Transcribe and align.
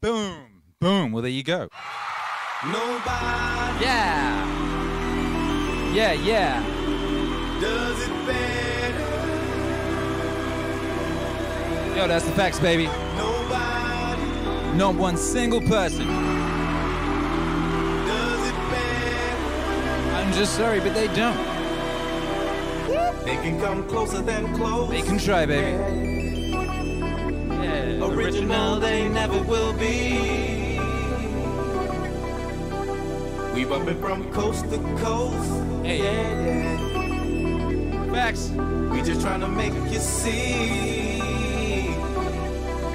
Boom. 0.00 0.36
Boom. 0.80 1.12
Well, 1.12 1.22
there 1.22 1.30
you 1.30 1.42
go. 1.42 1.68
Nobody 2.66 3.84
Yeah. 3.84 4.46
Yeah, 5.92 6.12
yeah. 6.12 6.62
does 7.60 8.02
it 8.06 8.26
better. 8.26 9.04
Yo, 11.96 12.06
that's 12.06 12.24
the 12.24 12.30
facts, 12.32 12.60
baby. 12.60 12.86
Nobody 13.16 14.22
Not 14.76 14.94
one 14.94 15.16
single 15.16 15.60
person. 15.62 16.06
does 18.06 18.48
it 18.48 18.54
better. 18.70 20.14
I'm 20.14 20.32
just 20.32 20.54
sorry, 20.54 20.78
but 20.78 20.94
they 20.94 21.08
don't. 21.08 21.36
They 23.24 23.34
can 23.36 23.60
come 23.60 23.82
closer 23.88 24.22
than 24.22 24.54
close. 24.56 24.90
They 24.90 25.02
can 25.02 25.18
try, 25.18 25.44
baby. 25.44 26.07
Original, 28.48 28.80
they 28.80 29.08
never 29.08 29.42
will 29.42 29.74
be. 29.74 30.78
We 33.54 33.64
bumping 33.66 34.00
from 34.00 34.32
coast 34.32 34.70
to 34.70 34.78
coast. 34.96 35.84
Hey. 35.84 35.98
Yeah, 35.98 36.44
yeah. 36.46 38.12
Facts. 38.12 38.48
We 38.90 39.02
just 39.02 39.20
trying 39.20 39.40
to 39.40 39.48
make 39.48 39.74
you 39.92 39.98
see. 39.98 41.18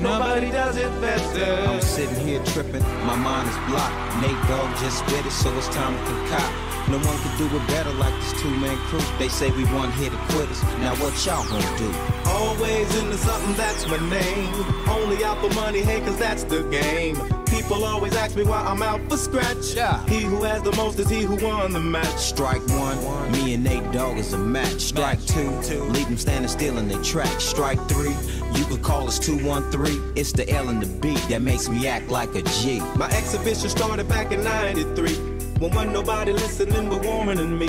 Nobody 0.01 0.49
does 0.49 0.75
it 0.75 0.89
better. 0.99 1.69
I'm 1.69 1.81
sitting 1.81 2.25
here 2.25 2.43
tripping, 2.45 2.81
my 3.05 3.15
mind 3.15 3.47
is 3.47 3.55
blocked. 3.69 4.21
Nate 4.21 4.47
Dogg 4.49 4.75
just 4.79 5.05
did 5.05 5.23
it, 5.25 5.31
so 5.31 5.55
it's 5.55 5.67
time 5.67 5.95
to 5.95 6.03
concoct. 6.03 6.89
No 6.89 6.97
one 6.97 7.17
can 7.19 7.37
do 7.37 7.45
it 7.55 7.67
better 7.67 7.91
like 7.93 8.13
this 8.15 8.33
two-man 8.41 8.75
crew. 8.87 8.99
They 9.19 9.29
say 9.29 9.51
we 9.51 9.65
one 9.65 9.91
hit 9.93 10.11
the 10.11 10.17
quitters. 10.33 10.61
Now 10.79 10.95
what 10.95 11.13
y'all 11.25 11.45
gonna 11.47 11.77
do? 11.77 11.93
Always 12.25 12.93
into 12.97 13.17
something, 13.17 13.53
that's 13.53 13.87
my 13.87 13.97
name. 14.09 14.72
Only 15.03 15.21
out 15.25 15.37
for 15.39 15.53
money, 15.53 15.81
hey, 15.81 15.99
cause 15.99 16.17
that's 16.17 16.45
the 16.45 16.63
game. 16.69 17.17
People 17.47 17.83
always 17.83 18.15
ask 18.15 18.37
me 18.37 18.43
why 18.43 18.61
I'm 18.61 18.81
out 18.81 19.01
for 19.09 19.17
scratch. 19.17 19.73
Yeah. 19.75 20.01
He 20.07 20.21
who 20.21 20.43
has 20.43 20.61
the 20.63 20.71
most 20.77 20.97
is 20.97 21.09
he 21.09 21.23
who 21.23 21.35
won 21.45 21.73
the 21.73 21.79
match. 21.81 22.17
Strike 22.17 22.65
one, 22.69 23.29
me 23.33 23.53
and 23.53 23.65
Nate 23.65 23.91
Dogg 23.91 24.17
is 24.17 24.31
a 24.31 24.37
match. 24.37 24.79
Strike 24.79 25.21
two, 25.25 25.61
two. 25.61 25.83
leave 25.83 26.07
them 26.07 26.15
standing 26.15 26.47
still 26.47 26.77
in 26.77 26.87
their 26.87 27.03
track. 27.03 27.41
Strike 27.41 27.85
three, 27.89 28.15
you 28.53 28.63
could 28.63 28.81
call 28.81 29.05
us 29.05 29.19
213. 29.19 30.13
It's 30.15 30.31
the 30.31 30.49
L 30.49 30.69
and 30.69 30.81
the 30.81 30.87
B 31.01 31.15
that 31.27 31.41
makes 31.41 31.67
me 31.67 31.85
act 31.85 32.07
like 32.07 32.33
a 32.35 32.41
G. 32.41 32.79
My 32.95 33.09
exhibition 33.09 33.69
started 33.69 34.07
back 34.07 34.31
in 34.31 34.41
93. 34.41 35.15
When 35.59 35.71
wasn't 35.71 35.91
nobody 35.91 36.31
listening 36.31 36.87
but 36.89 37.03
than 37.35 37.57
me. 37.59 37.67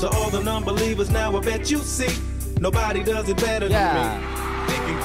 To 0.00 0.08
all 0.08 0.30
the 0.30 0.42
non-believers 0.42 1.10
now 1.10 1.36
I 1.36 1.40
bet 1.42 1.70
you 1.70 1.78
see. 1.78 2.12
Nobody 2.58 3.04
does 3.04 3.28
it 3.28 3.36
better 3.36 3.68
Yeah. 3.68 3.94
than 3.94 4.34
me. 4.34 4.41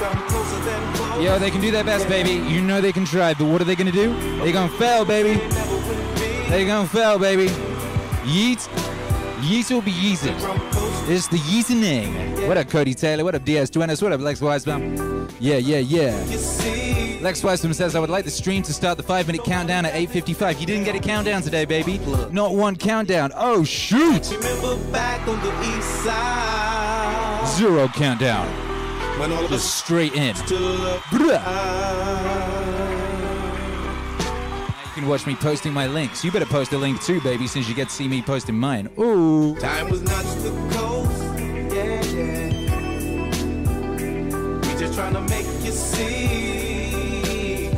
Yo, 0.00 1.36
they 1.40 1.50
can 1.50 1.60
do 1.60 1.72
their 1.72 1.82
best, 1.82 2.08
baby. 2.08 2.30
You 2.30 2.60
know 2.60 2.80
they 2.80 2.92
can 2.92 3.04
try, 3.04 3.34
but 3.34 3.46
what 3.46 3.60
are 3.60 3.64
they 3.64 3.74
gonna 3.74 3.90
do? 3.90 4.14
They 4.38 4.52
gonna 4.52 4.72
fail, 4.72 5.04
baby. 5.04 5.40
They 5.40 5.48
never 5.48 5.74
will 5.74 6.14
be. 6.14 6.50
They 6.50 6.66
gonna 6.66 6.88
fail, 6.88 7.18
baby. 7.18 7.46
Yeet. 8.22 8.68
Yeet 9.40 9.70
will 9.72 9.82
be 9.82 9.90
yeeted. 9.90 10.36
It's 11.08 11.26
the 11.26 11.38
yeetening. 11.38 12.46
What 12.46 12.56
up, 12.56 12.68
Cody 12.68 12.94
Taylor? 12.94 13.24
What 13.24 13.34
up, 13.34 13.44
DS 13.44 13.70
Duenas? 13.70 14.00
What 14.00 14.12
up, 14.12 14.20
Lex 14.20 14.40
Wiseman? 14.40 15.28
Yeah, 15.40 15.56
yeah, 15.56 15.78
yeah. 15.78 16.12
Lex 17.20 17.42
Wiseman 17.42 17.74
says, 17.74 17.96
I 17.96 18.00
would 18.00 18.10
like 18.10 18.24
the 18.24 18.30
stream 18.30 18.62
to 18.62 18.72
start 18.72 18.96
the 18.96 19.02
five 19.02 19.26
minute 19.26 19.42
countdown 19.44 19.84
at 19.84 19.94
8.55. 19.94 20.60
You 20.60 20.66
didn't 20.66 20.84
get 20.84 20.94
a 20.94 21.00
countdown 21.00 21.42
today, 21.42 21.64
baby. 21.64 21.98
Not 22.30 22.54
one 22.54 22.76
countdown. 22.76 23.32
Oh, 23.34 23.64
shoot. 23.64 24.30
Remember 24.30 24.76
back 24.92 25.26
on 25.26 25.40
the 25.42 25.76
east 25.76 26.04
side. 26.04 27.48
Zero 27.56 27.88
countdown. 27.88 28.67
Just 29.18 29.78
straight 29.78 30.14
in. 30.14 30.36
stood 30.36 30.80
up. 30.82 31.00
Bruh. 31.10 31.42
You 34.86 34.92
can 34.94 35.08
watch 35.08 35.26
me 35.26 35.34
posting 35.34 35.72
my 35.72 35.88
links. 35.88 36.24
You 36.24 36.30
better 36.30 36.46
post 36.46 36.72
a 36.72 36.78
link 36.78 37.02
too, 37.02 37.20
baby, 37.22 37.48
since 37.48 37.68
you 37.68 37.74
get 37.74 37.88
to 37.88 37.94
see 37.94 38.06
me 38.06 38.22
posting 38.22 38.56
mine. 38.56 38.88
Ooh. 38.96 39.56
Time 39.56 39.90
was 39.90 40.02
not 40.02 40.22
the 40.22 40.50
coast. 40.72 41.20
Yeah, 41.74 42.04
yeah. 42.04 42.50
We 44.60 44.78
just 44.78 44.94
trying 44.94 45.14
to 45.14 45.20
make 45.22 45.46
you 45.64 45.72
see. 45.72 47.70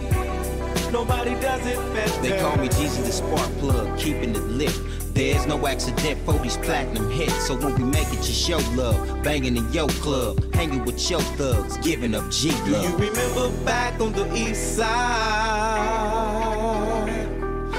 Nobody 0.92 1.30
does 1.40 1.64
it 1.64 1.78
better. 1.94 2.20
They 2.20 2.38
call 2.38 2.58
me 2.58 2.68
Jeezy 2.68 3.02
the 3.02 3.12
spark 3.12 3.50
plug, 3.58 3.98
keeping 3.98 4.34
it 4.34 4.42
lit. 4.42 4.78
There's 5.12 5.46
no 5.46 5.66
accident 5.66 6.20
for 6.24 6.34
these 6.38 6.56
platinum 6.58 7.10
hits. 7.10 7.46
So 7.46 7.56
when 7.56 7.74
we 7.74 7.84
make 7.84 8.08
it, 8.08 8.26
you 8.26 8.34
show 8.34 8.58
love. 8.74 9.22
Banging 9.22 9.56
in 9.56 9.72
your 9.72 9.88
club, 9.88 10.54
hanging 10.54 10.84
with 10.84 11.10
your 11.10 11.20
thugs, 11.20 11.76
giving 11.78 12.14
up 12.14 12.30
G 12.30 12.50
love. 12.50 12.64
Do 12.64 13.04
you 13.04 13.10
remember 13.10 13.50
back 13.64 14.00
on 14.00 14.12
the 14.12 14.32
east 14.34 14.76
side? 14.76 14.90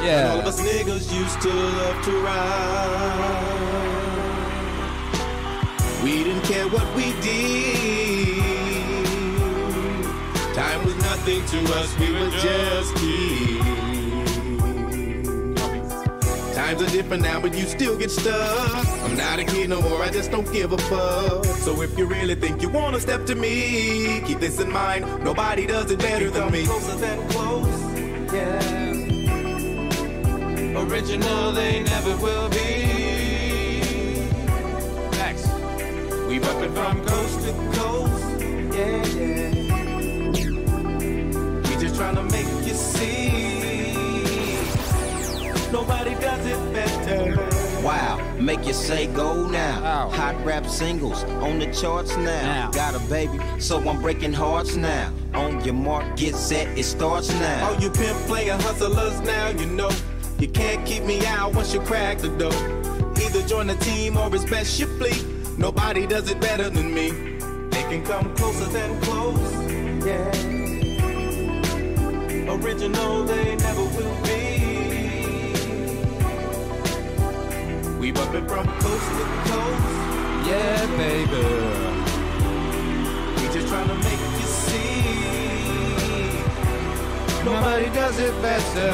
Yeah 0.04 0.32
All 0.34 0.40
of 0.40 0.46
us 0.48 0.60
niggas 0.62 1.14
used 1.14 1.42
to 1.42 1.50
love 1.50 2.06
to 2.06 2.12
ride. 2.22 3.72
We 6.04 6.24
didn't 6.24 6.44
care 6.44 6.68
what 6.68 6.96
we 6.96 7.14
did. 7.22 8.42
Time 10.56 10.84
was 10.86 10.96
nothing 10.98 11.46
to 11.46 11.60
us, 11.76 11.98
we 12.00 12.12
were 12.12 12.30
just 12.32 12.96
kids. 12.96 13.81
Times 16.72 16.84
are 16.84 16.96
different 16.96 17.24
now, 17.24 17.42
but 17.42 17.54
you 17.54 17.66
still 17.66 17.98
get 17.98 18.10
stuck. 18.10 18.86
I'm 19.04 19.18
not 19.18 19.40
a 19.40 19.44
kid 19.44 19.68
no 19.70 19.82
more, 19.82 20.02
I 20.02 20.10
just 20.10 20.32
don't 20.32 20.50
give 20.54 20.72
a 20.72 20.78
fuck. 20.78 21.44
So 21.44 21.82
if 21.82 21.98
you 21.98 22.06
really 22.06 22.34
think 22.34 22.62
you 22.62 22.70
wanna 22.70 22.98
step 23.02 23.26
to 23.26 23.36
me, 23.36 24.22
keep 24.26 24.40
this 24.40 24.58
in 24.62 24.72
mind. 24.72 25.04
Nobody 25.22 25.68
does 25.68 25.92
it 25.92 26.00
better 26.00 26.30
than 26.30 26.50
me. 26.50 26.66
Closer 26.66 26.96
than 26.96 27.28
close, 27.28 27.68
yeah. 28.32 28.62
Original, 30.80 31.52
they 31.52 31.84
never 31.84 32.16
will 32.24 32.48
be. 32.52 34.22
Facts. 35.18 35.46
We 36.30 36.40
bumpin' 36.40 36.74
from 36.74 37.04
coast 37.06 37.42
to 37.48 37.52
coast, 37.74 38.24
yeah, 38.74 39.06
yeah. 39.18 39.52
We 41.68 41.76
just 41.84 41.96
tryna 42.00 42.32
make 42.32 42.48
you 42.66 42.76
see. 42.76 43.61
Nobody 45.72 46.16
does 46.16 46.46
it 46.46 46.74
better. 46.74 47.62
Wow, 47.82 48.20
make 48.38 48.68
you 48.68 48.74
say 48.74 49.08
go 49.08 49.48
now. 49.48 49.82
Wow. 49.82 50.10
Hot 50.10 50.46
rap 50.46 50.68
singles 50.68 51.24
on 51.24 51.60
the 51.60 51.74
charts 51.74 52.16
now. 52.18 52.42
Now. 52.44 52.72
Got 52.72 52.96
a 52.96 53.00
baby, 53.10 53.40
so 53.60 53.80
I'm 53.90 54.02
breaking 54.02 54.34
hearts 54.34 54.76
now. 54.76 55.12
On 55.34 55.64
your 55.64 55.74
mark, 55.74 56.18
get 56.18 56.36
set, 56.36 56.68
it 56.78 56.84
starts 56.84 57.30
now. 57.30 57.70
All 57.70 57.80
you 57.80 57.90
pimp 57.90 58.18
player 58.28 58.54
hustlers 58.54 59.20
now, 59.22 59.48
you 59.50 59.66
know. 59.66 59.90
You 60.40 60.50
can't 60.50 60.86
keep 60.86 61.04
me 61.04 61.26
out 61.26 61.56
once 61.56 61.74
you 61.74 61.80
crack 61.80 62.18
the 62.20 62.30
door. 62.30 62.54
Either 63.22 63.42
join 63.48 63.68
the 63.68 63.76
team 63.76 64.18
or 64.18 64.34
it's 64.36 64.44
best 64.46 64.80
you 64.80 64.88
flee. 64.98 65.24
Nobody 65.58 66.06
does 66.06 66.30
it 66.30 66.40
better 66.42 66.70
than 66.70 66.94
me. 66.94 67.12
They 67.70 67.84
can 67.84 68.04
come 68.04 68.36
closer 68.36 68.66
than 68.66 69.00
close. 69.02 69.40
Yeah. 70.06 70.32
Original, 72.52 73.24
they 73.24 73.56
never 73.56 73.84
will 73.84 74.24
be. 74.24 74.41
We 78.12 78.18
bumpin' 78.18 78.46
from 78.46 78.68
coast 78.68 79.10
to 79.10 79.24
coast. 79.48 79.86
Yeah, 80.46 80.86
baby. 80.98 81.46
We 83.38 83.44
just 83.54 83.68
tryna 83.72 83.96
make 84.04 84.20
you 84.42 84.48
see. 84.66 85.06
Nobody 87.46 87.90
does 87.92 88.20
it 88.20 88.42
better. 88.42 88.92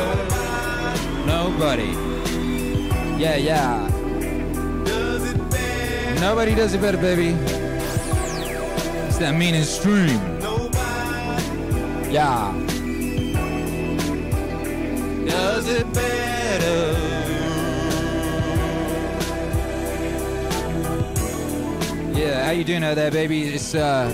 Nobody. 1.25 1.93
Yeah, 3.19 3.37
yeah. 3.37 3.89
Does 4.85 5.31
it 5.31 5.49
better. 5.49 6.19
Nobody 6.19 6.53
does 6.53 6.75
it 6.75 6.81
better, 6.81 6.97
baby. 6.97 7.29
It's 9.07 9.17
that 9.17 9.33
meaning 9.33 9.63
stream. 9.63 10.19
Nobody 10.39 12.11
Yeah. 12.11 12.53
does 15.25 15.67
it 15.69 15.91
better. 15.91 16.26
Yeah, 22.17 22.45
how 22.45 22.49
you 22.51 22.63
doing 22.63 22.83
out 22.83 22.95
there, 22.95 23.11
baby? 23.11 23.43
It's 23.43 23.75
uh, 23.75 24.09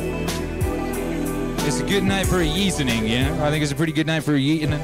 it's 1.59 1.79
a 1.79 1.85
good 1.85 2.03
night 2.03 2.27
for 2.27 2.41
a 2.41 2.45
yeetening, 2.45 3.07
you 3.07 3.19
know? 3.19 3.45
I 3.45 3.49
think 3.49 3.63
it's 3.63 3.71
a 3.71 3.75
pretty 3.75 3.93
good 3.93 4.05
night 4.05 4.23
for 4.23 4.35
a 4.35 4.37
yeetening. 4.37 4.83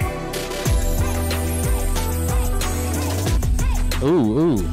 Ooh, 4.02 4.40
ooh. 4.40 4.72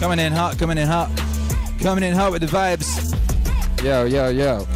Coming 0.00 0.18
in 0.18 0.32
hot, 0.32 0.56
coming 0.58 0.78
in 0.78 0.86
hot. 0.86 1.10
Coming 1.78 2.04
in 2.04 2.14
hot 2.14 2.32
with 2.32 2.40
the 2.40 2.46
vibes. 2.46 3.12
Yo, 3.84 4.04
yo, 4.06 4.30
yo. 4.30 4.66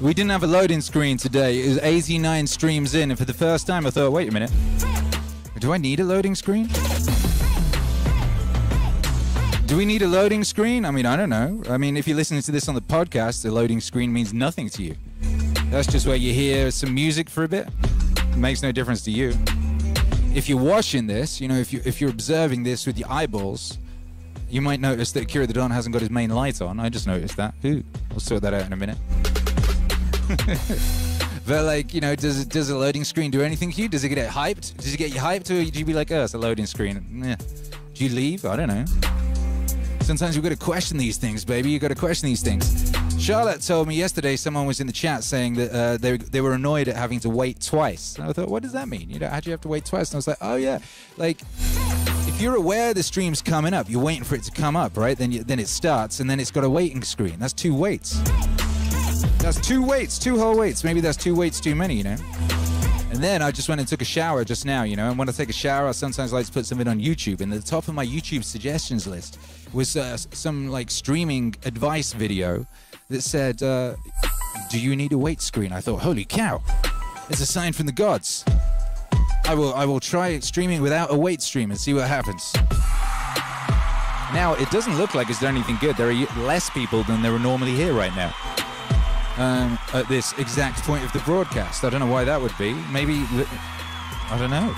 We 0.00 0.14
didn't 0.14 0.30
have 0.30 0.42
a 0.42 0.46
loading 0.46 0.80
screen 0.80 1.18
today. 1.18 1.60
It 1.60 1.68
was 1.68 1.78
89 1.82 2.46
streams 2.46 2.94
in, 2.94 3.10
and 3.10 3.18
for 3.18 3.26
the 3.26 3.34
first 3.34 3.66
time 3.66 3.86
I 3.86 3.90
thought, 3.90 4.10
wait 4.10 4.30
a 4.30 4.32
minute. 4.32 4.50
Do 5.58 5.74
I 5.74 5.76
need 5.76 6.00
a 6.00 6.04
loading 6.04 6.34
screen? 6.34 6.70
Do 9.66 9.76
we 9.76 9.84
need 9.84 10.02
a 10.02 10.06
loading 10.06 10.44
screen? 10.44 10.84
I 10.84 10.92
mean, 10.92 11.06
I 11.06 11.16
don't 11.16 11.28
know. 11.28 11.60
I 11.68 11.76
mean, 11.76 11.96
if 11.96 12.06
you're 12.06 12.16
listening 12.16 12.40
to 12.42 12.52
this 12.52 12.68
on 12.68 12.76
the 12.76 12.80
podcast, 12.80 13.42
the 13.42 13.50
loading 13.50 13.80
screen 13.80 14.12
means 14.12 14.32
nothing 14.32 14.68
to 14.70 14.82
you. 14.82 14.94
That's 15.70 15.88
just 15.88 16.06
where 16.06 16.14
you 16.14 16.32
hear 16.32 16.70
some 16.70 16.94
music 16.94 17.28
for 17.28 17.42
a 17.42 17.48
bit. 17.48 17.68
It 18.18 18.36
makes 18.36 18.62
no 18.62 18.70
difference 18.70 19.02
to 19.02 19.10
you. 19.10 19.34
If 20.36 20.48
you're 20.48 20.62
watching 20.62 21.08
this, 21.08 21.40
you 21.40 21.48
know, 21.48 21.56
if 21.56 21.72
you 21.72 21.80
if 21.84 22.00
you're 22.00 22.10
observing 22.10 22.62
this 22.62 22.86
with 22.86 22.96
your 22.96 23.10
eyeballs, 23.10 23.78
you 24.48 24.60
might 24.60 24.78
notice 24.78 25.10
that 25.12 25.24
Akira 25.24 25.48
the 25.48 25.52
Don 25.52 25.72
hasn't 25.72 25.92
got 25.92 26.00
his 26.00 26.10
main 26.10 26.30
light 26.30 26.62
on. 26.62 26.78
I 26.78 26.88
just 26.88 27.08
noticed 27.08 27.36
that. 27.36 27.52
Ooh, 27.64 27.82
I'll 28.12 28.20
sort 28.20 28.42
that 28.42 28.54
out 28.54 28.66
in 28.66 28.72
a 28.72 28.76
minute. 28.76 28.98
but 31.46 31.64
like, 31.64 31.92
you 31.92 32.00
know, 32.00 32.14
does 32.14 32.44
does 32.46 32.70
a 32.70 32.78
loading 32.78 33.02
screen 33.02 33.32
do 33.32 33.42
anything 33.42 33.72
to 33.72 33.82
you? 33.82 33.88
Does 33.88 34.04
it 34.04 34.10
get 34.10 34.30
hyped? 34.30 34.76
Does 34.76 34.94
it 34.94 34.96
get 34.98 35.12
you 35.12 35.18
hyped, 35.18 35.50
or 35.50 35.68
do 35.68 35.78
you 35.78 35.84
be 35.84 35.92
like, 35.92 36.12
oh, 36.12 36.22
it's 36.22 36.34
a 36.34 36.38
loading 36.38 36.66
screen? 36.66 37.24
Yeah. 37.24 37.34
Do 37.94 38.04
you 38.04 38.14
leave? 38.14 38.44
I 38.44 38.54
don't 38.54 38.68
know. 38.68 38.84
Sometimes 40.06 40.36
you've 40.36 40.44
got 40.44 40.50
to 40.50 40.56
question 40.56 40.98
these 40.98 41.16
things, 41.16 41.44
baby. 41.44 41.70
You've 41.70 41.82
got 41.82 41.88
to 41.88 41.96
question 41.96 42.28
these 42.28 42.40
things. 42.40 42.92
Charlotte 43.18 43.60
told 43.60 43.88
me 43.88 43.96
yesterday 43.96 44.36
someone 44.36 44.64
was 44.64 44.78
in 44.78 44.86
the 44.86 44.92
chat 44.92 45.24
saying 45.24 45.54
that 45.54 45.72
uh, 45.72 45.96
they, 45.96 46.16
they 46.16 46.40
were 46.40 46.52
annoyed 46.52 46.86
at 46.86 46.94
having 46.94 47.18
to 47.18 47.28
wait 47.28 47.60
twice. 47.60 48.14
And 48.14 48.30
I 48.30 48.32
thought, 48.32 48.48
what 48.48 48.62
does 48.62 48.70
that 48.70 48.86
mean? 48.86 49.10
You 49.10 49.18
know, 49.18 49.28
how 49.28 49.40
do 49.40 49.50
you 49.50 49.50
have 49.50 49.62
to 49.62 49.68
wait 49.68 49.84
twice? 49.84 50.10
And 50.10 50.14
I 50.14 50.18
was 50.18 50.28
like, 50.28 50.36
oh, 50.40 50.54
yeah. 50.54 50.78
Like, 51.16 51.40
if 52.28 52.40
you're 52.40 52.54
aware 52.54 52.94
the 52.94 53.02
stream's 53.02 53.42
coming 53.42 53.74
up, 53.74 53.90
you're 53.90 54.00
waiting 54.00 54.22
for 54.22 54.36
it 54.36 54.44
to 54.44 54.52
come 54.52 54.76
up, 54.76 54.96
right? 54.96 55.18
Then, 55.18 55.32
you, 55.32 55.42
then 55.42 55.58
it 55.58 55.66
starts, 55.66 56.20
and 56.20 56.30
then 56.30 56.38
it's 56.38 56.52
got 56.52 56.62
a 56.62 56.70
waiting 56.70 57.02
screen. 57.02 57.40
That's 57.40 57.52
two 57.52 57.74
waits. 57.74 58.20
That's 59.38 59.60
two 59.60 59.84
waits, 59.84 60.20
two 60.20 60.38
whole 60.38 60.56
waits. 60.56 60.84
Maybe 60.84 61.00
that's 61.00 61.16
two 61.16 61.34
waits 61.34 61.58
too 61.58 61.74
many, 61.74 61.96
you 61.96 62.04
know? 62.04 62.16
And 63.10 63.24
then 63.24 63.42
I 63.42 63.50
just 63.50 63.68
went 63.68 63.80
and 63.80 63.88
took 63.88 64.02
a 64.02 64.04
shower 64.04 64.44
just 64.44 64.64
now, 64.64 64.84
you 64.84 64.94
know. 64.94 65.08
And 65.08 65.18
when 65.18 65.28
I 65.28 65.32
take 65.32 65.48
a 65.48 65.52
shower, 65.52 65.88
I 65.88 65.90
sometimes 65.90 66.32
like 66.32 66.46
to 66.46 66.52
put 66.52 66.64
something 66.64 66.86
on 66.86 67.00
YouTube. 67.00 67.40
And 67.40 67.52
the 67.52 67.60
top 67.60 67.88
of 67.88 67.94
my 67.94 68.06
YouTube 68.06 68.44
suggestions 68.44 69.08
list 69.08 69.40
was 69.72 69.96
uh, 69.96 70.16
some 70.16 70.68
like 70.68 70.90
streaming 70.90 71.54
advice 71.64 72.12
video 72.12 72.66
that 73.08 73.22
said, 73.22 73.62
uh, 73.62 73.94
"Do 74.70 74.80
you 74.80 74.96
need 74.96 75.12
a 75.12 75.18
wait 75.18 75.40
screen?" 75.40 75.72
I 75.72 75.80
thought, 75.80 76.00
"Holy 76.00 76.24
cow! 76.24 76.62
It's 77.28 77.40
a 77.40 77.46
sign 77.46 77.72
from 77.72 77.86
the 77.86 77.92
gods." 77.92 78.44
I 79.48 79.54
will 79.54 79.74
I 79.74 79.84
will 79.84 80.00
try 80.00 80.38
streaming 80.40 80.82
without 80.82 81.12
a 81.12 81.16
wait 81.16 81.40
stream 81.40 81.70
and 81.70 81.78
see 81.78 81.94
what 81.94 82.08
happens. 82.08 82.52
Now 84.34 84.54
it 84.58 84.68
doesn't 84.70 84.98
look 84.98 85.14
like 85.14 85.30
it's 85.30 85.40
done 85.40 85.54
anything 85.54 85.78
good. 85.80 85.96
There 85.96 86.10
are 86.10 86.42
less 86.42 86.68
people 86.70 87.04
than 87.04 87.22
there 87.22 87.32
are 87.32 87.38
normally 87.38 87.72
here 87.72 87.92
right 87.92 88.14
now. 88.16 88.34
Um, 89.38 89.78
at 89.92 90.08
this 90.08 90.32
exact 90.38 90.82
point 90.82 91.04
of 91.04 91.12
the 91.12 91.20
broadcast. 91.20 91.84
I 91.84 91.90
don't 91.90 92.00
know 92.00 92.06
why 92.06 92.24
that 92.24 92.40
would 92.40 92.56
be. 92.58 92.72
Maybe 92.90 93.24
I 94.28 94.36
don't 94.38 94.50
know. 94.50 94.74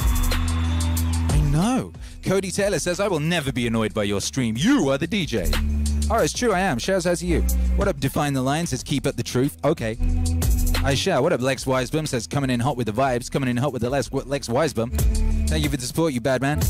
I 1.30 1.40
know. 1.50 1.92
Cody 2.28 2.50
Taylor 2.50 2.78
says, 2.78 3.00
I 3.00 3.08
will 3.08 3.20
never 3.20 3.50
be 3.50 3.66
annoyed 3.66 3.94
by 3.94 4.02
your 4.02 4.20
stream. 4.20 4.54
You 4.54 4.90
are 4.90 4.98
the 4.98 5.08
DJ. 5.08 5.50
Oh, 6.10 6.22
it's 6.22 6.34
true, 6.34 6.52
I 6.52 6.60
am. 6.60 6.76
Shaz, 6.76 7.06
how's 7.06 7.22
you? 7.22 7.40
What 7.76 7.88
up, 7.88 7.98
Define 8.00 8.34
the 8.34 8.42
Line 8.42 8.66
says, 8.66 8.82
keep 8.82 9.06
up 9.06 9.16
the 9.16 9.22
truth. 9.22 9.56
Okay. 9.64 9.96
I 10.84 10.94
shall. 10.94 11.22
What 11.22 11.32
up, 11.32 11.40
Lex 11.40 11.64
Wisebum 11.64 12.06
says, 12.06 12.26
coming 12.26 12.50
in 12.50 12.60
hot 12.60 12.76
with 12.76 12.86
the 12.86 12.92
vibes, 12.92 13.30
coming 13.30 13.48
in 13.48 13.56
hot 13.56 13.72
with 13.72 13.80
the 13.80 13.88
Lex, 13.88 14.12
Lex 14.12 14.46
Wisebum. 14.46 15.48
Thank 15.48 15.64
you 15.64 15.70
for 15.70 15.78
the 15.78 15.86
support, 15.86 16.12
you 16.12 16.20
bad 16.20 16.42
man. 16.42 16.60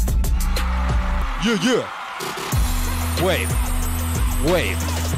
Yeah, 1.45 1.59
yeah. 1.61 3.25
Wave. 3.27 3.51
Wave. 4.53 5.18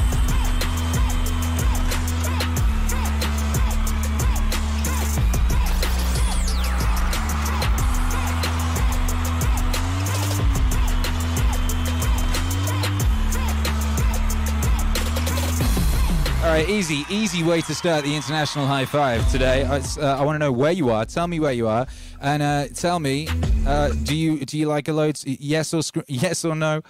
Right, 16.51 16.69
easy, 16.69 17.05
easy 17.09 17.43
way 17.43 17.61
to 17.61 17.73
start 17.73 18.03
the 18.03 18.13
international 18.13 18.65
high 18.65 18.85
five 18.85 19.29
today. 19.31 19.63
Uh, 19.63 19.81
I 20.01 20.23
want 20.23 20.35
to 20.35 20.39
know 20.39 20.51
where 20.51 20.71
you 20.71 20.89
are. 20.89 21.05
Tell 21.05 21.27
me 21.27 21.39
where 21.39 21.53
you 21.53 21.67
are, 21.67 21.87
and 22.19 22.43
uh, 22.43 22.67
tell 22.73 22.99
me, 22.99 23.27
uh, 23.65 23.89
do 24.03 24.15
you 24.15 24.43
do 24.43 24.57
you 24.57 24.67
like 24.67 24.87
a 24.87 24.93
load? 24.93 25.19
Yes 25.25 25.73
or 25.73 25.81
yes 26.07 26.43
or 26.43 26.55
no 26.55 26.81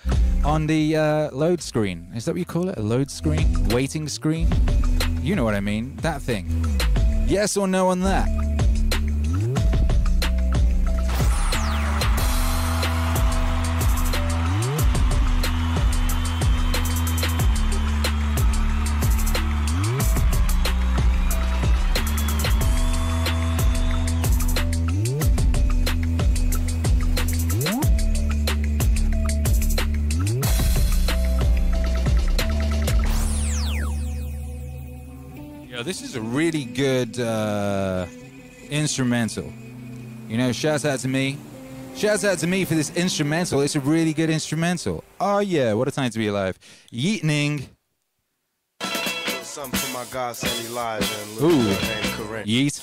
on 0.43 0.67
the 0.67 0.95
uh, 0.95 1.31
load 1.31 1.61
screen? 1.61 2.07
Is 2.15 2.25
that 2.25 2.31
what 2.31 2.39
you 2.39 2.45
call 2.45 2.69
it? 2.69 2.77
A 2.77 2.81
load 2.81 3.11
screen, 3.11 3.67
waiting 3.69 4.07
screen? 4.07 4.47
You 5.21 5.35
know 5.35 5.43
what 5.43 5.53
I 5.53 5.59
mean? 5.59 5.95
That 5.97 6.21
thing. 6.21 6.47
Yes 7.27 7.55
or 7.55 7.67
no 7.67 7.89
on 7.89 7.99
that? 8.01 8.60
This 35.83 36.01
is 36.01 36.15
a 36.15 36.21
really 36.21 36.65
good 36.65 37.19
uh, 37.19 38.05
instrumental. 38.69 39.51
You 40.27 40.37
know, 40.37 40.51
shouts 40.51 40.85
out 40.85 40.99
to 40.99 41.07
me. 41.07 41.37
Shouts 41.95 42.23
out 42.23 42.39
to 42.39 42.47
me 42.47 42.65
for 42.65 42.75
this 42.75 42.89
instrumental. 42.95 43.61
It's 43.61 43.75
a 43.75 43.79
really 43.79 44.13
good 44.13 44.29
instrumental. 44.29 45.03
Oh 45.19 45.39
yeah, 45.39 45.73
what 45.73 45.87
a 45.87 45.91
time 45.91 46.09
to 46.11 46.17
be 46.17 46.27
alive. 46.27 46.57
Yeetning. 46.91 47.67
Something 49.41 49.79
for 49.79 49.93
my 49.93 50.05
godson 50.11 50.49
Elijah 50.65 51.05
and 51.21 51.41
Ooh. 51.41 51.75
Yeet. 52.43 52.81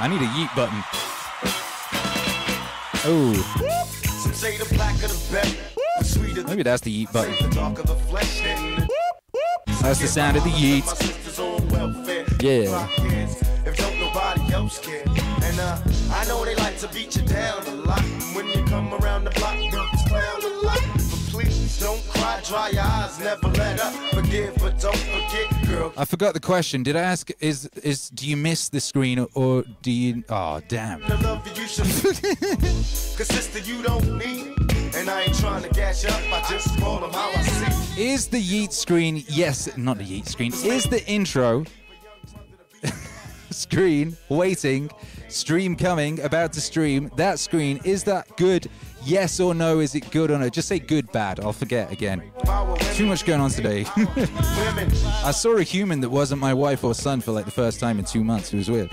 I 0.00 0.06
need 0.08 0.22
a 0.22 0.26
yeet 0.26 0.54
button. 0.54 0.84
Oh. 3.04 3.32
Maybe 6.48 6.62
that's 6.62 6.82
the 6.82 7.06
yeet 7.06 7.12
button. 7.12 7.34
That's 9.80 10.00
the 10.00 10.08
sound 10.08 10.36
of 10.36 10.44
the 10.44 10.50
Yeats. 10.50 10.92
Yeah. 12.42 12.88
If 13.64 13.76
don't 13.76 13.98
nobody 14.00 14.52
else 14.52 14.78
care. 14.78 15.04
And 15.42 15.58
uh, 15.60 15.78
I 16.12 16.24
know 16.26 16.44
they 16.44 16.54
like 16.56 16.76
to 16.78 16.88
beat 16.88 17.14
you 17.16 17.22
down 17.22 17.64
a 17.66 17.74
lot. 17.74 18.00
When 18.34 18.46
you 18.48 18.64
come 18.64 18.92
around 18.94 19.24
the 19.24 19.30
block, 19.30 19.56
you 19.62 19.70
clown 19.70 20.42
a 20.42 20.48
lot. 20.66 20.80
But 20.82 21.20
please 21.30 21.78
don't 21.78 22.02
cry, 22.08 22.40
dry 22.44 22.70
your 22.70 22.82
eyes, 22.82 23.18
never 23.20 23.48
let 23.48 23.80
up. 23.80 23.92
Forgive, 24.12 24.56
but 24.56 24.80
don't 24.80 24.96
forget, 24.96 25.68
girl. 25.68 25.92
I 25.96 26.04
forgot 26.04 26.34
the 26.34 26.40
question. 26.40 26.82
Did 26.82 26.96
I 26.96 27.00
ask? 27.00 27.30
Is 27.40 27.66
is 27.82 28.10
do 28.10 28.28
you 28.28 28.36
miss 28.36 28.68
the 28.68 28.80
screen 28.80 29.26
or 29.34 29.64
do 29.82 29.92
you? 29.92 30.24
Oh 30.28 30.60
damn. 30.68 31.00
Cause 31.02 33.28
sister, 33.28 33.60
you 33.60 33.82
don't 33.82 34.18
need 34.18 34.67
and 34.98 35.08
I 35.08 35.22
ain't 35.22 35.38
trying 35.38 35.62
to 35.62 35.68
gash 35.68 36.04
up, 36.04 36.20
I 36.32 36.44
just 36.50 36.76
call 36.80 36.98
them 36.98 37.12
how 37.12 37.30
I 37.30 37.42
see. 37.42 38.10
Is 38.10 38.26
the 38.26 38.42
Yeet 38.42 38.72
screen, 38.72 39.24
yes, 39.28 39.76
not 39.76 39.98
the 39.98 40.04
Yeet 40.04 40.26
screen, 40.26 40.52
is 40.52 40.84
the 40.84 41.06
intro 41.06 41.64
screen 43.50 44.16
waiting, 44.28 44.90
stream 45.28 45.76
coming, 45.76 46.20
about 46.20 46.52
to 46.54 46.60
stream, 46.60 47.10
that 47.16 47.38
screen, 47.38 47.80
is 47.84 48.02
that 48.04 48.36
good? 48.36 48.68
Yes 49.04 49.38
or 49.38 49.54
no, 49.54 49.78
is 49.78 49.94
it 49.94 50.10
good 50.10 50.32
or 50.32 50.38
no? 50.38 50.48
Just 50.48 50.66
say 50.66 50.80
good, 50.80 51.10
bad. 51.12 51.38
I'll 51.38 51.52
forget 51.52 51.92
again. 51.92 52.20
Too 52.94 53.06
much 53.06 53.24
going 53.24 53.40
on 53.40 53.50
today. 53.50 53.84
I 53.96 55.30
saw 55.30 55.56
a 55.56 55.62
human 55.62 56.00
that 56.00 56.10
wasn't 56.10 56.40
my 56.40 56.52
wife 56.52 56.82
or 56.82 56.94
son 56.94 57.20
for 57.20 57.30
like 57.30 57.44
the 57.44 57.52
first 57.52 57.78
time 57.78 58.00
in 58.00 58.04
two 58.04 58.24
months. 58.24 58.52
It 58.52 58.56
was 58.56 58.68
weird. 58.68 58.90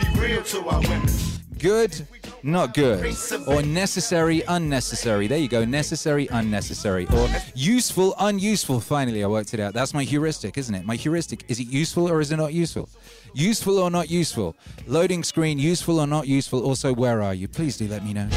Good, 1.59 2.07
not 2.43 2.73
good. 2.73 3.15
Or 3.47 3.61
necessary, 3.61 4.43
unnecessary. 4.47 5.27
There 5.27 5.37
you 5.37 5.47
go. 5.47 5.65
Necessary, 5.65 6.27
unnecessary. 6.31 7.07
Or 7.13 7.29
useful, 7.53 8.13
unuseful. 8.19 8.79
Finally, 8.81 9.23
I 9.23 9.27
worked 9.27 9.53
it 9.53 9.59
out. 9.59 9.73
That's 9.73 9.93
my 9.93 10.03
heuristic, 10.03 10.57
isn't 10.57 10.75
it? 10.75 10.85
My 10.85 10.95
heuristic. 10.95 11.45
Is 11.47 11.59
it 11.59 11.67
useful 11.67 12.09
or 12.09 12.21
is 12.21 12.31
it 12.31 12.37
not 12.37 12.53
useful? 12.53 12.89
Useful 13.33 13.79
or 13.79 13.89
not 13.89 14.09
useful? 14.09 14.55
Loading 14.85 15.23
screen, 15.23 15.57
useful 15.57 15.99
or 15.99 16.07
not 16.07 16.27
useful? 16.27 16.63
Also, 16.63 16.93
where 16.93 17.21
are 17.21 17.33
you? 17.33 17.47
Please 17.47 17.77
do 17.77 17.87
let 17.87 18.03
me 18.03 18.13
know. 18.13 18.29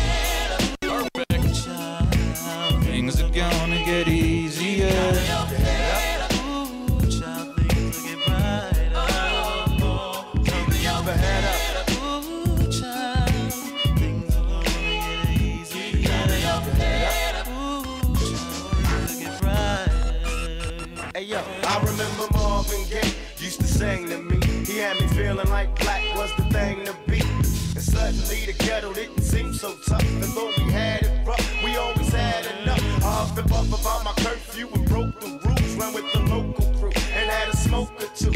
To 24.78 24.84
me. 24.84 24.88
Had 24.88 25.00
me 25.00 25.06
feeling 25.08 25.48
like 25.50 25.78
black 25.78 26.02
was 26.16 26.30
the 26.36 26.44
thing 26.44 26.84
to 26.84 26.94
be. 27.06 27.20
And 27.20 27.82
suddenly 27.82 28.46
the 28.46 28.54
ghetto 28.64 28.92
didn't 28.92 29.22
seem 29.22 29.52
so 29.52 29.74
tough. 29.86 30.02
And 30.02 30.32
though 30.34 30.52
we 30.56 30.72
had 30.72 31.02
it 31.02 31.26
rough, 31.26 31.62
we 31.64 31.76
always 31.76 32.08
had 32.08 32.46
enough. 32.62 32.82
I 33.02 33.10
huffed 33.10 33.38
and 33.38 33.50
about 33.72 34.04
my 34.04 34.12
curfew 34.24 34.68
and 34.74 34.84
broke 34.86 35.20
the 35.20 35.40
rules. 35.44 35.74
Ran 35.76 35.94
with 35.94 36.12
the 36.12 36.20
local 36.20 36.64
crew 36.78 36.92
and 36.94 37.30
had 37.30 37.48
a 37.48 37.56
smoke 37.56 37.90
or 38.00 38.08
two. 38.16 38.32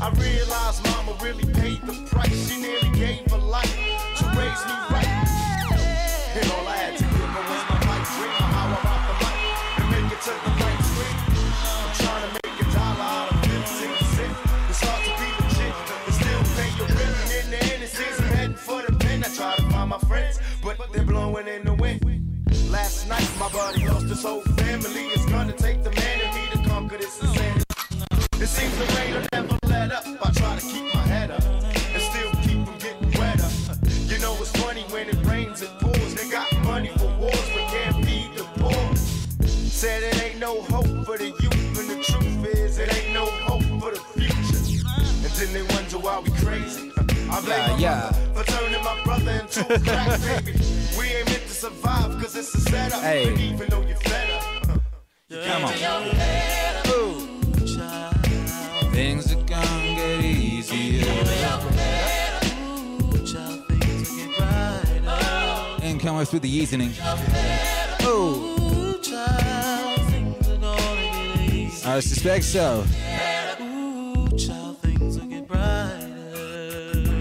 I 0.00 0.10
realized 0.10 0.84
mama 0.84 1.16
really 1.22 1.44
paid 1.54 1.80
the 1.82 1.94
price. 2.06 2.48
She 2.48 2.60
nearly 2.60 2.90
gave 2.98 3.30
her 3.30 3.38
my 4.66 4.97
they're 21.44 21.58
in 21.58 21.64
the 21.64 21.74
wind. 21.74 22.00
Last 22.70 23.08
night, 23.08 23.28
my 23.38 23.48
buddy 23.50 23.86
lost 23.86 24.06
his 24.06 24.22
whole 24.22 24.40
family. 24.40 25.06
It's 25.14 25.26
gonna 25.26 25.52
take 25.52 25.82
the 25.82 25.90
man 25.90 26.20
in 26.20 26.34
me 26.34 26.48
to 26.52 26.68
conquer 26.68 26.96
this 26.96 27.20
insanity. 27.22 27.64
It 28.40 28.46
seems 28.46 28.76
the 28.78 28.86
rain 28.96 29.14
will 29.14 29.26
never 29.32 29.58
let 29.66 29.92
up. 29.92 30.04
I 30.06 30.30
try 30.32 30.58
to 30.58 30.66
keep 30.66 30.94
my 30.94 31.02
head 31.02 31.30
up 31.30 31.42
and 31.44 32.02
still 32.02 32.30
keep 32.42 32.66
from 32.66 32.78
getting 32.78 33.10
wetter. 33.18 33.48
You 34.06 34.18
know 34.20 34.34
it's 34.40 34.52
funny 34.62 34.82
when 34.90 35.08
it 35.08 35.24
rains, 35.26 35.62
it 35.62 35.70
pours. 35.80 36.14
They 36.14 36.28
got 36.30 36.50
money 36.64 36.90
for 36.96 37.08
wars, 37.18 37.48
but 37.54 37.66
can't 37.72 38.04
feed 38.04 38.30
the 38.36 38.44
poor. 38.56 38.96
Said 39.46 40.02
it 40.02 40.22
ain't 40.22 40.38
no 40.38 40.62
hope 40.62 41.06
for 41.06 41.18
the 41.18 41.26
youth, 41.26 41.78
and 41.78 41.88
the 41.90 42.02
truth 42.02 42.46
is 42.54 42.78
it 42.78 42.94
ain't 42.96 43.12
no 43.12 43.26
hope 43.26 43.62
for 43.80 43.92
the 43.92 44.00
future. 44.14 44.88
And 45.24 45.32
then 45.34 45.52
they 45.52 45.74
wonder 45.74 45.98
why 45.98 46.20
we 46.20 46.30
crazy. 46.42 46.92
I 47.30 47.40
blame 47.40 47.78
Yeah, 47.80 48.10
yeah. 48.10 48.12
for 48.34 48.44
turning 48.44 48.82
my 48.82 49.02
brother 49.04 49.30
into 49.32 49.60
a 49.74 49.78
crack 49.80 50.20
baby. 50.44 50.58
We 50.98 51.06
ain't 51.06 51.26
meant 51.28 51.42
to 51.42 51.48
survive, 51.50 52.20
cause 52.20 52.36
it's 52.36 52.54
a 52.54 52.60
setup. 52.60 53.02
Hey. 53.02 53.34
Even 53.34 53.68
though 53.68 53.82
you're 53.82 53.96
fed 53.96 54.30
up. 54.30 54.80
Come 55.44 55.64
on. 55.64 55.72
Things 58.92 59.32
are 59.32 59.42
gonna 59.44 59.94
get 59.94 60.24
easier. 60.24 61.06
And 65.82 66.00
come 66.00 66.16
up 66.16 66.32
with 66.32 66.42
the 66.42 66.50
evening. 66.50 66.92
Oh, 68.02 68.54
I 71.84 72.00
suspect 72.00 72.44
so. 72.44 72.84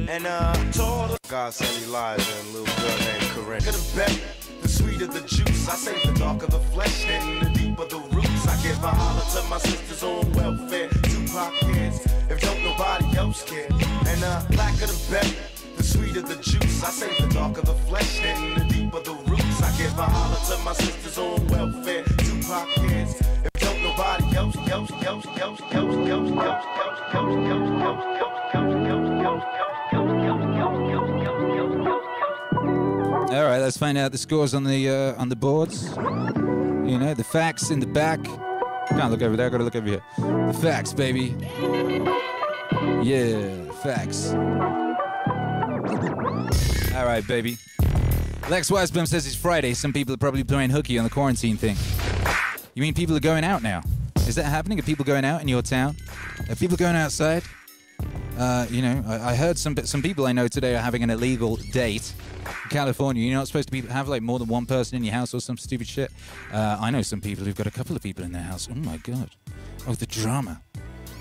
And 0.09 0.25
uh, 0.25 0.53
told 0.71 1.17
God 1.27 1.53
sent 1.53 1.85
Elijah 1.85 2.31
and 2.39 2.47
a 2.47 2.51
little 2.57 2.75
girl 2.79 2.97
named 2.99 3.29
Corinne. 3.35 3.61
Could 3.61 3.75
have 3.75 3.95
bet 3.95 4.21
the 4.61 4.67
sweeter 4.69 5.05
the 5.05 5.19
juice. 5.27 5.67
I 5.67 5.75
say 5.75 5.99
the 6.05 6.17
darker 6.17 6.47
the 6.47 6.59
flesh, 6.71 7.05
then 7.05 7.43
the 7.43 7.49
deeper 7.49 7.85
the 7.85 7.99
roots. 8.15 8.47
I 8.47 8.55
give 8.63 8.81
a 8.81 8.87
holler 8.87 9.25
to 9.35 9.49
my 9.49 9.57
sisters 9.57 10.03
on 10.03 10.31
welfare. 10.31 10.87
Tupac 11.03 11.53
kids, 11.59 12.07
if 12.29 12.39
don't 12.39 12.63
nobody 12.63 13.17
else 13.17 13.43
care. 13.43 13.67
And 14.07 14.23
uh, 14.23 14.37
of 14.47 14.79
the 14.79 15.07
better, 15.11 15.35
the 15.75 15.83
sweeter 15.83 16.21
the 16.21 16.37
juice. 16.37 16.83
I 16.83 16.89
say 16.89 17.11
the 17.21 17.27
darker 17.33 17.63
the 17.63 17.73
flesh, 17.73 18.21
then 18.21 18.53
the 18.55 18.63
deeper 18.73 19.01
the 19.01 19.13
roots. 19.27 19.61
I 19.61 19.75
give 19.77 19.91
a 19.99 20.03
holler 20.03 20.39
to 20.55 20.63
my 20.63 20.71
sisters 20.71 21.17
on 21.17 21.45
welfare. 21.47 22.03
Tupac 22.23 22.67
kids, 22.75 23.19
if 23.43 23.51
don't 23.59 23.83
nobody 23.83 24.37
else, 24.37 24.55
else, 24.69 24.89
else, 25.05 25.25
else, 25.37 25.59
else, 25.75 25.99
else, 25.99 26.31
else, 26.31 26.37
else, 26.37 26.63
else, 26.63 27.27
else, 27.27 27.67
else, 27.67 28.23
else, 28.55 28.55
else, 28.55 29.25
else, 29.25 29.66
All 33.29 33.43
right, 33.43 33.59
let's 33.59 33.77
find 33.77 33.97
out 33.97 34.13
the 34.13 34.17
scores 34.17 34.53
on 34.53 34.63
the 34.63 34.89
uh, 34.89 35.21
on 35.21 35.27
the 35.27 35.35
boards. 35.35 35.89
You 35.97 36.97
know, 36.97 37.13
the 37.13 37.25
facts 37.25 37.71
in 37.71 37.81
the 37.81 37.85
back. 37.85 38.23
Can't 38.87 39.11
look 39.11 39.21
over 39.21 39.35
there. 39.35 39.49
Got 39.49 39.57
to 39.57 39.65
look 39.65 39.75
over 39.75 39.85
here. 39.85 40.01
The 40.17 40.57
facts, 40.61 40.93
baby. 40.93 41.35
Yeah, 43.03 43.69
facts. 43.83 44.31
All 46.95 47.05
right, 47.05 47.27
baby. 47.27 47.57
Lex 48.49 48.71
Weisbaum 48.71 49.05
says 49.05 49.27
it's 49.27 49.35
Friday. 49.35 49.73
Some 49.73 49.91
people 49.91 50.13
are 50.13 50.17
probably 50.17 50.45
playing 50.45 50.69
hooky 50.69 50.97
on 50.97 51.03
the 51.03 51.09
quarantine 51.09 51.57
thing. 51.57 51.75
You 52.75 52.81
mean 52.81 52.93
people 52.93 53.17
are 53.17 53.19
going 53.19 53.43
out 53.43 53.61
now? 53.61 53.83
Is 54.25 54.35
that 54.35 54.45
happening? 54.45 54.79
Are 54.79 54.83
people 54.83 55.03
going 55.03 55.25
out 55.25 55.41
in 55.41 55.49
your 55.49 55.61
town? 55.61 55.97
Are 56.49 56.55
people 56.55 56.77
going 56.77 56.95
outside? 56.95 57.43
Uh, 58.37 58.67
you 58.69 58.81
know, 58.81 59.03
I, 59.05 59.31
I 59.31 59.35
heard 59.35 59.57
some 59.57 59.75
some 59.83 60.01
people 60.01 60.27
I 60.27 60.31
know 60.31 60.47
today 60.47 60.75
are 60.75 60.81
having 60.81 61.03
an 61.03 61.09
illegal 61.09 61.57
date 61.73 62.13
California. 62.69 63.23
You're 63.23 63.37
not 63.37 63.47
supposed 63.47 63.67
to 63.67 63.71
be 63.71 63.81
have 63.87 64.07
like 64.07 64.21
more 64.21 64.39
than 64.39 64.47
one 64.47 64.65
person 64.65 64.97
in 64.97 65.03
your 65.03 65.13
house 65.13 65.33
or 65.33 65.41
some 65.41 65.57
stupid 65.57 65.87
shit. 65.87 66.11
Uh, 66.51 66.77
I 66.79 66.91
know 66.91 67.01
some 67.01 67.21
people 67.21 67.45
who've 67.45 67.55
got 67.55 67.67
a 67.67 67.71
couple 67.71 67.95
of 67.95 68.01
people 68.01 68.23
in 68.23 68.31
their 68.31 68.43
house. 68.43 68.67
Oh 68.71 68.75
my 68.75 68.97
god! 68.97 69.29
Oh 69.87 69.93
the 69.93 70.05
drama! 70.05 70.61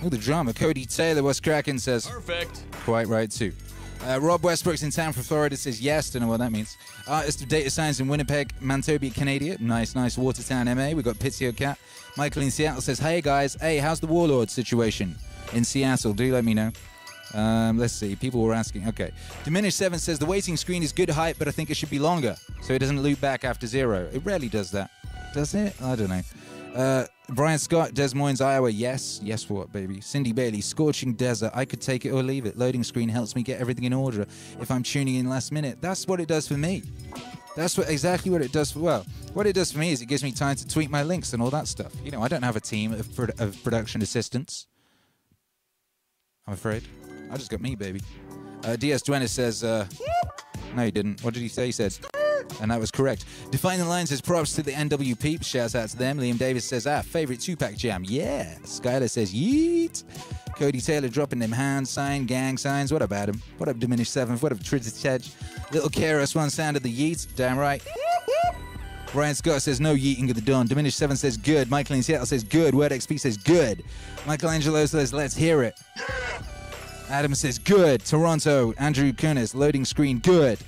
Oh 0.03 0.09
the 0.09 0.19
drama! 0.19 0.53
Cody 0.53 0.85
Taylor, 0.85 1.23
what's 1.23 1.41
cracking? 1.41 1.79
Says 1.79 2.07
Perfect. 2.07 2.65
quite 2.85 3.07
right 3.09 3.31
too. 3.31 3.53
Uh, 4.07 4.21
Rob 4.21 4.43
Westbrook's 4.45 4.83
in 4.83 4.91
town 4.91 5.13
from 5.13 5.23
Florida 5.23 5.57
says 5.57 5.81
yes. 5.81 6.11
Don't 6.11 6.23
know 6.23 6.29
what 6.29 6.39
that 6.39 6.53
means. 6.53 6.77
Artist 7.09 7.43
of 7.43 7.49
data 7.49 7.71
science 7.71 7.99
in 7.99 8.09
Winnipeg, 8.09 8.53
Manitoba, 8.61 9.09
Canada. 9.11 9.57
Nice, 9.59 9.95
nice. 9.95 10.19
Watertown, 10.19 10.67
MA. 10.67 10.91
We've 10.91 11.03
got 11.05 11.17
Pizio 11.17 11.57
Cat. 11.57 11.79
Michael 12.17 12.43
in 12.43 12.51
Seattle 12.51 12.83
says, 12.83 12.99
"Hey 12.99 13.21
guys, 13.21 13.57
hey, 13.61 13.79
how's 13.79 14.01
the 14.01 14.07
Warlord 14.07 14.51
situation 14.51 15.17
in 15.53 15.65
Seattle? 15.65 16.13
Do 16.13 16.33
let 16.33 16.45
me 16.45 16.55
know." 16.55 16.73
Um, 17.37 17.77
let's 17.79 17.93
see. 17.93 18.17
People 18.17 18.41
were 18.43 18.55
asking. 18.55 18.89
Okay. 18.89 19.13
Diminished 19.45 19.77
Seven 19.77 19.99
says 19.99 20.19
the 20.19 20.27
waiting 20.27 20.57
screen 20.57 20.83
is 20.83 20.91
good 20.91 21.11
height, 21.11 21.37
but 21.39 21.47
I 21.47 21.51
think 21.51 21.71
it 21.71 21.77
should 21.77 21.91
be 21.91 21.99
longer 21.99 22.35
so 22.63 22.73
it 22.73 22.79
doesn't 22.79 23.01
loop 23.01 23.21
back 23.21 23.45
after 23.45 23.67
zero. 23.67 24.09
It 24.13 24.25
rarely 24.25 24.49
does 24.49 24.71
that. 24.71 24.91
Does 25.35 25.55
it? 25.55 25.81
I 25.83 25.95
don't 25.97 26.09
know. 26.09 26.23
Uh, 26.75 27.07
Brian 27.31 27.59
Scott, 27.59 27.95
Des 27.95 28.15
Moines, 28.15 28.41
Iowa. 28.41 28.71
Yes. 28.71 29.21
Yes, 29.23 29.49
what, 29.51 29.73
baby? 29.73 30.01
Cindy 30.01 30.33
Bailey, 30.33 30.61
Scorching 30.61 31.13
Desert. 31.15 31.51
I 31.55 31.65
could 31.65 31.81
take 31.81 32.07
it 32.07 32.11
or 32.11 32.23
leave 32.23 32.47
it. 32.47 32.57
Loading 32.57 32.83
screen 32.83 33.09
helps 33.09 33.35
me 33.37 33.43
get 33.43 33.61
everything 33.61 33.85
in 33.85 33.93
order 33.93 34.23
if 34.61 34.71
I'm 34.71 34.83
tuning 34.83 35.17
in 35.17 35.29
last 35.29 35.53
minute. 35.53 35.79
That's 35.81 36.07
what 36.07 36.21
it 36.21 36.29
does 36.29 36.49
for 36.49 36.55
me. 36.55 36.83
That's 37.55 37.77
what 37.77 37.89
exactly 37.91 38.31
what 38.31 38.43
it 38.43 38.53
does 38.53 38.73
for. 38.73 38.81
Well, 38.81 39.07
what 39.33 39.47
it 39.47 39.55
does 39.55 39.73
for 39.73 39.79
me 39.79 39.91
is 39.91 40.03
it 40.03 40.07
gives 40.07 40.23
me 40.23 40.33
time 40.33 40.57
to 40.57 40.67
tweet 40.67 40.91
my 40.91 41.03
links 41.03 41.33
and 41.33 41.43
all 41.43 41.51
that 41.51 41.67
stuff. 41.67 41.93
You 42.05 42.11
know, 42.11 42.23
I 42.23 42.29
don't 42.29 42.43
have 42.43 42.57
a 42.57 42.61
team 42.61 42.93
of, 42.93 43.19
of 43.41 43.63
production 43.65 44.03
assistants. 44.03 44.67
I'm 46.47 46.55
afraid. 46.55 46.85
I 47.31 47.37
just 47.37 47.51
got 47.51 47.61
me, 47.61 47.75
baby. 47.75 48.01
Uh, 48.65 48.77
DS 48.77 49.03
Duenas 49.03 49.33
says, 49.33 49.65
uh, 49.65 49.87
no, 50.75 50.85
he 50.85 50.91
didn't. 50.91 51.23
What 51.23 51.35
did 51.35 51.41
he 51.41 51.49
say? 51.49 51.67
He 51.67 51.73
said, 51.73 51.97
and 52.61 52.71
that 52.71 52.81
was 52.81 52.91
correct. 52.91 53.25
Define 53.51 53.79
the 53.79 53.85
Line 53.85 54.07
says, 54.07 54.21
props 54.21 54.55
to 54.55 54.63
the 54.63 54.73
NW 54.73 55.19
peeps. 55.19 55.47
Shouts 55.47 55.75
out 55.75 55.89
to 55.91 55.97
them. 55.97 56.19
Liam 56.19 56.39
Davis 56.39 56.65
says, 56.65 56.87
ah, 56.87 57.03
favorite 57.03 57.41
Tupac 57.41 57.77
jam. 57.77 58.05
Yeah. 58.07 58.55
Skylar 58.63 59.11
says, 59.11 59.35
yeet. 59.35 60.05
Cody 60.57 60.81
Taylor 60.81 61.09
dropping 61.09 61.39
them 61.39 61.53
hand 61.53 61.87
sign, 61.87 62.25
gang 62.25 62.57
signs. 62.57 62.93
What 62.93 63.03
about 63.03 63.29
him? 63.29 63.43
What 63.59 63.69
up, 63.69 63.79
Diminished 63.79 64.13
Seventh? 64.13 64.43
What 64.43 64.53
up, 64.53 64.63
Tridge? 64.63 64.87
Little 65.71 65.91
Keras 65.91 66.35
one 66.35 66.49
sound 66.49 66.77
of 66.77 66.83
the 66.83 66.93
yeet. 66.93 67.27
Damn 67.37 67.59
right. 67.59 67.83
Ryan 69.13 69.35
Scott 69.35 69.63
says 69.63 69.81
no 69.81 69.95
yeeting 69.95 70.29
of 70.31 70.35
the 70.35 70.41
dawn. 70.41 70.67
Diminished 70.67 70.97
Seven 70.97 71.17
says 71.17 71.37
good. 71.37 71.71
Michael 71.71 71.97
in 71.97 72.03
Seattle 72.03 72.27
says 72.27 72.43
good. 72.43 72.75
Word 72.75 72.93
XP 72.93 73.21
says 73.21 73.37
good. 73.37 73.85
Michelangelo 74.27 74.85
says 74.87 75.13
let's 75.13 75.35
hear 75.35 75.63
it. 75.63 75.79
Adam 77.09 77.35
says 77.35 77.59
good. 77.59 78.05
Toronto. 78.05 78.73
Andrew 78.79 79.13
Kunis 79.13 79.55
loading 79.55 79.85
screen 79.85 80.19
good. 80.19 80.59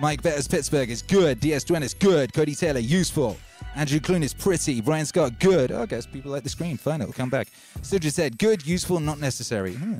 Mike 0.00 0.22
Betters 0.22 0.46
Pittsburgh 0.46 0.90
is 0.90 1.02
good. 1.02 1.40
DS 1.40 1.64
Duenas 1.64 1.94
good. 1.94 2.32
Cody 2.32 2.54
Taylor 2.54 2.78
useful. 2.78 3.36
Andrew 3.74 3.98
Clunis 3.98 4.36
pretty. 4.36 4.80
Brian 4.80 5.06
Scott 5.06 5.40
good. 5.40 5.72
Oh, 5.72 5.82
I 5.82 5.86
guess 5.86 6.06
people 6.06 6.30
like 6.30 6.44
the 6.44 6.48
screen. 6.48 6.76
Fine, 6.76 7.00
it'll 7.00 7.12
come 7.12 7.30
back. 7.30 7.48
Sidra 7.80 8.12
said 8.12 8.38
good, 8.38 8.64
useful, 8.66 9.00
not 9.00 9.18
necessary. 9.18 9.74
Hmm. 9.74 9.98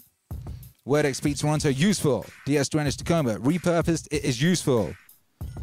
Word 0.85 1.05
XP 1.05 1.39
Toronto 1.39 1.69
useful. 1.69 2.25
DS 2.47 2.69
Duenas 2.69 2.97
Tacoma 2.97 3.35
repurposed. 3.41 4.07
It 4.11 4.25
is 4.25 4.41
useful. 4.41 4.95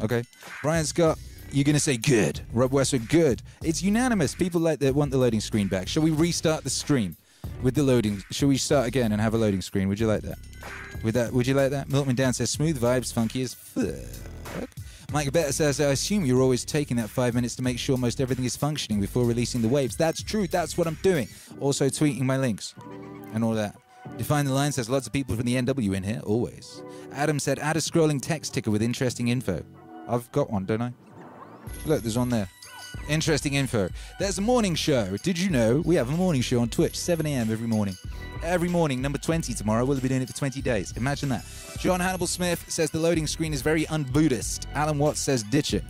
Okay. 0.02 0.22
Brian 0.62 0.84
Scott, 0.84 1.18
you're 1.50 1.64
gonna 1.64 1.80
say 1.80 1.96
good. 1.96 2.40
Rob 2.52 2.72
Westwood, 2.72 3.08
good. 3.08 3.42
It's 3.62 3.82
unanimous. 3.82 4.34
People 4.34 4.60
like 4.60 4.80
that 4.80 4.94
want 4.94 5.10
the 5.10 5.18
loading 5.18 5.40
screen 5.40 5.68
back. 5.68 5.88
Shall 5.88 6.02
we 6.02 6.10
restart 6.10 6.62
the 6.62 6.70
stream 6.70 7.16
with 7.62 7.74
the 7.74 7.82
loading? 7.82 8.22
Shall 8.30 8.48
we 8.48 8.56
start 8.56 8.86
again 8.86 9.12
and 9.12 9.20
have 9.20 9.34
a 9.34 9.38
loading 9.38 9.62
screen? 9.62 9.88
Would 9.88 10.00
you 10.00 10.06
like 10.06 10.22
that? 10.22 10.38
With 11.02 11.14
that, 11.14 11.32
would 11.32 11.46
you 11.46 11.54
like 11.54 11.70
that? 11.70 11.88
Milkman 11.88 12.16
Dan 12.16 12.32
says 12.32 12.50
smooth 12.50 12.80
vibes, 12.80 13.12
funky 13.12 13.42
as 13.42 13.54
fuck. 13.54 14.68
Mike 15.12 15.32
Better 15.32 15.52
says, 15.52 15.80
I 15.80 15.86
assume 15.86 16.24
you're 16.24 16.42
always 16.42 16.64
taking 16.64 16.96
that 16.96 17.08
five 17.08 17.34
minutes 17.34 17.54
to 17.56 17.62
make 17.62 17.78
sure 17.78 17.96
most 17.96 18.20
everything 18.20 18.44
is 18.44 18.56
functioning 18.56 19.00
before 19.00 19.24
releasing 19.24 19.62
the 19.62 19.68
waves. 19.68 19.96
That's 19.96 20.22
true. 20.22 20.46
That's 20.46 20.76
what 20.76 20.86
I'm 20.86 20.98
doing. 21.02 21.28
Also 21.60 21.86
tweeting 21.86 22.22
my 22.22 22.36
links 22.36 22.74
and 23.32 23.44
all 23.44 23.54
that. 23.54 23.76
Define 24.18 24.46
the 24.46 24.52
line 24.52 24.72
says 24.72 24.88
lots 24.88 25.06
of 25.06 25.12
people 25.12 25.36
from 25.36 25.44
the 25.44 25.54
NW 25.54 25.94
in 25.94 26.02
here, 26.02 26.20
always. 26.24 26.82
Adam 27.12 27.38
said, 27.38 27.58
add 27.58 27.76
a 27.76 27.80
scrolling 27.80 28.20
text 28.20 28.54
ticker 28.54 28.70
with 28.70 28.82
interesting 28.82 29.28
info. 29.28 29.62
I've 30.08 30.30
got 30.32 30.50
one, 30.50 30.64
don't 30.64 30.82
I? 30.82 30.92
Look, 31.84 32.02
there's 32.02 32.18
one 32.18 32.28
there. 32.30 32.48
Interesting 33.08 33.54
info. 33.54 33.88
There's 34.18 34.38
a 34.38 34.42
morning 34.42 34.74
show. 34.74 35.16
Did 35.18 35.38
you 35.38 35.50
know 35.50 35.82
we 35.84 35.94
have 35.94 36.08
a 36.08 36.12
morning 36.12 36.42
show 36.42 36.60
on 36.60 36.68
Twitch, 36.68 36.98
7 36.98 37.24
a.m. 37.26 37.52
every 37.52 37.68
morning? 37.68 37.96
Every 38.42 38.68
morning, 38.68 39.00
number 39.00 39.18
20 39.18 39.54
tomorrow. 39.54 39.84
We'll 39.84 40.00
be 40.00 40.08
doing 40.08 40.22
it 40.22 40.28
for 40.28 40.36
20 40.36 40.60
days. 40.60 40.92
Imagine 40.96 41.28
that. 41.30 41.44
John 41.78 42.00
Hannibal 42.00 42.26
Smith 42.26 42.64
says 42.68 42.90
the 42.90 42.98
loading 42.98 43.26
screen 43.26 43.52
is 43.54 43.62
very 43.62 43.86
un-Buddhist. 43.88 44.66
Alan 44.74 44.98
Watts 44.98 45.20
says 45.20 45.42
ditch 45.44 45.72
it. 45.74 45.84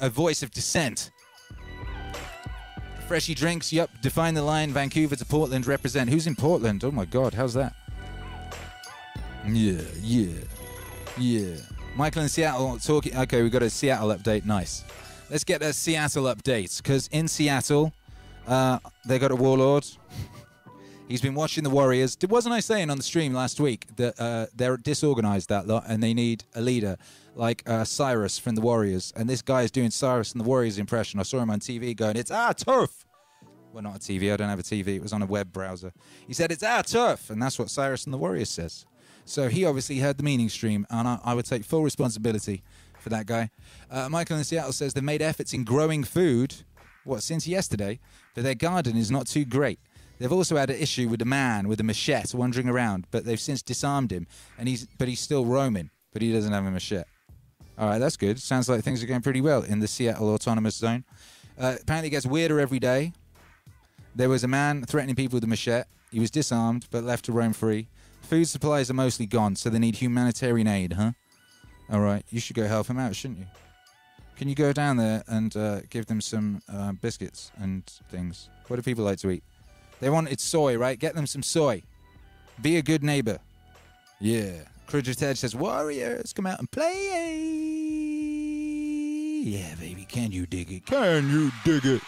A 0.00 0.08
voice 0.08 0.42
of 0.42 0.50
dissent. 0.50 1.10
Freshy 3.06 3.34
drinks. 3.34 3.72
Yep. 3.72 3.90
Define 4.00 4.34
the 4.34 4.42
line. 4.42 4.72
Vancouver 4.72 5.16
to 5.16 5.24
Portland. 5.24 5.66
Represent. 5.66 6.08
Who's 6.08 6.26
in 6.26 6.34
Portland? 6.34 6.82
Oh 6.82 6.90
my 6.90 7.04
God. 7.04 7.34
How's 7.34 7.54
that? 7.54 7.74
Yeah. 9.46 9.82
Yeah. 10.00 10.32
Yeah. 11.18 11.56
Michael 11.94 12.22
in 12.22 12.28
Seattle 12.28 12.78
talking. 12.78 13.16
Okay, 13.16 13.42
we 13.42 13.50
got 13.50 13.62
a 13.62 13.70
Seattle 13.70 14.08
update. 14.08 14.44
Nice. 14.44 14.84
Let's 15.32 15.44
get 15.44 15.62
a 15.62 15.72
Seattle 15.72 16.24
update 16.24 16.76
because 16.82 17.08
in 17.10 17.26
Seattle, 17.26 17.94
uh, 18.46 18.78
they 19.06 19.18
got 19.18 19.30
a 19.30 19.34
warlord. 19.34 19.86
He's 21.08 21.22
been 21.22 21.34
watching 21.34 21.64
the 21.64 21.70
Warriors. 21.70 22.18
Wasn't 22.28 22.54
I 22.54 22.60
saying 22.60 22.90
on 22.90 22.98
the 22.98 23.02
stream 23.02 23.32
last 23.32 23.58
week 23.58 23.86
that 23.96 24.20
uh, 24.20 24.48
they're 24.54 24.76
disorganized 24.76 25.48
that 25.48 25.66
lot 25.66 25.84
and 25.88 26.02
they 26.02 26.12
need 26.12 26.44
a 26.54 26.60
leader 26.60 26.98
like 27.34 27.62
uh, 27.66 27.84
Cyrus 27.84 28.38
from 28.38 28.56
the 28.56 28.60
Warriors? 28.60 29.10
And 29.16 29.26
this 29.26 29.40
guy 29.40 29.62
is 29.62 29.70
doing 29.70 29.90
Cyrus 29.90 30.32
and 30.32 30.40
the 30.42 30.44
Warriors 30.44 30.76
impression. 30.76 31.18
I 31.18 31.22
saw 31.22 31.38
him 31.38 31.48
on 31.48 31.60
TV 31.60 31.96
going, 31.96 32.18
"It's 32.18 32.30
our 32.30 32.52
turf." 32.52 33.06
Well, 33.72 33.82
not 33.82 33.96
a 33.96 34.00
TV. 34.00 34.34
I 34.34 34.36
don't 34.36 34.50
have 34.50 34.60
a 34.60 34.62
TV. 34.62 34.96
It 34.96 35.02
was 35.02 35.14
on 35.14 35.22
a 35.22 35.26
web 35.26 35.50
browser. 35.50 35.94
He 36.26 36.34
said, 36.34 36.52
"It's 36.52 36.62
our 36.62 36.82
turf," 36.82 37.30
and 37.30 37.40
that's 37.40 37.58
what 37.58 37.70
Cyrus 37.70 38.04
and 38.04 38.12
the 38.12 38.18
Warriors 38.18 38.50
says. 38.50 38.84
So 39.24 39.48
he 39.48 39.64
obviously 39.64 39.98
heard 39.98 40.18
the 40.18 40.24
meaning 40.24 40.50
stream, 40.50 40.86
and 40.90 41.08
I, 41.08 41.18
I 41.24 41.32
would 41.32 41.46
take 41.46 41.64
full 41.64 41.82
responsibility 41.82 42.62
for 43.02 43.10
that 43.10 43.26
guy. 43.26 43.50
Uh, 43.90 44.08
Michael 44.08 44.38
in 44.38 44.44
Seattle 44.44 44.72
says 44.72 44.94
they've 44.94 45.04
made 45.04 45.22
efforts 45.22 45.52
in 45.52 45.64
growing 45.64 46.04
food, 46.04 46.54
what, 47.04 47.22
since 47.22 47.46
yesterday, 47.46 47.98
but 48.34 48.44
their 48.44 48.54
garden 48.54 48.96
is 48.96 49.10
not 49.10 49.26
too 49.26 49.44
great. 49.44 49.78
They've 50.18 50.32
also 50.32 50.56
had 50.56 50.70
an 50.70 50.76
issue 50.76 51.08
with 51.08 51.20
a 51.20 51.26
man 51.26 51.66
with 51.66 51.80
a 51.80 51.82
machete 51.82 52.36
wandering 52.36 52.68
around, 52.68 53.06
but 53.10 53.24
they've 53.24 53.40
since 53.40 53.60
disarmed 53.60 54.12
him, 54.12 54.26
and 54.56 54.68
he's 54.68 54.86
but 54.98 55.08
he's 55.08 55.20
still 55.20 55.44
roaming, 55.44 55.90
but 56.12 56.22
he 56.22 56.32
doesn't 56.32 56.52
have 56.52 56.64
a 56.64 56.70
machete. 56.70 57.04
All 57.76 57.88
right, 57.88 57.98
that's 57.98 58.16
good. 58.16 58.38
Sounds 58.38 58.68
like 58.68 58.84
things 58.84 59.02
are 59.02 59.06
going 59.06 59.22
pretty 59.22 59.40
well 59.40 59.62
in 59.62 59.80
the 59.80 59.88
Seattle 59.88 60.32
Autonomous 60.32 60.76
Zone. 60.76 61.04
Uh, 61.58 61.76
apparently, 61.80 62.08
it 62.08 62.10
gets 62.10 62.26
weirder 62.26 62.60
every 62.60 62.78
day. 62.78 63.12
There 64.14 64.28
was 64.28 64.44
a 64.44 64.48
man 64.48 64.84
threatening 64.84 65.16
people 65.16 65.36
with 65.36 65.44
a 65.44 65.48
machete. 65.48 65.88
He 66.12 66.20
was 66.20 66.30
disarmed, 66.30 66.86
but 66.90 67.02
left 67.02 67.24
to 67.24 67.32
roam 67.32 67.52
free. 67.52 67.88
Food 68.20 68.46
supplies 68.46 68.90
are 68.90 68.94
mostly 68.94 69.26
gone, 69.26 69.56
so 69.56 69.70
they 69.70 69.78
need 69.78 69.96
humanitarian 69.96 70.68
aid, 70.68 70.92
huh? 70.92 71.12
All 71.92 72.00
right, 72.00 72.24
you 72.30 72.40
should 72.40 72.56
go 72.56 72.66
help 72.66 72.86
him 72.86 72.98
out, 72.98 73.14
shouldn't 73.14 73.40
you? 73.40 73.46
Can 74.36 74.48
you 74.48 74.54
go 74.54 74.72
down 74.72 74.96
there 74.96 75.22
and 75.28 75.54
uh, 75.54 75.82
give 75.90 76.06
them 76.06 76.22
some 76.22 76.62
uh, 76.72 76.92
biscuits 76.92 77.52
and 77.58 77.84
things? 78.10 78.48
What 78.68 78.76
do 78.76 78.82
people 78.82 79.04
like 79.04 79.18
to 79.18 79.30
eat? 79.30 79.44
They 80.00 80.08
wanted 80.08 80.40
soy, 80.40 80.78
right? 80.78 80.98
Get 80.98 81.14
them 81.14 81.26
some 81.26 81.42
soy. 81.42 81.82
Be 82.62 82.78
a 82.78 82.82
good 82.82 83.04
neighbor. 83.04 83.38
Yeah. 84.20 84.52
Critter 84.86 85.12
Ted 85.12 85.36
says, 85.36 85.54
Warriors, 85.54 86.32
come 86.32 86.46
out 86.46 86.58
and 86.58 86.70
play. 86.70 87.10
Yeah, 89.44 89.74
baby, 89.74 90.06
can 90.08 90.32
you 90.32 90.46
dig 90.46 90.72
it? 90.72 90.86
Can 90.86 91.28
you 91.28 91.52
dig 91.64 91.84
it? 91.84 92.00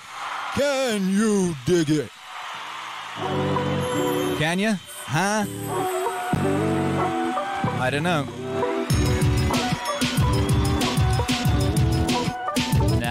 Can 0.55 1.11
you 1.11 1.55
dig 1.67 1.91
it? 1.91 2.09
Can 4.39 4.59
you? 4.59 4.77
Huh? 5.05 5.45
I 7.81 7.91
don't 7.91 8.03
know. 8.03 8.27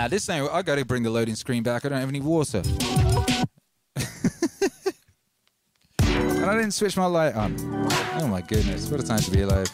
Nah, 0.04 0.10
this 0.10 0.28
ain't. 0.28 0.52
I 0.52 0.62
gotta 0.64 0.84
bring 0.84 1.04
the 1.04 1.10
loading 1.10 1.36
screen 1.36 1.64
back. 1.64 1.86
I 1.86 1.88
don't 1.88 1.98
have 1.98 2.10
any 2.10 2.20
water. 2.20 2.58
and 6.02 6.46
I 6.46 6.56
didn't 6.58 6.72
switch 6.72 6.98
my 6.98 7.06
light 7.06 7.36
on. 7.36 7.56
Oh 8.20 8.28
my 8.28 8.42
goodness, 8.42 8.92
what 8.92 9.00
a 9.00 9.04
time 9.04 9.20
to 9.20 9.32
be 9.32 9.44
alive. 9.44 9.70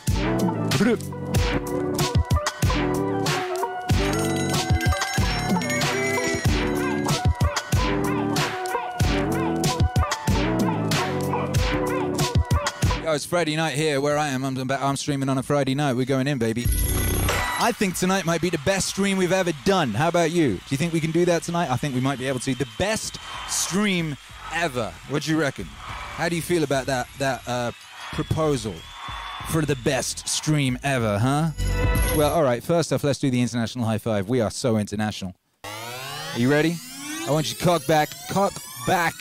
Yo, 13.04 13.14
it's 13.14 13.26
Friday 13.26 13.56
night 13.56 13.74
here 13.74 14.00
where 14.00 14.20
I 14.20 14.28
am. 14.28 14.46
I'm, 14.46 14.70
I'm 14.70 14.96
streaming 14.96 15.30
on 15.30 15.40
a 15.40 15.44
Friday 15.44 15.74
night. 15.74 15.94
We're 15.94 16.06
going 16.06 16.28
in, 16.28 16.38
baby. 16.38 16.68
I 17.62 17.74
think 17.74 17.98
tonight 17.98 18.26
might 18.26 18.40
be 18.40 18.50
the 18.50 18.60
best 18.60 18.88
stream 18.88 19.18
we've 19.18 19.34
ever 19.34 19.52
done. 19.66 19.90
How 19.90 20.08
about 20.08 20.32
you? 20.32 20.54
Do 20.54 20.64
you 20.70 20.78
think 20.78 20.94
we 20.94 21.02
can 21.02 21.12
do 21.12 21.26
that 21.26 21.44
tonight? 21.44 21.70
I 21.70 21.76
think 21.76 21.94
we 21.94 22.00
might 22.00 22.18
be 22.18 22.26
able 22.26 22.40
to. 22.40 22.56
The 22.56 22.68
best 22.78 23.18
stream 23.50 24.16
ever. 24.54 24.94
What 25.10 25.24
do 25.24 25.32
you 25.32 25.40
reckon? 25.40 25.66
How 25.66 26.30
do 26.30 26.38
you 26.38 26.42
feel 26.42 26.64
about 26.64 26.86
that 26.86 27.08
that 27.20 27.46
uh, 27.46 27.74
proposal 28.14 28.74
for 29.50 29.64
the 29.64 29.76
best 29.76 30.26
stream 30.26 30.80
ever, 30.84 31.20
huh? 31.20 31.50
Well, 32.16 32.34
all 32.34 32.44
right. 32.44 32.64
First 32.64 32.94
off, 32.94 33.04
let's 33.04 33.20
do 33.20 33.30
the 33.30 33.42
international 33.42 33.84
high 33.84 33.98
five. 33.98 34.30
We 34.30 34.40
are 34.40 34.52
so 34.52 34.78
international. 34.78 35.36
Are 35.66 36.40
you 36.40 36.50
ready? 36.50 36.78
I 37.28 37.32
want 37.32 37.50
you 37.50 37.58
to 37.58 37.66
cock 37.66 37.86
back, 37.88 38.08
cock 38.30 38.54
back, 38.88 39.14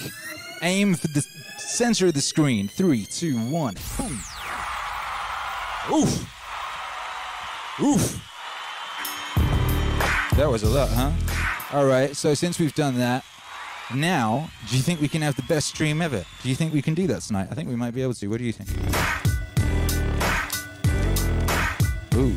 aim 0.62 0.94
for 0.94 1.08
the 1.08 1.26
center 1.58 2.06
of 2.06 2.14
the 2.14 2.20
screen. 2.20 2.68
Three, 2.68 3.04
two, 3.04 3.36
one. 3.36 3.74
Boom. 3.98 4.20
Oof. 5.92 6.37
Oof. 7.80 8.24
That 10.36 10.48
was 10.50 10.62
a 10.64 10.68
lot, 10.68 10.88
huh? 10.90 11.12
All 11.72 11.86
right. 11.86 12.16
So 12.16 12.34
since 12.34 12.58
we've 12.58 12.74
done 12.74 12.98
that, 12.98 13.24
now, 13.94 14.50
do 14.68 14.76
you 14.76 14.82
think 14.82 15.00
we 15.00 15.08
can 15.08 15.22
have 15.22 15.36
the 15.36 15.42
best 15.42 15.68
stream 15.68 16.02
ever? 16.02 16.24
Do 16.42 16.48
you 16.48 16.54
think 16.54 16.74
we 16.74 16.82
can 16.82 16.94
do 16.94 17.06
that 17.06 17.22
tonight? 17.22 17.48
I 17.50 17.54
think 17.54 17.68
we 17.68 17.76
might 17.76 17.94
be 17.94 18.02
able 18.02 18.14
to. 18.14 18.26
What 18.28 18.38
do 18.38 18.44
you 18.44 18.52
think? 18.52 18.68
Ooh. 22.14 22.34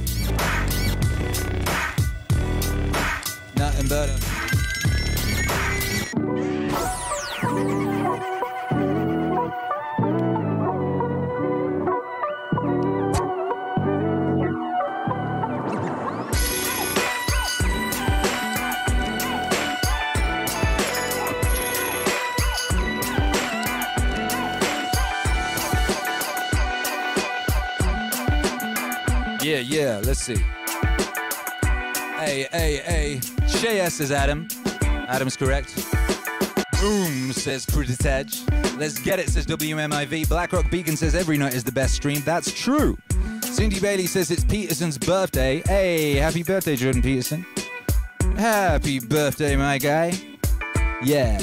Nothing 3.58 3.88
better. 3.88 4.42
Yeah, 29.52 29.60
yeah, 29.60 30.02
let's 30.06 30.22
see. 30.22 30.38
Hey, 32.18 32.48
hey, 32.54 32.78
hey. 32.86 33.20
Shay 33.50 33.82
S 33.82 33.96
says 33.96 34.10
Adam. 34.10 34.48
Adam's 34.82 35.36
correct. 35.36 35.76
Boom, 36.80 37.34
says 37.34 37.66
Crittitedge. 37.66 38.48
Let's 38.80 38.98
get 38.98 39.20
it, 39.20 39.28
says 39.28 39.46
WMIV. 39.48 40.30
Blackrock 40.30 40.72
Beacon 40.72 40.96
says 40.96 41.16
every 41.16 41.38
night 41.38 41.54
is 41.54 41.66
the 41.66 41.72
best 41.74 41.96
stream. 41.96 42.22
That's 42.22 42.50
true. 42.54 42.98
Cindy 43.44 43.82
Bailey 43.82 44.08
says 44.08 44.32
it's 44.32 44.46
Peterson's 44.46 44.98
birthday. 44.98 45.62
Hey, 45.66 46.14
happy 46.14 46.44
birthday, 46.44 46.78
Jordan 46.78 47.02
Peterson. 47.02 47.46
Happy 48.38 49.02
birthday, 49.02 49.58
my 49.58 49.78
guy. 49.78 50.14
Yeah. 51.04 51.40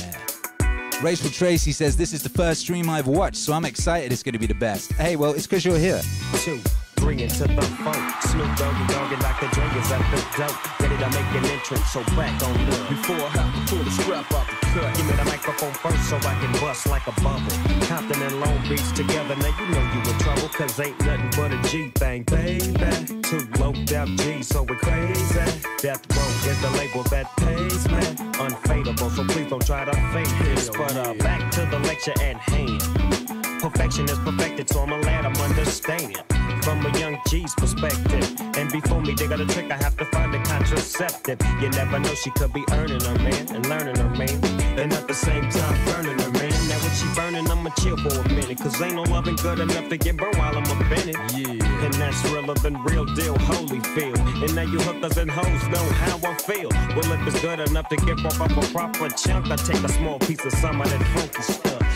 Rachel 1.03 1.29
Tracy 1.29 1.73
says 1.73 1.95
this 1.95 2.15
is 2.15 2.23
the 2.23 2.31
first 2.31 2.63
stream 2.63 2.89
I've 2.89 3.07
watched, 3.07 3.37
so 3.37 3.53
I'm 3.53 3.67
excited 3.67 4.13
it's 4.13 4.23
going 4.23 4.33
to 4.33 4.39
be 4.39 4.47
the 4.47 4.55
best. 4.55 4.93
Hey, 4.93 5.17
well, 5.17 5.35
it's 5.35 5.47
because 5.47 5.63
you're 5.63 5.79
here. 5.79 6.01
two. 6.37 6.59
Bring 7.01 7.21
it 7.21 7.31
to 7.31 7.45
the 7.45 7.63
funk. 7.63 8.23
Snoop 8.23 8.51
Doggy 8.57 8.93
Dogg 8.93 9.13
and 9.13 9.23
Dr. 9.23 9.49
Dre 9.49 9.65
is 9.79 9.91
at 9.93 10.03
the 10.11 10.19
dope. 10.37 10.81
Ready 10.81 10.97
to 10.97 11.09
make 11.11 11.31
an 11.35 11.45
entrance, 11.47 11.91
so 11.91 12.03
back 12.17 12.43
on 12.43 12.55
up. 12.69 12.89
Before 12.89 13.17
I 13.17 13.65
pull 13.69 13.83
the 13.85 13.91
strap 13.91 14.33
off 14.33 14.49
the 14.49 14.67
cut. 14.67 14.97
Give 14.97 15.07
me 15.07 15.13
the 15.13 15.25
microphone 15.25 15.73
first 15.73 16.09
so 16.09 16.17
I 16.17 16.35
can 16.41 16.53
bust 16.61 16.87
like 16.87 17.07
a 17.07 17.13
bubble. 17.23 17.57
Compton 17.87 18.21
and 18.23 18.41
Long 18.41 18.59
Beach 18.69 18.93
together, 18.95 19.37
now 19.37 19.53
you 19.59 19.67
know 19.75 19.85
you 19.95 20.11
in 20.11 20.19
trouble. 20.19 20.49
Cause 20.49 20.81
ain't 20.81 20.99
nothing 21.01 21.31
but 21.37 21.53
a 21.53 21.63
G 21.69 21.91
thing, 21.95 22.23
baby. 22.25 23.23
Two 23.23 23.47
low 23.59 23.73
down 23.85 24.17
G, 24.17 24.43
so 24.43 24.63
we're 24.63 24.77
crazy. 24.77 25.41
Death 25.79 26.05
Row 26.17 26.51
is 26.51 26.61
the 26.61 26.71
label 26.79 27.03
that 27.05 27.27
pays, 27.37 27.89
man. 27.89 28.17
Unfadable, 28.35 29.11
so 29.15 29.25
please 29.25 29.49
don't 29.49 29.65
try 29.65 29.85
to 29.85 29.95
fake 30.13 30.45
this. 30.45 30.69
But 30.71 30.97
uh, 30.97 31.15
back 31.15 31.51
to 31.53 31.61
the 31.67 31.79
lecture 31.81 32.15
at 32.21 32.37
hand. 32.37 33.38
Perfection 33.59 34.05
is 34.05 34.19
perfected, 34.21 34.69
so 34.71 34.83
I'm 34.83 34.93
a 34.93 35.01
lad, 35.01 35.27
I'm 35.27 35.35
understanding. 35.43 36.23
From 36.63 36.85
a 36.87 36.99
young 36.99 37.19
G's 37.29 37.55
perspective. 37.55 38.25
And 38.57 38.71
before 38.71 39.01
me, 39.01 39.15
they 39.15 39.27
got 39.27 39.41
a 39.41 39.47
trick, 39.47 39.71
I 39.73 39.77
have 39.77 39.97
to 39.97 40.05
find 40.07 40.33
a 40.33 40.43
contraceptive. 40.45 41.41
You 41.61 41.69
never 41.71 41.99
know, 41.99 42.15
she 42.15 42.31
could 42.31 42.53
be 42.53 42.65
earning 42.71 43.01
her 43.01 43.19
man 43.19 43.49
and 43.55 43.69
learning 43.69 43.97
her 43.97 44.11
man. 44.11 44.45
And 44.79 44.93
at 44.93 45.09
the 45.09 45.15
same 45.15 45.49
time, 45.51 45.85
burning 45.87 46.19
her 46.21 46.31
man. 46.31 46.53
Now 46.69 46.79
when 46.79 46.93
she 46.95 47.07
burning, 47.17 47.51
I'ma 47.51 47.71
chill 47.81 47.97
for 47.97 48.21
a 48.21 48.29
minute. 48.29 48.59
Cause 48.59 48.81
ain't 48.81 48.95
no 48.95 49.03
loving 49.03 49.37
good 49.37 49.59
enough 49.59 49.89
to 49.89 49.97
get 49.97 50.17
burned 50.17 50.37
while 50.37 50.57
I'm 50.57 50.65
a 50.65 50.89
Bennett. 50.89 51.17
Yeah. 51.33 51.85
And 51.85 51.95
that's 51.95 52.25
realer 52.31 52.55
than 52.55 52.81
real 52.85 53.07
deal, 53.07 53.37
holy 53.39 53.81
feel. 53.81 54.17
And 54.19 54.55
now 54.55 54.63
you 54.63 54.79
hookers 54.79 55.17
and 55.17 55.31
hoes 55.31 55.69
know 55.69 55.85
how 55.99 56.17
I 56.23 56.35
feel. 56.35 56.71
Well, 56.95 57.13
if 57.13 57.27
it's 57.27 57.41
good 57.41 57.59
enough 57.59 57.89
to 57.89 57.97
get 57.97 58.25
off 58.25 58.41
up 58.41 58.57
a 58.57 58.67
proper 58.73 59.09
chunk, 59.09 59.51
I 59.51 59.57
take 59.57 59.83
a 59.83 59.89
small 59.89 60.21
piece 60.21 60.45
of 60.45 60.53
some 60.53 60.81
of 60.81 60.89
that 60.91 61.03
funky 61.09 61.43
stuff. 61.43 61.88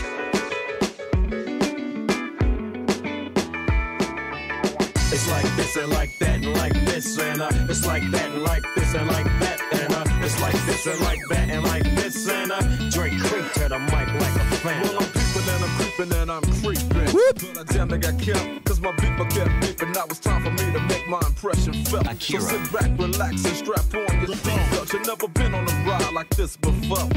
It's 5.13 5.29
like 5.29 5.55
this 5.55 5.77
and 5.77 5.91
like 5.91 6.17
that 6.17 6.43
and 6.43 6.53
like 6.57 6.73
this 6.85 7.19
and 7.19 7.39
uh, 7.39 7.47
it's 7.69 7.85
like 7.85 8.09
that 8.09 8.31
and 8.31 8.41
like 8.41 8.63
this 8.73 8.95
and 8.95 9.07
like 9.07 9.25
that 9.41 9.61
and 9.71 9.93
uh, 9.93 10.25
it's 10.25 10.41
like 10.41 10.59
this 10.65 10.87
and 10.87 10.99
like 11.01 11.19
that 11.29 11.49
and 11.51 11.63
like 11.63 11.83
this 11.95 12.27
and 12.27 12.51
uh, 12.51 12.59
Dre 12.89 13.11
creep 13.19 13.51
to 13.53 13.69
the 13.69 13.77
mic 13.77 14.07
like 14.07 14.35
a 14.35 14.45
fan. 14.55 14.81
Well, 14.81 15.12
creeping 15.43 15.55
and 15.55 15.63
I'm 15.63 15.77
creeping 15.77 16.13
and 16.13 16.31
I'm 16.31 16.41
creeping. 16.61 17.13
Whoop. 17.13 17.55
But 17.55 17.69
I 17.69 17.73
damn 17.73 17.87
near 17.89 17.97
got 17.97 18.19
killed, 18.19 18.63
cause 18.65 18.79
my 18.79 18.91
beeper 18.93 19.29
kept 19.29 19.49
beeping. 19.61 19.93
Now 19.93 20.05
it's 20.05 20.19
time 20.19 20.43
for 20.43 20.51
me 20.51 20.71
to 20.71 20.79
make 20.79 21.07
my 21.07 21.19
impression 21.25 21.73
felt. 21.85 22.05
So 22.21 22.39
sit 22.39 22.73
back, 22.73 22.91
relax, 22.97 23.45
and 23.45 23.55
strap 23.55 23.93
on 23.93 24.21
your 24.21 24.35
seatbelt. 24.35 24.93
You've 24.93 25.07
never 25.07 25.27
been 25.27 25.53
on 25.53 25.67
a 25.67 25.89
ride 25.89 26.13
like 26.13 26.29
this 26.29 26.57
before. 26.57 27.07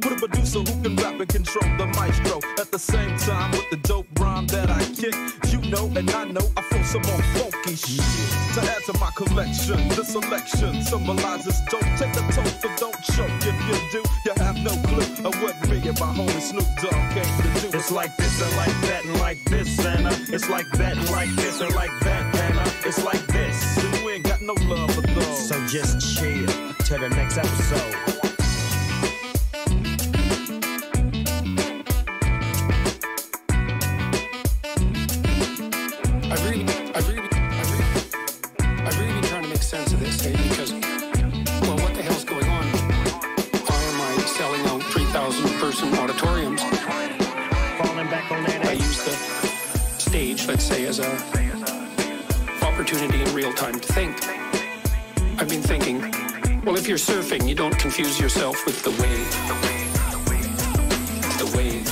Put 0.00 0.12
a 0.12 0.16
producer 0.16 0.60
who 0.60 0.82
can 0.82 0.96
rap 0.96 1.20
and 1.20 1.28
control 1.28 1.76
the 1.78 1.86
maestro. 1.86 2.40
At 2.58 2.70
the 2.70 2.78
same 2.78 3.16
time, 3.18 3.50
with 3.52 3.70
the 3.70 3.76
dope 3.76 4.06
rhyme 4.18 4.46
that 4.48 4.70
I 4.70 4.84
kick, 4.84 5.14
you 5.52 5.70
know 5.70 5.86
and 5.96 6.10
I 6.10 6.24
know 6.24 6.46
I 6.56 6.62
feel 6.62 6.84
some 6.84 7.02
more 7.02 7.22
funky 7.34 7.76
shit. 7.76 8.04
To 8.54 8.60
add 8.62 8.82
to 8.86 8.92
my 8.98 9.10
collection, 9.16 9.88
the 9.88 10.04
selection 10.04 10.82
symbolizes 10.82 11.60
don't 11.70 11.82
take 11.98 12.14
a 12.16 12.32
toast, 12.32 12.56
but 12.62 12.76
don't 12.78 13.00
choke. 13.02 13.30
If 13.42 13.56
you 13.68 13.78
do, 13.92 14.02
you 14.24 14.32
have 14.36 14.56
no 14.56 14.70
clue 14.88 15.26
of 15.26 15.34
what 15.42 15.56
me 15.68 15.76
and 15.88 15.98
my 16.00 16.12
homie 16.14 16.40
Snoop 16.40 16.66
Dogg 16.80 16.94
came 17.12 17.42
to 17.42 17.70
do. 17.70 17.75
It's 17.76 17.92
like 17.92 18.16
this 18.16 18.40
and 18.40 18.56
like 18.56 18.80
that 18.88 19.04
and 19.04 19.20
like 19.20 19.44
this 19.44 19.84
and 19.84 20.06
uh, 20.06 20.16
it's 20.28 20.48
like 20.48 20.66
that 20.78 20.96
and 20.96 21.10
like 21.10 21.28
this 21.36 21.60
and 21.60 21.74
like 21.74 21.90
that 22.00 22.34
and 22.34 22.58
uh, 22.58 22.70
it's 22.86 23.04
like 23.04 23.24
this. 23.26 23.84
And 23.84 24.02
we 24.02 24.12
ain't 24.12 24.24
got 24.24 24.40
no 24.40 24.54
love 24.62 24.94
for 24.94 25.02
those. 25.02 25.48
So 25.48 25.66
just 25.66 26.16
chill 26.16 26.46
till 26.84 27.00
the 27.00 27.10
next 27.10 27.36
episode. 27.36 28.35
Let's 50.46 50.64
say, 50.64 50.86
as 50.86 51.00
a 51.00 51.10
opportunity 52.62 53.20
in 53.22 53.34
real 53.34 53.52
time 53.52 53.80
to 53.80 53.92
think. 53.92 54.16
I've 55.40 55.48
been 55.48 55.62
thinking, 55.62 56.00
well, 56.64 56.76
if 56.76 56.86
you're 56.86 56.98
surfing, 56.98 57.48
you 57.48 57.54
don't 57.54 57.76
confuse 57.78 58.20
yourself 58.20 58.64
with 58.64 58.82
the 58.82 58.90
wave. 58.90 59.30
The 61.38 61.46
wave. 61.56 61.84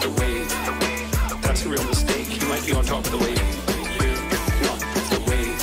The 0.00 0.10
wave. 0.20 0.48
That's 1.42 1.64
a 1.64 1.68
real 1.68 1.84
mistake. 1.84 2.40
You 2.40 2.48
might 2.48 2.64
be 2.64 2.72
on 2.72 2.84
top 2.84 3.04
of 3.04 3.10
the 3.10 3.18
wave. 3.18 3.36
The 5.10 5.20
wave. 5.28 5.58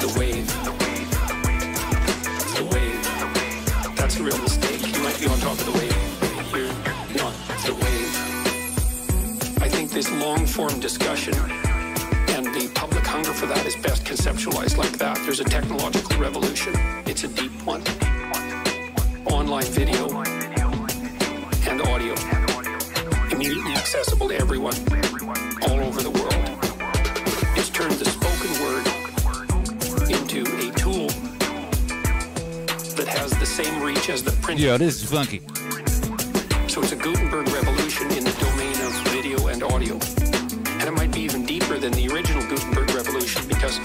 The 0.00 0.08
wave. 0.18 0.46
The 2.56 2.64
wave. 2.72 3.96
That's 3.96 4.16
a 4.18 4.22
real 4.22 4.38
mistake. 4.38 4.96
You 4.96 5.02
might 5.02 5.20
be 5.20 5.26
on 5.26 5.38
top 5.40 5.58
of 5.58 5.64
the 5.66 5.72
wave. 5.72 5.97
Wave. 9.98 10.06
I 10.06 10.10
think 10.10 10.20
this 10.20 10.26
long 10.26 10.46
form 10.46 10.80
discussion 10.80 11.34
and 12.28 12.46
the 12.46 12.70
public 12.74 13.04
hunger 13.06 13.32
for 13.32 13.46
that 13.46 13.66
is 13.66 13.76
best 13.76 14.04
conceptualized 14.04 14.76
like 14.76 14.92
that. 14.98 15.16
There's 15.24 15.40
a 15.40 15.44
technological 15.44 16.16
revolution. 16.18 16.74
It's 17.06 17.24
a 17.24 17.28
deep 17.28 17.52
one. 17.64 17.82
Online 19.26 19.64
video 19.64 20.08
and 21.68 21.82
audio. 21.82 22.14
Immediately 23.30 23.72
accessible 23.72 24.28
to 24.28 24.36
everyone 24.36 24.74
all 25.62 25.80
over 25.80 26.02
the 26.02 26.10
world. 26.10 26.34
It's 27.56 27.70
turned 27.70 27.92
the 27.92 28.04
spoken 28.04 28.50
word 28.62 28.86
into 30.10 30.42
a 30.42 30.72
tool 30.74 31.08
that 32.96 33.08
has 33.08 33.30
the 33.38 33.46
same 33.46 33.82
reach 33.82 34.08
as 34.10 34.22
the 34.22 34.32
print. 34.42 34.60
Yo, 34.60 34.78
this 34.78 35.02
is 35.02 35.10
funky. 35.10 35.40
So 36.68 36.82
it's 36.82 36.92
a 36.92 36.96
Gutenberg 36.96 37.48
revolution 37.48 38.10
in 38.12 38.24
the 38.24 38.27
domain 38.27 38.27
of 38.27 38.27
video 39.22 39.48
and 39.48 39.64
audio. 39.64 39.94
And 39.94 40.84
it 40.84 40.92
might 40.92 41.10
be 41.10 41.22
even 41.22 41.44
deeper 41.44 41.76
than 41.76 41.90
the 41.90 42.08
original 42.08 42.40
Gutenberg 42.48 42.88
revolution 42.94 43.42
because 43.48 43.80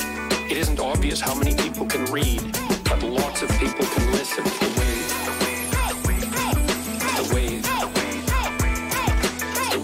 it 0.47 0.57
isn't 0.57 0.79
obvious 0.79 1.19
how 1.19 1.33
many 1.33 1.55
people 1.55 1.87
can 1.87 2.05
read, 2.11 2.39
but 2.83 3.01
lots 3.01 3.41
of 3.41 3.49
people 3.57 3.83
can 3.83 4.11
listen. 4.11 4.43
The 4.43 4.51
wave. 4.77 5.09
The 7.17 7.25
wave. 7.33 7.63
The 9.71 9.79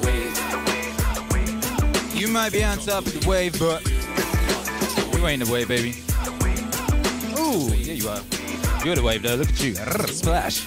wave. 1.34 2.16
You 2.16 2.28
might 2.28 2.52
be 2.52 2.64
on 2.64 2.78
top 2.78 3.08
of 3.08 3.20
the 3.20 3.28
wave, 3.28 3.58
but 3.58 3.84
you 5.18 5.26
ain't 5.26 5.44
the 5.44 5.52
wave, 5.52 5.68
baby. 5.68 5.96
Ooh, 7.40 7.74
yeah, 7.76 7.94
you 7.94 8.08
are. 8.08 8.22
You're 8.86 8.98
the 8.98 9.02
wave, 9.02 9.24
though. 9.24 9.34
Look 9.34 9.50
at 9.50 9.64
you. 9.64 9.74
Splash. 9.74 10.62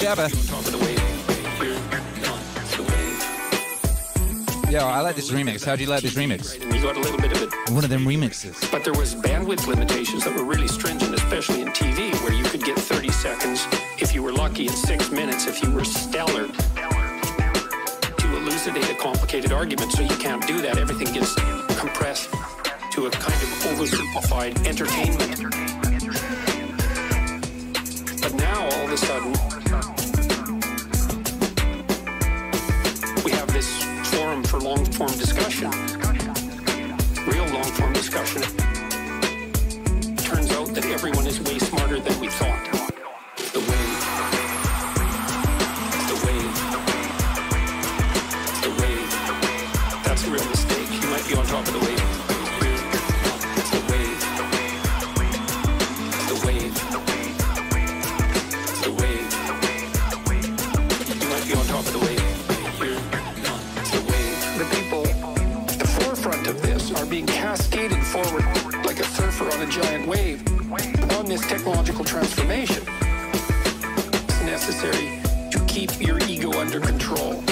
Shabba. 0.00 1.03
Yo, 4.74 4.80
I 4.80 5.02
like 5.02 5.14
this 5.14 5.30
remix. 5.30 5.64
How 5.64 5.76
do 5.76 5.84
you 5.84 5.88
like 5.88 6.02
this 6.02 6.14
remix? 6.14 6.60
You 6.60 6.82
got 6.82 6.96
a 6.96 6.98
little 6.98 7.16
bit 7.16 7.30
of 7.30 7.40
it 7.42 7.70
One 7.70 7.84
of 7.84 7.90
them 7.90 8.04
remixes. 8.04 8.68
But 8.72 8.82
there 8.82 8.92
was 8.92 9.14
bandwidth 9.14 9.68
limitations 9.68 10.24
that 10.24 10.34
were 10.34 10.42
really 10.42 10.66
stringent, 10.66 11.14
especially 11.14 11.62
in 11.62 11.68
TV, 11.68 12.12
where 12.24 12.32
you 12.32 12.42
could 12.42 12.64
get 12.64 12.76
30 12.76 13.12
seconds 13.12 13.68
if 14.00 14.12
you 14.12 14.20
were 14.20 14.32
lucky, 14.32 14.66
and 14.66 14.76
six 14.76 15.12
minutes 15.12 15.46
if 15.46 15.62
you 15.62 15.70
were 15.70 15.84
stellar 15.84 16.48
to 18.18 18.36
elucidate 18.36 18.90
a 18.90 18.96
complicated 18.96 19.52
argument. 19.52 19.92
So 19.92 20.02
you 20.02 20.16
can't 20.16 20.44
do 20.44 20.60
that. 20.62 20.76
Everything 20.76 21.14
gets 21.14 21.36
compressed 21.78 22.30
to 22.94 23.06
a 23.06 23.10
kind 23.12 23.42
of 23.44 23.50
oversimplified 23.70 24.66
entertainment. 24.66 25.40
But 28.20 28.34
now, 28.34 28.64
all 28.64 28.86
of 28.86 28.90
a 28.90 28.96
sudden, 28.96 29.30
we 33.24 33.30
have 33.30 33.52
this 33.52 33.93
forum 34.34 34.44
for 34.44 34.60
long 34.60 34.84
form 34.86 35.10
discussion 35.12 35.70
real 37.26 37.46
long 37.54 37.64
form 37.64 37.92
discussion. 37.92 38.42
Turns 40.16 40.50
out 40.50 40.68
that 40.74 40.84
everyone 40.86 41.26
is 41.26 41.40
way 41.40 41.58
smarter 41.58 42.00
than 42.00 42.20
we 42.20 42.28
thought. 42.28 42.93
Giant 69.74 70.06
wave 70.06 70.40
on 71.18 71.26
this 71.26 71.40
technological 71.48 72.04
transformation. 72.04 72.80
It's 73.32 74.42
necessary 74.42 75.20
to 75.50 75.58
keep 75.66 75.90
your 76.00 76.20
ego 76.28 76.52
under 76.60 76.78
control. 76.78 77.42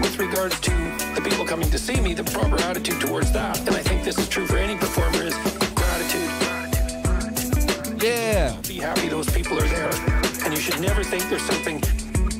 With 0.00 0.16
regards 0.20 0.60
to 0.60 0.70
the 1.16 1.20
people 1.28 1.44
coming 1.44 1.68
to 1.70 1.78
see 1.78 2.00
me, 2.00 2.14
the 2.14 2.22
proper 2.22 2.54
attitude 2.62 3.00
towards 3.00 3.32
that, 3.32 3.58
and 3.66 3.70
I 3.70 3.82
think 3.82 4.04
this 4.04 4.16
is 4.16 4.28
true 4.28 4.46
for 4.46 4.58
any 4.58 4.76
performer, 4.76 5.24
is 5.24 5.34
gratitude. 5.74 6.30
Yeah. 8.00 8.56
Be 8.68 8.74
happy 8.74 9.08
those 9.08 9.28
people 9.28 9.58
are 9.58 9.66
there. 9.66 9.90
And 10.44 10.54
you 10.54 10.60
should 10.60 10.78
never 10.80 11.02
think 11.02 11.28
there's 11.28 11.42
something 11.42 11.82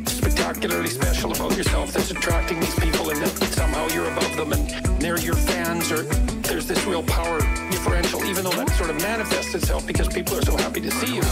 spectacularly 0.06 0.88
special 0.88 1.32
about 1.32 1.56
yourself 1.56 1.92
that's 1.92 2.12
attracting 2.12 2.60
these 2.60 2.78
people 2.78 3.10
and 3.10 3.20
that 3.22 3.36
somehow 3.52 3.88
you're 3.88 4.06
above 4.06 4.36
them 4.36 4.52
and 4.52 4.91
they're 5.02 5.18
your 5.18 5.34
fans 5.34 5.90
or 5.90 6.04
there's 6.42 6.66
this 6.66 6.84
real 6.86 7.02
power 7.02 7.40
differential, 7.70 8.24
even 8.24 8.44
though 8.44 8.50
that 8.50 8.70
sort 8.70 8.88
of 8.88 8.96
manifests 9.02 9.52
itself 9.52 9.84
because 9.84 10.06
people 10.06 10.38
are 10.38 10.42
so 10.42 10.56
happy 10.56 10.80
to 10.80 10.90
see 10.92 11.16
you. 11.16 11.22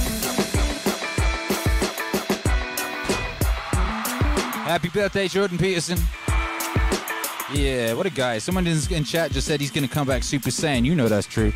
Happy 4.65 4.89
birthday, 4.89 5.29
Jordan 5.29 5.57
Peterson. 5.57 5.99
Yeah, 7.53 7.95
what 7.95 8.07
a 8.07 8.11
guy. 8.11 8.39
Someone 8.39 8.67
in, 8.67 9.05
chat 9.05 9.31
just 9.31 9.47
said 9.47 9.61
he's 9.61 9.71
going 9.71 9.87
to 9.87 9.93
come 9.93 10.07
back 10.07 10.25
Super 10.25 10.51
Saiyan. 10.51 10.85
You 10.85 10.97
know 10.97 11.09
that's 11.09 11.27
true. 11.27 11.53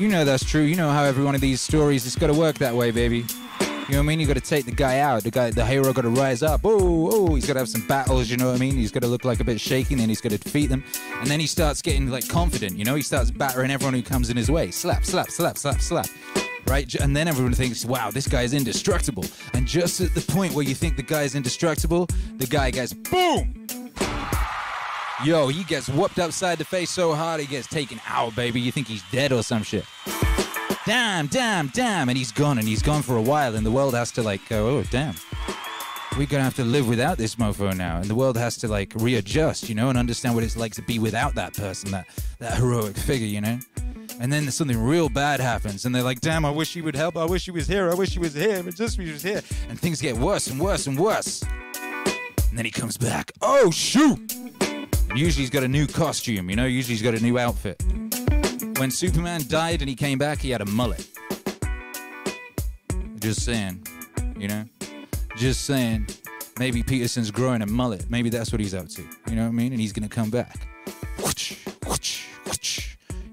You 0.00 0.08
know 0.08 0.24
that's 0.24 0.44
true. 0.44 0.62
You 0.62 0.76
know 0.76 0.90
how 0.90 1.04
every 1.04 1.24
one 1.24 1.34
of 1.34 1.40
these 1.40 1.60
stories, 1.60 2.06
it's 2.06 2.16
got 2.16 2.26
to 2.26 2.34
work 2.34 2.58
that 2.58 2.74
way, 2.74 2.90
baby. 2.90 3.24
You 3.88 3.92
know 3.92 3.98
what 3.98 4.04
I 4.04 4.06
mean? 4.08 4.20
You 4.20 4.26
got 4.26 4.34
to 4.34 4.40
take 4.40 4.64
the 4.64 4.72
guy 4.72 4.98
out. 4.98 5.22
The 5.22 5.30
guy, 5.30 5.50
the 5.52 5.64
hero, 5.64 5.92
got 5.92 6.02
to 6.02 6.08
rise 6.08 6.42
up. 6.42 6.62
Oh, 6.64 7.08
oh, 7.12 7.34
he's 7.36 7.46
got 7.46 7.52
to 7.52 7.60
have 7.60 7.68
some 7.68 7.86
battles. 7.86 8.28
You 8.28 8.36
know 8.36 8.46
what 8.46 8.56
I 8.56 8.58
mean? 8.58 8.74
He's 8.74 8.90
got 8.90 9.02
to 9.02 9.06
look 9.06 9.24
like 9.24 9.38
a 9.38 9.44
bit 9.44 9.60
shaky, 9.60 9.94
and 9.94 10.00
then 10.00 10.08
he's 10.08 10.20
got 10.20 10.30
to 10.32 10.38
defeat 10.38 10.66
them, 10.66 10.82
and 11.20 11.28
then 11.28 11.38
he 11.38 11.46
starts 11.46 11.80
getting 11.82 12.10
like 12.10 12.28
confident. 12.28 12.76
You 12.76 12.84
know, 12.84 12.96
he 12.96 13.02
starts 13.02 13.30
battering 13.30 13.70
everyone 13.70 13.94
who 13.94 14.02
comes 14.02 14.28
in 14.28 14.36
his 14.36 14.50
way. 14.50 14.72
Slap, 14.72 15.04
slap, 15.04 15.30
slap, 15.30 15.56
slap, 15.56 15.80
slap. 15.80 16.06
Right, 16.66 16.92
and 16.96 17.14
then 17.14 17.28
everyone 17.28 17.54
thinks, 17.54 17.84
"Wow, 17.84 18.10
this 18.10 18.26
guy 18.26 18.42
is 18.42 18.54
indestructible." 18.54 19.24
And 19.54 19.68
just 19.68 20.00
at 20.00 20.12
the 20.16 20.32
point 20.32 20.52
where 20.54 20.64
you 20.64 20.74
think 20.74 20.96
the 20.96 21.04
guy 21.04 21.22
is 21.22 21.36
indestructible, 21.36 22.08
the 22.38 22.46
guy 22.48 22.72
goes 22.72 22.92
boom. 22.92 23.54
Yo, 25.24 25.46
he 25.46 25.62
gets 25.62 25.88
whooped 25.88 26.18
upside 26.18 26.58
the 26.58 26.64
face 26.64 26.90
so 26.90 27.14
hard 27.14 27.40
he 27.40 27.46
gets 27.46 27.68
taken 27.68 28.00
out, 28.08 28.34
baby. 28.34 28.60
You 28.60 28.72
think 28.72 28.88
he's 28.88 29.04
dead 29.12 29.30
or 29.30 29.44
some 29.44 29.62
shit. 29.62 29.84
Damn, 30.86 31.26
damn, 31.26 31.68
damn, 31.68 32.08
and 32.08 32.16
he's 32.16 32.32
gone, 32.32 32.58
and 32.58 32.66
he's 32.66 32.82
gone 32.82 33.02
for 33.02 33.16
a 33.16 33.22
while, 33.22 33.56
and 33.56 33.66
the 33.66 33.70
world 33.70 33.94
has 33.94 34.10
to 34.12 34.22
like 34.22 34.48
go, 34.48 34.78
oh, 34.78 34.82
damn. 34.84 35.14
We're 36.16 36.26
gonna 36.26 36.44
have 36.44 36.56
to 36.56 36.64
live 36.64 36.88
without 36.88 37.18
this 37.18 37.34
mofo 37.34 37.76
now, 37.76 37.98
and 37.98 38.06
the 38.06 38.14
world 38.14 38.38
has 38.38 38.56
to 38.58 38.68
like 38.68 38.94
readjust, 38.94 39.68
you 39.68 39.74
know, 39.74 39.90
and 39.90 39.98
understand 39.98 40.34
what 40.34 40.44
it's 40.44 40.56
like 40.56 40.72
to 40.76 40.82
be 40.82 40.98
without 40.98 41.34
that 41.34 41.52
person, 41.52 41.90
that 41.90 42.06
that 42.38 42.56
heroic 42.56 42.96
figure, 42.96 43.26
you 43.26 43.42
know. 43.42 43.58
And 44.18 44.32
then 44.32 44.50
something 44.50 44.78
real 44.78 45.10
bad 45.10 45.40
happens, 45.40 45.84
and 45.84 45.94
they're 45.94 46.02
like, 46.02 46.22
"Damn, 46.22 46.46
I 46.46 46.50
wish 46.50 46.72
he 46.72 46.80
would 46.80 46.96
help. 46.96 47.18
I 47.18 47.26
wish 47.26 47.44
he 47.44 47.50
was 47.50 47.66
here. 47.66 47.90
I 47.90 47.94
wish 47.94 48.14
he 48.14 48.18
was 48.18 48.32
here. 48.32 48.62
But 48.62 48.76
just 48.76 48.98
he 48.98 49.12
was 49.12 49.22
here." 49.22 49.42
And 49.68 49.78
things 49.78 50.00
get 50.00 50.16
worse 50.16 50.46
and 50.46 50.58
worse 50.58 50.86
and 50.86 50.98
worse. 50.98 51.42
And 52.48 52.56
then 52.56 52.64
he 52.64 52.70
comes 52.70 52.96
back. 52.96 53.30
Oh 53.42 53.70
shoot! 53.70 54.34
Usually 55.14 55.42
he's 55.42 55.50
got 55.50 55.64
a 55.64 55.68
new 55.68 55.86
costume, 55.86 56.48
you 56.48 56.56
know. 56.56 56.64
Usually 56.64 56.94
he's 56.94 57.02
got 57.02 57.12
a 57.12 57.20
new 57.20 57.38
outfit. 57.38 57.82
When 58.78 58.90
Superman 58.90 59.42
died 59.48 59.80
and 59.80 59.88
he 59.88 59.94
came 59.94 60.18
back, 60.18 60.38
he 60.38 60.50
had 60.50 60.60
a 60.60 60.66
mullet. 60.66 61.08
Just 63.18 63.42
saying, 63.42 63.86
you 64.38 64.48
know. 64.48 64.64
Just 65.36 65.64
saying. 65.64 66.06
Maybe 66.58 66.82
Peterson's 66.82 67.30
growing 67.30 67.62
a 67.62 67.66
mullet. 67.66 68.10
Maybe 68.10 68.28
that's 68.28 68.52
what 68.52 68.60
he's 68.60 68.74
up 68.74 68.88
to. 68.88 69.02
You 69.28 69.36
know 69.36 69.42
what 69.42 69.48
I 69.48 69.52
mean? 69.52 69.72
And 69.72 69.80
he's 69.80 69.92
gonna 69.92 70.08
come 70.08 70.30
back. 70.30 70.68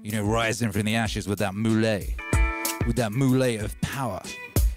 You 0.02 0.12
know, 0.12 0.22
rising 0.22 0.72
from 0.72 0.82
the 0.82 0.96
ashes 0.96 1.28
with 1.28 1.38
that 1.40 1.54
mullet. 1.54 2.10
With 2.86 2.96
that 2.96 3.12
mullet 3.12 3.62
of 3.62 3.78
power. 3.82 4.22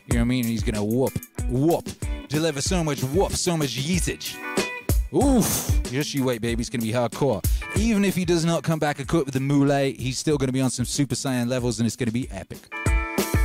You 0.08 0.16
know 0.16 0.20
what 0.20 0.22
I 0.22 0.24
mean? 0.26 0.46
And 0.46 0.52
he's 0.52 0.64
gonna 0.64 0.84
whoop, 0.84 1.14
whoop, 1.50 1.88
deliver 2.28 2.62
so 2.62 2.84
much 2.84 3.04
whoop, 3.04 3.32
so 3.34 3.58
much 3.58 3.78
yeetage. 3.78 4.36
Oof! 5.14 5.84
Just 5.84 6.14
you 6.14 6.24
wait, 6.24 6.42
baby. 6.42 6.62
It's 6.62 6.70
gonna 6.70 6.84
be 6.84 6.92
hardcore. 6.92 7.42
Even 7.78 8.04
if 8.04 8.16
he 8.16 8.26
does 8.26 8.44
not 8.44 8.64
come 8.64 8.80
back 8.80 9.00
equipped 9.00 9.26
with 9.26 9.34
the 9.34 9.40
mullet, 9.40 10.00
he's 10.00 10.18
still 10.18 10.38
gonna 10.38 10.52
be 10.52 10.62
on 10.62 10.70
some 10.70 10.86
Super 10.86 11.16
Saiyan 11.16 11.48
levels, 11.48 11.80
and 11.80 11.88
it's 11.88 11.96
gonna 11.96 12.12
be 12.12 12.30
epic. 12.30 12.60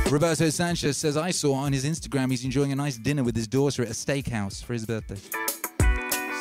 Roberto 0.09 0.49
Sanchez 0.49 0.97
says 0.97 1.17
I 1.17 1.31
saw 1.31 1.53
on 1.53 1.73
his 1.73 1.85
Instagram 1.85 2.29
he's 2.29 2.43
enjoying 2.43 2.71
a 2.71 2.75
nice 2.75 2.97
dinner 2.97 3.23
with 3.23 3.35
his 3.35 3.47
daughter 3.47 3.81
at 3.81 3.89
a 3.89 3.93
steakhouse 3.93 4.63
for 4.63 4.73
his 4.73 4.85
birthday. 4.85 5.17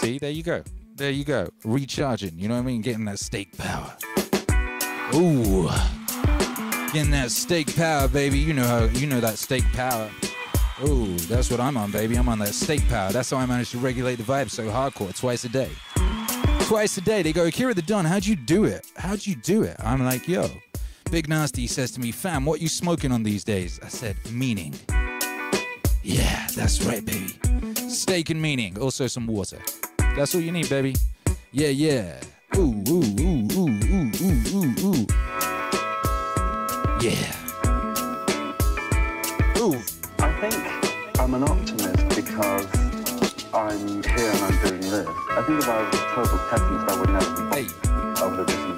See, 0.01 0.19
there 0.19 0.31
you 0.31 0.43
go. 0.43 0.63
There 0.97 1.11
you 1.11 1.25
go. 1.25 1.49
Recharging, 1.65 2.39
you 2.39 2.49
know 2.49 2.55
what 2.55 2.61
I 2.61 2.65
mean? 2.65 2.83
Getting 2.83 3.05
that 3.07 3.19
steak 3.19 3.57
power. 3.57 3.97
Ooh. 5.15 5.71
Getting 6.93 7.13
that 7.13 7.31
steak 7.31 7.75
power, 7.75 8.09
baby. 8.09 8.39
You 8.39 8.53
know 8.53 8.67
how 8.67 8.85
you 8.85 9.07
know 9.07 9.21
that 9.21 9.39
steak 9.39 9.65
power. 9.73 10.11
Ooh, 10.85 11.17
that's 11.29 11.51
what 11.51 11.61
I'm 11.61 11.77
on, 11.77 11.93
baby. 11.93 12.17
I'm 12.17 12.29
on 12.29 12.41
that 12.41 12.55
steak 12.55 12.87
power. 12.89 13.13
That's 13.13 13.31
how 13.31 13.37
I 13.37 13.47
managed 13.47 13.71
to 13.73 13.79
regulate 13.79 14.17
the 14.17 14.25
vibe 14.25 14.51
so 14.51 14.65
hardcore 14.65 15.17
twice 15.17 15.45
a 15.45 15.49
day. 15.49 15.71
Twice 16.63 16.97
a 16.97 17.01
day. 17.01 17.23
They 17.23 17.33
go, 17.33 17.47
Akira 17.47 17.73
the 17.75 17.83
Don, 17.83 18.05
how'd 18.05 18.27
you 18.27 18.35
do 18.35 18.65
it? 18.65 18.87
How'd 18.97 19.25
you 19.25 19.37
do 19.37 19.63
it? 19.63 19.77
I'm 19.79 20.05
like, 20.05 20.27
yo, 20.27 20.51
Big 21.11 21.29
Nasty 21.29 21.67
says 21.67 21.93
to 21.93 22.01
me, 22.01 22.11
fam, 22.11 22.45
what 22.45 22.61
you 22.61 22.69
smoking 22.69 23.13
on 23.13 23.23
these 23.23 23.45
days? 23.45 23.79
I 23.83 23.89
said, 23.89 24.17
meaning. 24.33 24.75
Yeah, 26.03 26.49
that's 26.57 26.83
right, 26.83 27.05
baby. 27.05 27.39
Steak 27.89 28.31
and 28.31 28.43
meaning. 28.43 28.79
Also 28.79 29.07
some 29.07 29.27
water. 29.27 29.59
That's 30.17 30.35
all 30.35 30.41
you 30.41 30.51
need, 30.51 30.69
baby. 30.69 30.97
Yeah, 31.53 31.69
yeah. 31.69 32.21
Ooh, 32.57 32.83
ooh, 32.89 33.03
ooh, 33.21 33.49
ooh, 33.53 33.69
ooh, 33.69 34.11
ooh, 34.21 34.45
ooh, 34.55 34.95
ooh. 34.95 35.07
Yeah. 37.01 37.42
Think 45.43 45.61
if 45.61 45.69
I 45.69 45.83
was 45.83 45.95
a 45.95 46.15
total 46.15 46.39
pessimist, 46.51 46.89
I 46.89 47.01
would 47.01 47.11
never 47.11 47.51
be. 47.51 47.67
Hey. 47.67 47.69
I 48.17 48.27
would 48.27 48.72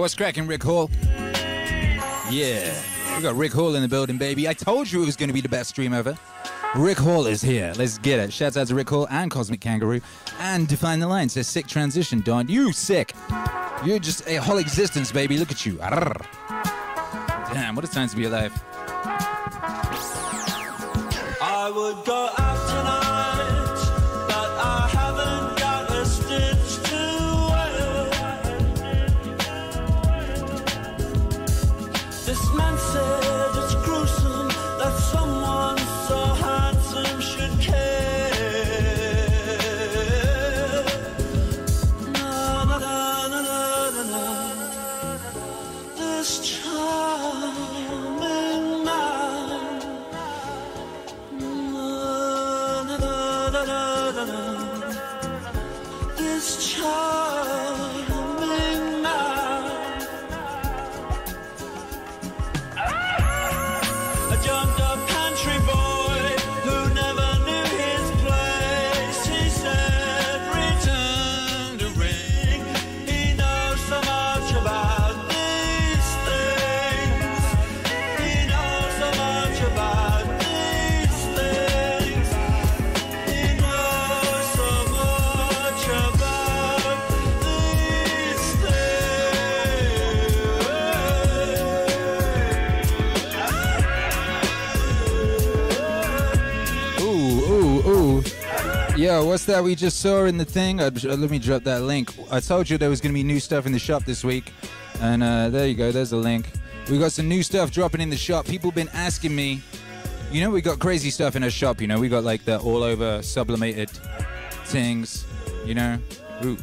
what's 0.00 0.14
cracking, 0.14 0.46
Rick 0.46 0.62
Hall? 0.62 0.90
Yeah, 2.30 2.72
we 3.16 3.22
got 3.22 3.34
Rick 3.36 3.52
Hall 3.52 3.74
in 3.74 3.82
the 3.82 3.88
building, 3.88 4.16
baby. 4.18 4.48
I 4.48 4.54
told 4.54 4.90
you 4.90 5.02
it 5.02 5.06
was 5.06 5.16
going 5.16 5.28
to 5.28 5.34
be 5.34 5.40
the 5.40 5.48
best 5.48 5.70
stream 5.70 5.92
ever. 5.92 6.16
Rick 6.74 6.98
Hall 6.98 7.26
is 7.26 7.42
here. 7.42 7.72
Let's 7.76 7.98
get 7.98 8.18
it. 8.20 8.32
Shouts 8.32 8.56
out 8.56 8.68
to 8.68 8.74
Rick 8.74 8.88
Hall 8.88 9.06
and 9.10 9.30
Cosmic 9.30 9.60
Kangaroo. 9.60 10.00
And 10.38 10.68
Define 10.68 11.00
the 11.00 11.08
Line 11.08 11.28
says, 11.28 11.48
sick 11.48 11.66
transition, 11.66 12.20
Don. 12.20 12.48
You 12.48 12.72
sick. 12.72 13.12
You're 13.84 13.98
just 13.98 14.26
a 14.26 14.36
whole 14.36 14.58
existence, 14.58 15.12
baby. 15.12 15.36
Look 15.36 15.50
at 15.50 15.66
you. 15.66 15.76
Damn, 17.52 17.74
what 17.74 17.84
a 17.84 17.88
time 17.88 18.08
to 18.08 18.16
be 18.16 18.24
alive. 18.24 18.52
I 21.42 21.72
would 21.74 22.04
go 22.06 22.30
What's 99.24 99.44
that 99.46 99.62
we 99.62 99.74
just 99.74 100.00
saw 100.00 100.24
in 100.24 100.36
the 100.38 100.44
thing? 100.44 100.80
Uh, 100.80 100.90
let 101.04 101.30
me 101.30 101.38
drop 101.38 101.64
that 101.64 101.82
link. 101.82 102.12
I 102.30 102.40
told 102.40 102.68
you 102.70 102.78
there 102.78 102.90
was 102.90 103.00
going 103.00 103.12
to 103.12 103.14
be 103.14 103.22
new 103.22 103.40
stuff 103.40 103.66
in 103.66 103.72
the 103.72 103.78
shop 103.78 104.04
this 104.04 104.24
week. 104.24 104.52
And 105.00 105.22
uh, 105.22 105.48
there 105.48 105.66
you 105.66 105.74
go, 105.74 105.92
there's 105.92 106.10
the 106.10 106.16
link. 106.16 106.50
We 106.90 106.98
got 106.98 107.12
some 107.12 107.28
new 107.28 107.42
stuff 107.42 107.70
dropping 107.70 108.00
in 108.00 108.10
the 108.10 108.16
shop. 108.16 108.46
People 108.46 108.72
been 108.72 108.88
asking 108.92 109.34
me, 109.34 109.62
you 110.30 110.42
know, 110.42 110.50
we 110.50 110.60
got 110.60 110.78
crazy 110.78 111.10
stuff 111.10 111.36
in 111.36 111.42
our 111.42 111.50
shop, 111.50 111.80
you 111.80 111.86
know, 111.86 111.98
we 111.98 112.08
got 112.08 112.24
like 112.24 112.44
the 112.44 112.58
all 112.60 112.82
over 112.82 113.22
sublimated 113.22 113.90
things, 114.64 115.26
you 115.64 115.74
know, 115.74 115.98
Ooh. 116.44 116.56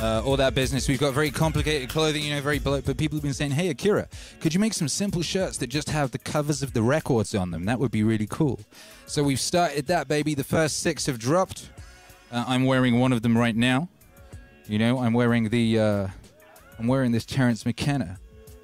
Uh, 0.00 0.22
all 0.24 0.36
that 0.36 0.54
business. 0.54 0.86
We've 0.86 1.00
got 1.00 1.12
very 1.12 1.32
complicated 1.32 1.88
clothing, 1.88 2.22
you 2.22 2.32
know, 2.32 2.40
very 2.40 2.60
but 2.60 2.84
people 2.96 3.16
have 3.16 3.22
been 3.22 3.34
saying, 3.34 3.50
"Hey, 3.50 3.68
Akira, 3.68 4.06
could 4.38 4.54
you 4.54 4.60
make 4.60 4.72
some 4.72 4.86
simple 4.86 5.22
shirts 5.22 5.58
that 5.58 5.66
just 5.66 5.90
have 5.90 6.12
the 6.12 6.18
covers 6.18 6.62
of 6.62 6.72
the 6.72 6.82
records 6.82 7.34
on 7.34 7.50
them? 7.50 7.64
That 7.64 7.80
would 7.80 7.90
be 7.90 8.04
really 8.04 8.28
cool." 8.28 8.60
So 9.06 9.24
we've 9.24 9.40
started 9.40 9.88
that, 9.88 10.06
baby. 10.06 10.34
The 10.34 10.44
first 10.44 10.78
six 10.80 11.06
have 11.06 11.18
dropped. 11.18 11.70
Uh, 12.30 12.44
I'm 12.46 12.64
wearing 12.64 13.00
one 13.00 13.12
of 13.12 13.22
them 13.22 13.36
right 13.36 13.56
now. 13.56 13.88
You 14.68 14.78
know, 14.78 15.00
I'm 15.00 15.14
wearing 15.14 15.48
the, 15.48 15.80
uh, 15.80 16.08
I'm 16.78 16.86
wearing 16.86 17.10
this 17.10 17.24
Terence 17.24 17.66
McKenna. 17.66 18.18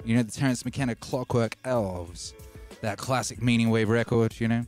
You 0.05 0.15
know, 0.15 0.23
the 0.23 0.31
Terence 0.31 0.63
McKenna 0.63 0.95
Clockwork 0.95 1.57
Elves, 1.65 2.33
that 2.79 2.97
classic 2.97 3.41
Meaning 3.41 3.69
Wave 3.71 3.89
record. 3.89 4.39
You 4.39 4.47
know, 4.47 4.65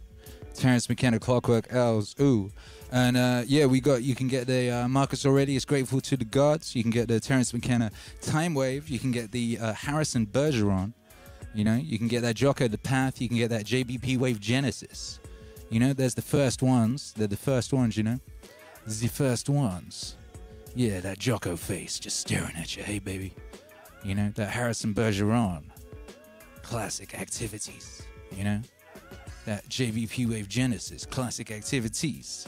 Terence 0.58 0.90
McKenna 0.90 1.20
Clockwork 1.20 1.68
Elves. 1.72 2.16
Ooh. 2.20 2.52
And 2.92 3.16
uh, 3.16 3.44
yeah, 3.46 3.66
we 3.66 3.80
got 3.80 4.04
you 4.04 4.16
can 4.16 4.28
get 4.28 4.48
the 4.48 4.72
uh, 4.72 4.88
Marcus 4.88 5.26
Aurelius 5.26 5.66
grateful 5.66 6.02
to 6.02 6.18
the 6.18 6.26
gods. 6.26 6.76
You 6.76 6.84
can 6.84 6.92
get 6.92 7.08
the 7.08 7.20
Terence 7.20 7.54
McKenna 7.54 7.92
Time 8.22 8.54
Wave. 8.54 8.90
You 8.90 8.98
can 9.00 9.12
get 9.12 9.32
the 9.32 9.60
uh, 9.62 9.74
Harrison 9.74 10.26
Bergeron. 10.26 10.94
You 11.54 11.64
know, 11.64 11.76
you 11.76 11.98
can 11.98 12.08
get 12.08 12.22
that 12.22 12.36
Jocko 12.36 12.68
the 12.68 12.78
Path. 12.78 13.22
You 13.22 13.28
can 13.28 13.38
get 13.38 13.50
that 13.50 13.66
JBP 13.66 14.18
Wave 14.18 14.40
Genesis. 14.40 15.20
You 15.70 15.80
know, 15.80 15.94
there's 15.94 16.16
the 16.16 16.22
first 16.22 16.64
ones. 16.64 17.14
They're 17.16 17.28
the 17.28 17.38
first 17.38 17.74
ones. 17.74 17.98
You 17.98 18.04
know, 18.04 18.20
the 18.86 19.08
first 19.08 19.50
ones. 19.50 20.16
Yeah, 20.76 21.00
that 21.02 21.20
Jocko 21.20 21.56
face 21.56 22.00
just 22.00 22.20
staring 22.20 22.56
at 22.56 22.76
you. 22.78 22.84
Hey, 22.84 23.00
baby. 23.00 23.34
You 24.04 24.16
know 24.16 24.32
that 24.36 24.50
Harrison 24.50 24.94
Bergeron. 24.94 25.64
Classic 26.62 27.14
activities. 27.20 28.04
You 28.36 28.44
know 28.44 28.62
that 29.48 29.68
JBP 29.70 30.30
Wave 30.30 30.48
Genesis. 30.50 31.06
Classic 31.06 31.50
activities. 31.52 32.48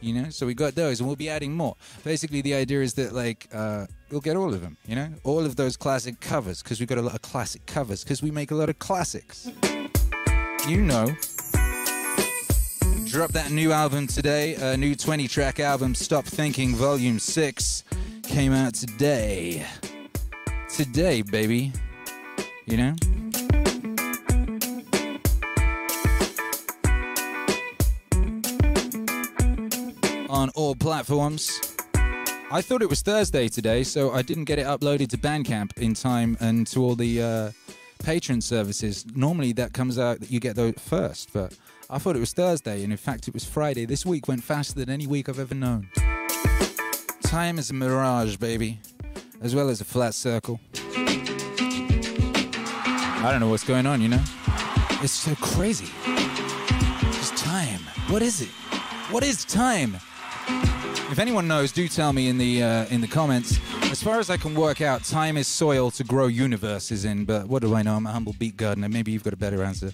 You 0.00 0.12
know 0.12 0.28
so 0.28 0.44
we 0.44 0.52
got 0.52 0.74
those 0.74 1.00
and 1.00 1.06
we'll 1.06 1.16
be 1.16 1.30
adding 1.30 1.54
more. 1.54 1.76
Basically 2.04 2.42
the 2.42 2.52
idea 2.52 2.82
is 2.82 2.92
that 2.94 3.14
like 3.14 3.48
uh, 3.52 3.86
you'll 4.10 4.20
get 4.20 4.36
all 4.36 4.52
of 4.52 4.60
them 4.60 4.76
you 4.86 4.94
know? 4.94 5.08
All 5.24 5.46
of 5.46 5.56
those 5.56 5.78
classic 5.78 6.20
covers 6.20 6.62
because 6.62 6.78
we've 6.78 6.88
got 6.88 6.98
a 6.98 7.02
lot 7.02 7.14
of 7.14 7.22
classic 7.22 7.64
covers 7.64 8.04
because 8.04 8.22
we 8.22 8.30
make 8.30 8.50
a 8.50 8.54
lot 8.54 8.68
of 8.68 8.78
classics. 8.78 9.50
You 10.68 10.82
know. 10.82 11.06
Drop 13.06 13.30
that 13.32 13.50
new 13.50 13.72
album 13.72 14.06
today 14.06 14.56
a 14.56 14.76
new 14.76 14.94
20 14.94 15.26
track 15.26 15.60
album 15.60 15.94
stop 15.94 16.26
thinking 16.26 16.74
volume 16.74 17.18
6 17.18 17.84
came 18.24 18.52
out 18.52 18.74
today. 18.74 19.64
Today 20.68 21.22
baby. 21.22 21.72
You 22.66 22.76
know 22.76 22.94
on 30.34 30.50
all 30.50 30.74
platforms. 30.74 31.60
I 32.50 32.60
thought 32.60 32.82
it 32.82 32.90
was 32.90 33.02
Thursday 33.02 33.46
today, 33.46 33.84
so 33.84 34.10
I 34.10 34.22
didn't 34.22 34.44
get 34.44 34.58
it 34.58 34.66
uploaded 34.66 35.08
to 35.10 35.16
Bandcamp 35.16 35.78
in 35.78 35.94
time 35.94 36.36
and 36.40 36.66
to 36.68 36.82
all 36.82 36.96
the 36.96 37.22
uh, 37.22 37.52
patron 38.02 38.40
services. 38.40 39.06
Normally 39.14 39.52
that 39.52 39.72
comes 39.72 39.96
out 39.96 40.18
that 40.18 40.32
you 40.32 40.40
get 40.40 40.56
those 40.56 40.74
first, 40.76 41.32
but 41.32 41.56
I 41.88 41.98
thought 41.98 42.16
it 42.16 42.20
was 42.20 42.32
Thursday, 42.32 42.82
and 42.82 42.92
in 42.92 42.96
fact 42.96 43.28
it 43.28 43.34
was 43.34 43.44
Friday. 43.44 43.84
This 43.84 44.04
week 44.04 44.26
went 44.26 44.42
faster 44.42 44.74
than 44.74 44.90
any 44.90 45.06
week 45.06 45.28
I've 45.28 45.38
ever 45.38 45.54
known. 45.54 45.88
Time 47.22 47.56
is 47.56 47.70
a 47.70 47.74
mirage, 47.74 48.36
baby, 48.36 48.80
as 49.40 49.54
well 49.54 49.68
as 49.68 49.80
a 49.80 49.84
flat 49.84 50.14
circle. 50.14 50.58
I 53.22 53.28
don't 53.30 53.38
know 53.38 53.48
what's 53.48 53.64
going 53.64 53.86
on, 53.86 54.02
you 54.02 54.08
know? 54.08 54.22
It's 55.00 55.12
so 55.12 55.34
crazy. 55.36 55.86
Just 57.12 57.36
time. 57.36 57.80
What 58.08 58.20
is 58.20 58.42
it? 58.42 58.50
What 59.10 59.22
is 59.22 59.44
time? 59.44 59.96
If 61.10 61.18
anyone 61.18 61.46
knows, 61.46 61.70
do 61.70 61.86
tell 61.86 62.12
me 62.12 62.28
in 62.28 62.38
the 62.38 62.62
uh, 62.62 62.86
in 62.86 63.00
the 63.00 63.06
comments. 63.06 63.58
As 63.84 64.02
far 64.02 64.18
as 64.18 64.30
I 64.30 64.36
can 64.36 64.54
work 64.54 64.80
out, 64.80 65.04
time 65.04 65.36
is 65.36 65.46
soil 65.46 65.90
to 65.92 66.02
grow 66.02 66.26
universes 66.26 67.04
in. 67.04 67.24
But 67.24 67.46
what 67.46 67.62
do 67.62 67.74
I 67.74 67.82
know? 67.82 67.94
I'm 67.94 68.06
a 68.06 68.12
humble 68.12 68.34
beat 68.38 68.56
gardener. 68.56 68.88
Maybe 68.88 69.12
you've 69.12 69.22
got 69.22 69.32
a 69.32 69.36
better 69.36 69.62
answer. 69.62 69.92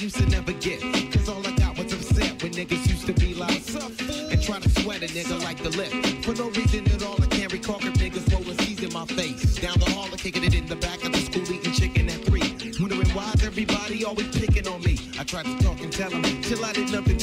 Used 0.00 0.16
to 0.16 0.26
never 0.26 0.52
get. 0.52 0.80
Cause 1.12 1.28
all 1.28 1.46
I 1.46 1.54
got 1.56 1.76
was 1.76 1.92
upset 1.92 2.42
when 2.42 2.52
niggas 2.52 2.88
used 2.88 3.06
to 3.06 3.12
be 3.12 3.34
like, 3.34 3.60
and 4.32 4.42
try 4.42 4.58
to 4.58 4.68
sweat 4.80 5.02
a 5.02 5.06
nigga 5.06 5.42
like 5.44 5.62
the 5.62 5.70
lip. 5.70 5.92
For 6.24 6.34
no 6.34 6.48
reason 6.50 6.90
at 6.90 7.02
all, 7.02 7.22
I 7.22 7.26
can't 7.26 7.52
recall 7.52 7.76
if 7.76 7.94
niggas 7.94 8.32
rolling 8.32 8.56
C's 8.58 8.82
in 8.82 8.92
my 8.92 9.04
face. 9.04 9.56
Down 9.56 9.78
the 9.78 9.90
hall, 9.90 10.08
I'm 10.10 10.16
kicking 10.16 10.44
it 10.44 10.54
in 10.54 10.66
the 10.66 10.76
back 10.76 11.04
of 11.04 11.12
the 11.12 11.18
school, 11.18 11.42
eating 11.52 11.72
chicken 11.72 12.08
at 12.08 12.24
three. 12.24 12.48
Wondering 12.80 13.10
why's 13.10 13.44
everybody 13.44 14.04
always 14.04 14.28
picking 14.28 14.66
on 14.68 14.80
me. 14.80 14.98
I 15.18 15.24
tried 15.24 15.44
to 15.44 15.56
talk 15.62 15.80
and 15.80 15.92
tell 15.92 16.10
them, 16.10 16.22
chill, 16.42 16.64
I 16.64 16.72
did 16.72 16.90
nothing 16.90 17.18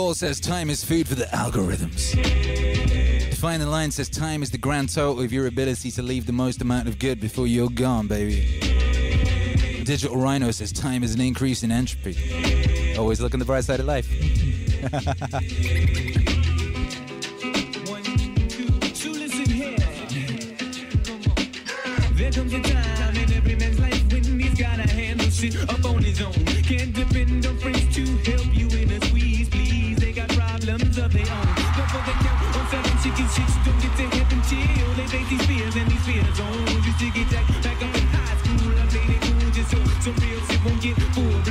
Hall 0.00 0.14
says 0.14 0.40
time 0.40 0.70
is 0.70 0.82
food 0.82 1.06
for 1.06 1.14
the 1.14 1.26
algorithms. 1.26 2.14
Define 3.28 3.60
the 3.60 3.66
line 3.66 3.90
says 3.90 4.08
time 4.08 4.42
is 4.42 4.50
the 4.50 4.56
grand 4.56 4.88
total 4.88 5.22
of 5.22 5.30
your 5.30 5.46
ability 5.46 5.90
to 5.90 6.00
leave 6.00 6.24
the 6.24 6.32
most 6.32 6.62
amount 6.62 6.88
of 6.88 6.98
good 6.98 7.20
before 7.20 7.46
you're 7.46 7.68
gone, 7.68 8.06
baby. 8.06 8.60
Digital 9.84 10.16
Rhino 10.16 10.52
says 10.52 10.72
time 10.72 11.02
is 11.02 11.14
an 11.14 11.20
increase 11.20 11.62
in 11.64 11.70
entropy. 11.70 12.96
Always 12.96 13.20
look 13.20 13.34
on 13.34 13.40
the 13.40 13.44
bright 13.44 13.64
side 13.64 13.78
of 13.78 13.84
life. 13.84 14.08
So 18.94 19.10
listen 19.10 19.50
here. 19.50 19.76
There 22.14 22.32
comes 22.32 22.54
a 22.54 22.60
time 22.62 23.16
in 23.16 23.32
every 23.34 23.54
man's 23.54 23.78
life 23.78 24.12
when 24.12 24.40
he's 24.40 24.58
gotta 24.58 24.88
handle 24.88 25.28
shit 25.28 25.56
up 25.68 25.84
on 25.84 26.02
his 26.02 26.22
own. 26.22 26.32
Can't 26.32 26.94
depend 26.94 27.44
on 27.44 27.58
friends 27.58 27.79
these 35.40 35.58
fears 35.58 35.76
and 35.76 35.90
these 35.90 36.04
fears 36.04 36.40
on. 36.40 36.66
Used 36.84 36.98
to 36.98 37.10
get 37.10 37.30
back, 37.30 37.46
back 37.62 37.82
in 37.82 38.06
high 38.08 38.36
school. 38.36 38.78
I 38.78 38.86
played 38.86 39.10
it 39.10 39.20
cool 39.22 39.50
just 39.50 39.70
so 39.70 39.78
some 40.00 40.16
real 40.16 40.40
shit 40.46 40.64
won't 40.64 40.82
get 40.82 40.96
full 41.14 41.49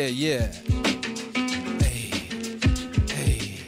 Yeah, 0.00 0.06
yeah, 0.06 0.52
hey. 3.10 3.58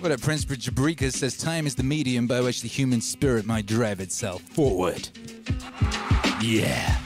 What 0.00 0.10
up, 0.12 0.22
Prince 0.22 0.46
Jabrika 0.46 1.12
says 1.12 1.36
time 1.36 1.66
is 1.66 1.74
the 1.74 1.82
medium 1.82 2.26
by 2.26 2.40
which 2.40 2.62
the 2.62 2.68
human 2.68 3.02
spirit 3.02 3.44
might 3.44 3.66
drive 3.66 4.00
itself 4.00 4.40
forward. 4.40 5.10
Yeah. 6.40 7.04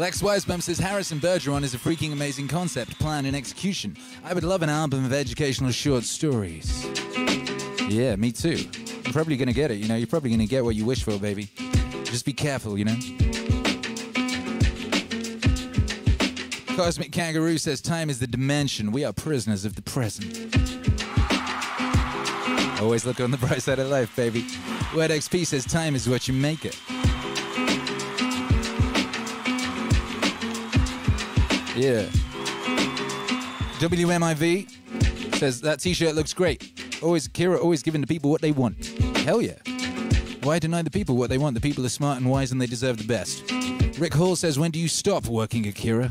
Lex 0.00 0.22
Weisbaum 0.22 0.62
says 0.62 0.78
Harrison 0.78 1.20
Bergeron 1.20 1.62
is 1.62 1.74
a 1.74 1.78
freaking 1.78 2.12
amazing 2.12 2.48
concept, 2.48 2.98
plan, 2.98 3.26
and 3.26 3.36
execution. 3.36 3.94
I 4.24 4.32
would 4.32 4.44
love 4.44 4.62
an 4.62 4.70
album 4.70 5.04
of 5.04 5.12
educational 5.12 5.72
short 5.72 6.04
stories. 6.04 6.86
Yeah, 7.90 8.14
me 8.14 8.30
too. 8.30 8.56
You're 9.04 9.12
probably 9.12 9.36
gonna 9.36 9.52
get 9.52 9.72
it, 9.72 9.78
you 9.78 9.88
know. 9.88 9.96
You're 9.96 10.06
probably 10.06 10.30
gonna 10.30 10.46
get 10.46 10.64
what 10.64 10.76
you 10.76 10.84
wish 10.84 11.02
for, 11.02 11.18
baby. 11.18 11.50
Just 12.04 12.24
be 12.24 12.32
careful, 12.32 12.78
you 12.78 12.84
know. 12.84 12.96
Cosmic 16.76 17.10
Kangaroo 17.10 17.58
says 17.58 17.80
time 17.80 18.08
is 18.08 18.20
the 18.20 18.28
dimension. 18.28 18.92
We 18.92 19.04
are 19.04 19.12
prisoners 19.12 19.64
of 19.64 19.74
the 19.74 19.82
present. 19.82 20.54
Always 22.80 23.04
look 23.04 23.18
on 23.18 23.32
the 23.32 23.38
bright 23.38 23.60
side 23.60 23.80
of 23.80 23.88
life, 23.88 24.14
baby. 24.14 24.46
Word 24.94 25.10
XP 25.10 25.44
says 25.44 25.64
time 25.64 25.96
is 25.96 26.08
what 26.08 26.28
you 26.28 26.34
make 26.34 26.64
it. 26.64 26.80
Yeah. 31.76 32.06
WMIV 33.80 35.34
says 35.34 35.60
that 35.62 35.80
t-shirt 35.80 36.14
looks 36.14 36.32
great. 36.32 36.79
Always 37.02 37.28
Kira 37.28 37.60
always 37.60 37.82
giving 37.82 38.00
the 38.00 38.06
people 38.06 38.30
what 38.30 38.40
they 38.40 38.52
want. 38.52 38.86
Hell 39.18 39.40
yeah. 39.40 39.58
Why 40.42 40.58
deny 40.58 40.82
the 40.82 40.90
people 40.90 41.16
what 41.16 41.30
they 41.30 41.38
want? 41.38 41.54
The 41.54 41.60
people 41.60 41.84
are 41.84 41.90
smart 41.90 42.18
and 42.18 42.30
wise 42.30 42.52
and 42.52 42.60
they 42.60 42.66
deserve 42.66 42.98
the 42.98 43.04
best. 43.04 43.50
Rick 43.98 44.14
Hall 44.14 44.36
says, 44.36 44.58
when 44.58 44.70
do 44.70 44.78
you 44.78 44.88
stop 44.88 45.26
working, 45.26 45.66
Akira? 45.66 46.10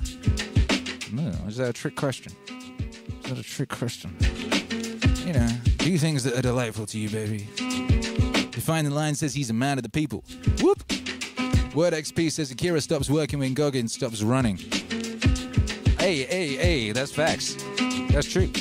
No, 1.11 1.29
is 1.47 1.57
that 1.57 1.69
a 1.69 1.73
trick 1.73 1.95
question? 1.95 2.33
Is 2.47 3.29
that 3.29 3.39
a 3.39 3.43
trick 3.43 3.69
question? 3.69 4.15
You 5.25 5.33
know, 5.33 5.47
do 5.77 5.97
things 5.97 6.23
that 6.23 6.37
are 6.37 6.41
delightful 6.41 6.85
to 6.87 6.99
you, 6.99 7.09
baby. 7.09 7.47
Define 8.51 8.85
the 8.85 8.91
line 8.91 9.15
says 9.15 9.33
he's 9.33 9.49
a 9.49 9.53
man 9.53 9.77
of 9.77 9.83
the 9.83 9.89
people. 9.89 10.23
Whoop! 10.61 10.83
Word 11.75 11.93
XP 11.93 12.31
says 12.31 12.51
Akira 12.51 12.81
stops 12.81 13.09
working 13.09 13.39
when 13.39 13.53
Goggins 13.53 13.93
stops 13.93 14.21
running. 14.21 14.57
Hey, 15.99 16.23
hey, 16.23 16.55
hey, 16.55 16.91
that's 16.91 17.11
facts. 17.11 17.55
That's 18.09 18.31
true. 18.31 18.51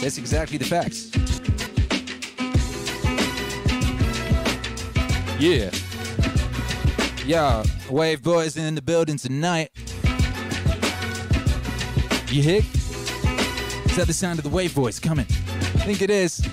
That's 0.00 0.18
exactly 0.18 0.58
the 0.58 0.64
facts. 0.64 1.10
Yeah. 5.40 5.70
Yeah, 7.24 7.64
Wave 7.88 8.22
Boys 8.22 8.58
in 8.58 8.74
the 8.74 8.82
building 8.82 9.16
tonight. 9.16 9.70
You 12.28 12.42
hear? 12.42 12.58
Is 12.58 13.96
that 13.96 14.04
the 14.06 14.12
sound 14.12 14.38
of 14.38 14.42
the 14.42 14.50
Wave 14.50 14.74
Boys 14.74 15.00
coming? 15.00 15.24
I 15.24 15.84
think 15.86 16.02
it 16.02 16.10
is. 16.10 16.46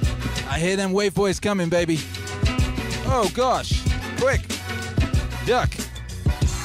I 0.50 0.58
hear 0.58 0.78
them 0.78 0.94
Wave 0.94 1.14
Boys 1.14 1.38
coming, 1.38 1.68
baby. 1.68 2.00
Oh 3.08 3.30
gosh. 3.34 3.84
Quick. 4.22 4.48
Duck. 5.46 5.70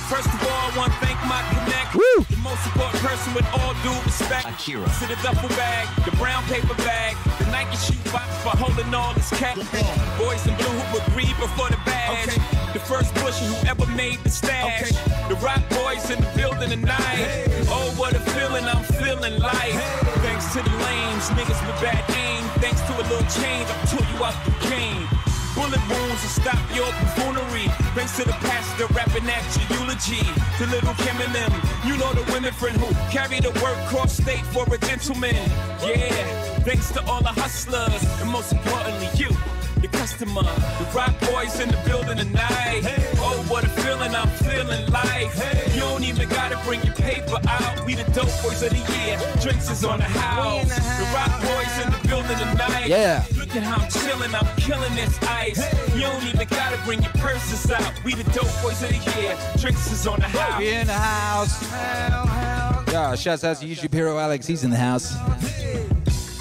First 0.06 0.28
of 0.28 0.42
all, 0.44 0.70
I 0.70 0.72
want 0.76 0.92
to 0.92 0.98
thank 1.04 1.18
my 1.26 1.42
connect. 1.50 1.94
Woo! 1.96 2.24
The 2.30 2.36
most 2.36 2.64
important 2.66 3.02
person 3.02 3.34
with 3.34 3.46
all 3.52 3.74
due 3.82 4.00
respect. 4.04 4.46
Akira. 4.46 4.84
To 4.84 5.06
the 5.08 5.18
duffel 5.24 5.48
bag, 5.56 5.88
the 6.04 6.16
brown 6.18 6.44
paper 6.44 6.74
bag, 6.86 7.16
the 7.40 7.46
Nike 7.50 7.76
shoe 7.78 8.12
box 8.12 8.31
for 8.42 8.56
holding 8.56 8.92
all 8.92 9.14
this 9.14 9.30
cash. 9.30 9.56
Boys 10.18 10.44
in 10.46 10.54
blue 10.56 10.66
who 10.66 10.94
would 10.94 11.06
grieve 11.14 11.38
before 11.38 11.70
the 11.70 11.78
badge. 11.86 12.34
The 12.72 12.80
first 12.80 13.14
busher 13.14 13.44
who 13.44 13.66
ever 13.68 13.86
made 13.94 14.18
the 14.24 14.30
stash. 14.30 14.90
The 15.28 15.36
Roc 15.36 15.62
Boys 15.70 16.10
in 16.10 16.20
the 16.20 16.30
building 16.36 16.70
tonight. 16.70 17.46
Oh, 17.70 17.94
what 17.96 18.14
a 18.14 18.20
feeling 18.34 18.64
I'm 18.64 18.82
feeling 18.98 19.38
like. 19.38 19.78
Thanks 20.26 20.52
to 20.54 20.62
the 20.62 20.74
lanes, 20.84 21.30
niggas 21.38 21.60
with 21.66 21.80
bad 21.80 22.02
aim. 22.16 22.42
Thanks 22.60 22.80
to 22.82 22.92
a 22.96 23.04
little 23.06 23.26
change, 23.30 23.68
I 23.70 23.78
tore 23.86 24.06
you 24.10 24.24
out 24.24 24.36
the 24.44 24.68
game. 24.68 25.21
Bullet 25.62 25.88
wounds 25.88 26.22
will 26.22 26.42
stop 26.42 26.58
your 26.74 26.90
buffoonery. 26.98 27.68
Thanks 27.94 28.16
to 28.16 28.24
the 28.24 28.32
pastor 28.42 28.86
rapping 28.94 29.28
at 29.30 29.46
your 29.54 29.78
eulogy. 29.78 30.26
To 30.58 30.66
little 30.66 30.94
Kim 30.94 31.16
and 31.20 31.32
them, 31.32 31.52
you 31.86 31.96
know 31.98 32.12
the 32.14 32.24
women 32.32 32.52
friend 32.52 32.76
who 32.76 32.92
carry 33.12 33.38
the 33.38 33.50
work 33.62 33.78
cross 33.86 34.16
state 34.16 34.44
for 34.46 34.66
a 34.74 34.78
gentleman. 34.78 35.36
Yeah, 35.86 36.10
thanks 36.66 36.90
to 36.92 37.00
all 37.06 37.22
the 37.22 37.28
hustlers, 37.28 38.02
and 38.20 38.28
most 38.30 38.50
importantly, 38.50 39.08
you. 39.14 39.30
The 39.80 39.86
customer, 39.86 40.42
the 40.42 40.86
Roc 40.94 41.14
Boys 41.30 41.58
in 41.60 41.68
the 41.68 41.80
building 41.86 42.18
tonight. 42.18 42.82
Oh, 43.18 43.44
what 43.46 43.62
a 43.62 43.68
feeling 43.68 44.14
I'm 44.16 44.30
feeling 44.42 44.90
like. 44.90 45.30
You 45.74 45.80
don't 45.80 46.02
even 46.02 46.28
gotta 46.28 46.58
bring 46.64 46.82
your 46.82 46.94
paper 46.94 47.38
out. 47.48 47.86
We 47.86 47.94
the 47.94 48.04
dope 48.10 48.34
boys 48.42 48.62
of 48.64 48.70
the 48.70 48.82
year. 48.94 49.16
Drinks 49.40 49.70
is 49.70 49.84
on 49.84 49.98
the 49.98 50.10
house. 50.10 50.68
The 50.98 51.06
Roc 51.14 51.32
Boys 51.40 51.74
in 51.84 51.92
the 51.92 52.08
building 52.08 52.38
tonight. 52.38 52.88
Yeah. 52.88 53.24
Look 53.52 53.64
at 53.64 53.68
how 53.68 53.84
I'm 53.84 53.90
chilling, 53.90 54.34
I'm 54.34 54.56
killing 54.56 54.94
this 54.94 55.22
ice. 55.24 55.60
You 55.94 56.00
don't 56.00 56.24
even 56.24 56.48
gotta 56.48 56.78
bring 56.86 57.02
your 57.02 57.12
purses 57.12 57.70
out. 57.70 57.92
We 58.02 58.14
the 58.14 58.24
dope 58.32 58.48
boys 58.62 58.82
of 58.82 58.88
the 58.88 59.20
year. 59.20 59.36
Drinks 59.58 59.92
is 59.92 60.06
on 60.06 60.20
the 60.20 60.24
house. 60.24 60.58
We 60.58 60.68
in 60.70 60.86
the 60.86 60.94
house. 60.94 61.70
Yeah, 62.90 63.14
shouts 63.14 63.44
out 63.44 63.58
to 63.58 63.66
YouTube 63.66 63.92
hero 63.92 64.18
Alex. 64.18 64.46
He's 64.46 64.64
in 64.64 64.70
the 64.70 64.78
house. 64.78 65.14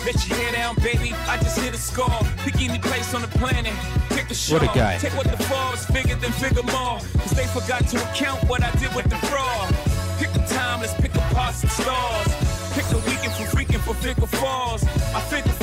Let 0.06 0.26
your 0.26 0.38
hair 0.38 0.54
down, 0.54 0.76
baby. 0.76 1.12
I 1.28 1.36
just 1.44 1.60
hit 1.60 1.74
a 1.74 1.78
score. 1.78 2.08
Pick 2.46 2.62
any 2.62 2.80
place 2.80 3.14
on 3.14 3.24
the 3.24 3.28
planet. 3.28 3.74
Pick 4.08 4.30
the 4.30 4.34
show. 4.34 4.54
What 4.54 4.64
a 4.64 4.68
guy. 4.68 4.98
Take 4.98 5.12
what 5.18 5.28
the 5.30 5.44
falls, 5.44 5.86
bigger 5.88 6.16
than 6.16 6.32
figure 6.32 6.64
more. 6.64 7.00
Cause 7.20 7.32
they 7.32 7.46
forgot 7.48 7.86
to 7.90 7.98
account 8.10 8.42
what 8.48 8.64
I 8.64 8.72
did 8.80 8.96
with 8.96 9.10
the 9.10 9.18
fraud. 9.28 9.68
Pick 10.18 10.32
the 10.32 10.48
time, 10.48 10.80
let's 10.80 10.94
pick 10.94 11.14
apart 11.14 11.56
some 11.56 11.72
stars. 11.72 12.28
Pick 12.72 12.86
the 12.86 13.04
weekend 13.06 13.34
for 13.34 13.44
freaking 13.52 13.82
for 13.82 13.96
figure 13.96 14.28
falls. 14.28 14.86
I 15.14 15.20
figure 15.28 15.52
frauds 15.52 15.61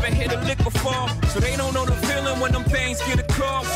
never 0.00 0.14
hit 0.14 0.32
a 0.32 0.40
lick 0.42 0.58
before. 0.58 1.08
So 1.28 1.40
they 1.40 1.56
don't 1.56 1.74
know 1.74 1.84
the 1.84 1.98
feeling 2.06 2.40
when 2.40 2.52
them 2.52 2.64
things 2.64 3.00
get 3.02 3.18
across. 3.18 3.68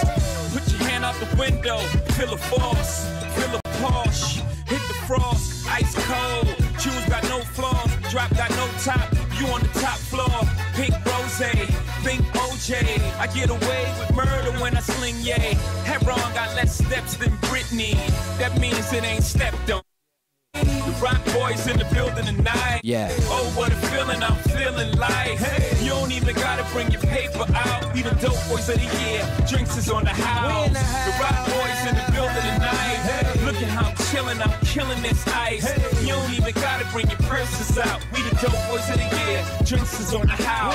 Put 0.53 0.71
your 0.73 0.89
hand 0.89 1.05
out 1.05 1.15
the 1.17 1.37
window, 1.37 1.79
feel 2.17 2.33
a 2.33 2.39
force, 2.39 3.07
feel 3.35 3.55
a 3.55 3.61
Porsche. 3.81 4.43
Hit 4.69 4.83
the 4.89 4.95
frost, 5.07 5.67
ice 5.69 5.95
cold. 6.07 6.47
Shoes 6.81 7.05
got 7.09 7.23
no 7.25 7.41
flaws, 7.41 7.91
drop 8.11 8.31
got 8.37 8.51
no 8.51 8.67
top. 8.83 9.07
You 9.39 9.47
on 9.49 9.63
the 9.63 9.73
top 9.81 9.99
floor, 9.99 10.41
pink 10.75 10.95
rose, 11.07 11.43
pink 12.05 12.23
OJ. 12.45 12.73
I 13.19 13.27
get 13.29 13.51
away 13.51 13.83
with 13.99 14.15
murder 14.15 14.53
when 14.61 14.77
I 14.77 14.81
sling 14.81 15.17
yay. 15.21 15.55
Heron 15.85 16.33
got 16.35 16.55
less 16.55 16.79
steps 16.79 17.17
than 17.17 17.31
Britney. 17.49 17.95
That 18.39 18.59
means 18.61 18.93
it 18.93 19.05
ain't 19.05 19.25
stepped 19.25 19.71
on. 19.71 19.83
The 20.55 20.99
Roc 21.03 21.25
Boys 21.33 21.67
in 21.67 21.79
the 21.79 21.87
building 21.95 22.27
tonight. 22.27 22.81
Yeah. 22.83 23.11
Oh, 23.23 23.51
what 23.57 23.73
a 23.73 23.77
feeling 23.77 24.23
I'm 24.23 24.37
feeling 24.51 24.93
like. 24.99 25.41
You 25.81 25.91
don't 25.91 26.13
even 26.13 26.35
gotta 26.35 26.65
bring 26.73 26.91
your 26.91 27.01
paper 27.01 27.47
out. 27.55 27.95
We 27.95 28.03
the 28.03 28.11
dope 28.17 28.37
boys 28.49 28.69
of 28.69 28.77
the 28.77 29.01
year. 29.01 29.27
Drinks 29.49 29.77
is 29.79 29.91
on 29.91 30.05
the 30.05 30.11
house. 30.11 30.69
The 30.69 31.13
Roc 31.21 31.47
Boys 31.47 31.89
in 31.89 31.97
the 31.97 32.13
building 32.13 32.43
tonight. 32.43 32.92
Look 33.63 33.71
at 33.71 33.79
how 33.79 33.91
I'm 33.91 33.97
chilling, 34.11 34.43
I'm 34.43 34.61
killing 34.67 35.03
this 35.03 35.25
ice. 35.29 35.63
You 36.03 36.09
don't 36.09 36.33
even 36.35 36.53
gotta 36.55 36.85
bring 36.91 37.07
your 37.07 37.19
purses 37.31 37.79
out. 37.79 38.01
We 38.13 38.21
the 38.23 38.35
dope 38.43 38.59
boys 38.67 38.91
of 38.91 38.99
the 38.99 39.07
year. 39.23 39.45
Drinks 39.65 40.01
is 40.01 40.13
on 40.13 40.27
the 40.27 40.33
house. 40.33 40.75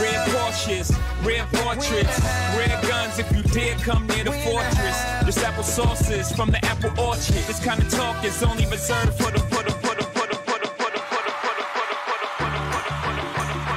Red 0.00 0.28
Porsches, 0.30 0.94
red 1.26 1.48
portraits, 1.50 2.20
red 2.54 2.80
guns 2.86 3.18
if 3.18 3.26
you 3.34 3.42
dare 3.42 3.74
come 3.78 4.06
near 4.06 4.22
the 4.22 4.30
fortress. 4.30 5.02
This 5.26 5.42
apple 5.42 5.64
sauces 5.64 6.30
from 6.30 6.52
the 6.52 6.64
apple 6.64 6.90
orchard. 6.90 7.42
This 7.50 7.58
kind 7.58 7.82
of 7.82 7.90
talk 7.90 8.24
is 8.24 8.40
only 8.44 8.66
reserved 8.66 9.14
for 9.14 9.32
the 9.32 9.40
for 9.50 9.64
the 9.64 9.72
for 9.82 9.96
the 9.96 10.04
for 10.04 10.26
the 10.28 10.36
for 10.46 10.58
the 10.60 10.66
for 10.78 10.90
the 10.94 11.02
for 11.10 11.22
the 11.26 11.34
for 11.34 11.50
the 11.58 11.66
for 11.66 11.82
the 11.82 11.98
for 12.06 12.22
the 12.22 12.38
for 12.38 12.78
the 13.18 13.74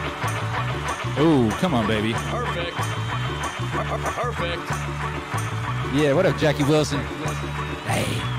for 1.10 1.18
the 1.18 1.26
Ooh, 1.26 1.50
come 1.58 1.74
on, 1.74 1.88
baby. 1.88 2.14
Perfect. 2.14 2.78
Perfect. 4.14 4.62
Yeah, 5.96 6.14
what 6.14 6.28
up, 6.28 6.38
Jackie 6.38 6.64
Wilson? 6.66 7.00
Hey. 7.88 8.35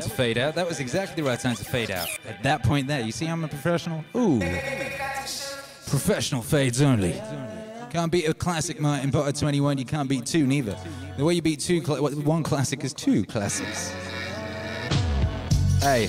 Point 0.00 0.10
to 0.10 0.16
fade 0.16 0.38
out. 0.38 0.54
That 0.54 0.68
was 0.68 0.80
exactly 0.80 1.22
the 1.22 1.28
right 1.28 1.38
time 1.38 1.56
to 1.56 1.64
fade 1.64 1.90
out. 1.90 2.08
At 2.26 2.42
that 2.42 2.62
point 2.62 2.86
there, 2.86 3.00
you 3.00 3.12
see 3.12 3.26
I'm 3.26 3.44
a 3.44 3.48
professional? 3.48 4.04
Ooh. 4.14 4.40
Professional 5.86 6.42
fades 6.42 6.82
only. 6.82 7.20
Can't 7.90 8.12
beat 8.12 8.28
a 8.28 8.34
classic 8.34 8.80
Martin 8.80 9.10
Potter 9.10 9.32
21, 9.32 9.78
you 9.78 9.84
can't 9.84 10.08
beat 10.08 10.26
two 10.26 10.46
neither. 10.46 10.76
The 11.16 11.24
way 11.24 11.34
you 11.34 11.42
beat 11.42 11.60
two, 11.60 11.80
one 11.80 12.42
classic 12.42 12.84
is 12.84 12.92
two 12.92 13.24
classics. 13.24 13.90
Hey. 15.80 16.08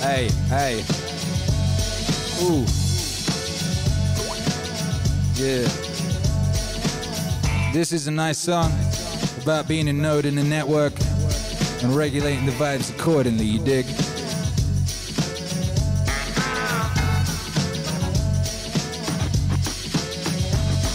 Hey, 0.00 0.28
hey. 0.48 0.84
Ooh. 2.42 2.66
Yeah. 5.36 5.68
This 7.72 7.92
is 7.92 8.08
a 8.08 8.10
nice 8.10 8.38
song 8.38 8.72
about 9.42 9.68
being 9.68 9.88
a 9.88 9.92
node 9.92 10.26
in 10.26 10.34
the 10.34 10.44
network 10.44 10.92
and 11.82 11.94
regulating 11.94 12.46
the 12.46 12.52
vibes 12.52 12.90
accordingly, 12.90 13.44
you 13.44 13.58
dig? 13.58 13.84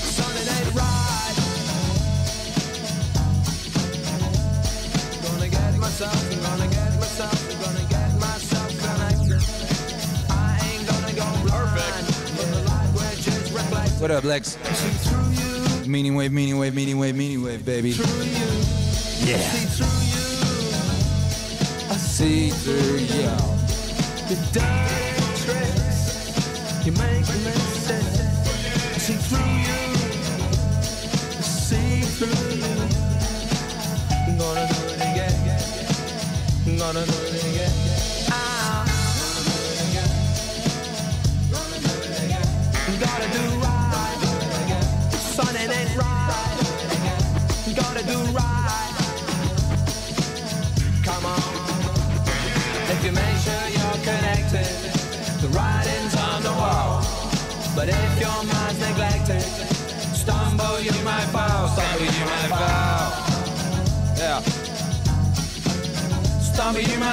Sunday 0.09 0.45
night 0.45 0.73
ride. 0.73 1.35
Gonna 5.23 5.49
get 5.49 5.77
myself, 5.77 6.31
I'm 6.31 6.41
gonna 6.41 6.67
get 6.71 6.95
myself, 6.99 7.51
I'm 7.51 7.59
gonna 7.61 7.87
get 7.89 8.19
myself 8.19 8.69
connected. 8.79 9.41
I 10.29 10.59
ain't 10.71 10.87
gonna 10.87 11.13
go 11.13 11.25
blind. 11.47 12.05
But 12.35 12.47
the 12.51 12.61
light 12.67 12.89
which 12.95 13.27
is 13.27 13.51
reflected. 13.51 14.01
What 14.01 14.11
up, 14.11 14.23
Lex? 14.23 14.57
Meaning 15.87 16.15
wave, 16.15 16.31
meaning 16.31 16.57
wave, 16.57 16.73
meaning 16.73 16.97
wave, 16.97 17.15
meaning 17.15 17.43
wave, 17.43 17.65
baby. 17.65 17.95
Yeah. 19.23 20.00
See 22.21 22.51
through 22.51 22.99
you. 22.99 23.33
The 24.29 24.37
dirty 24.53 25.25
tricks 25.41 26.85
you 26.85 26.91
make 26.91 27.25
me. 27.25 27.53
See 28.99 29.17
through 29.27 29.53
you. 29.65 29.81
See 31.41 32.01
through 32.17 32.57
you. 32.61 32.77
I'm 34.11 34.37
gonna 34.37 34.67
do 34.67 34.79
it 34.85 35.01
again. 35.01 35.35
I'm 36.67 36.77
gonna 36.77 37.05
do 37.07 37.11
it 37.11 37.15
again. 37.15 37.20
Rolling 66.61 66.85
in 66.85 66.99
the 66.99 67.05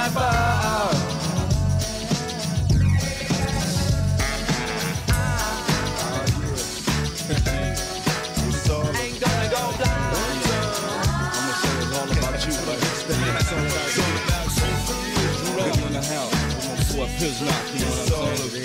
house. 16.05 16.33
I'm 16.45 16.61
gonna 16.61 16.83
swap 16.85 17.09
his 17.17 17.41
knock, 17.41 17.65
you 17.73 17.79
know 17.79 17.89
what 17.89 17.99
I'm 17.99 18.37
saying? 18.37 18.63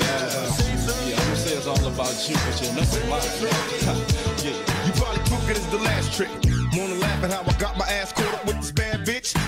Yeah, 1.08 1.16
I'ma 1.16 1.34
say 1.34 1.56
it's 1.56 1.66
all 1.66 1.86
about 1.86 2.28
you, 2.28 2.36
but 2.36 2.60
you're 2.60 2.74
nothing 2.74 3.08
mine. 3.08 3.22
Yeah. 4.44 4.52
You 4.84 4.92
probably 4.92 5.22
took 5.24 5.48
it 5.48 5.56
as 5.56 5.66
the 5.68 5.78
last 5.78 6.12
trick. 6.12 6.30
Wanna 6.76 6.94
laugh 6.96 7.24
at 7.24 7.30
how 7.32 7.42
I 7.42 7.52
got 7.58 7.78
my 7.78 7.86
ass 7.86 8.12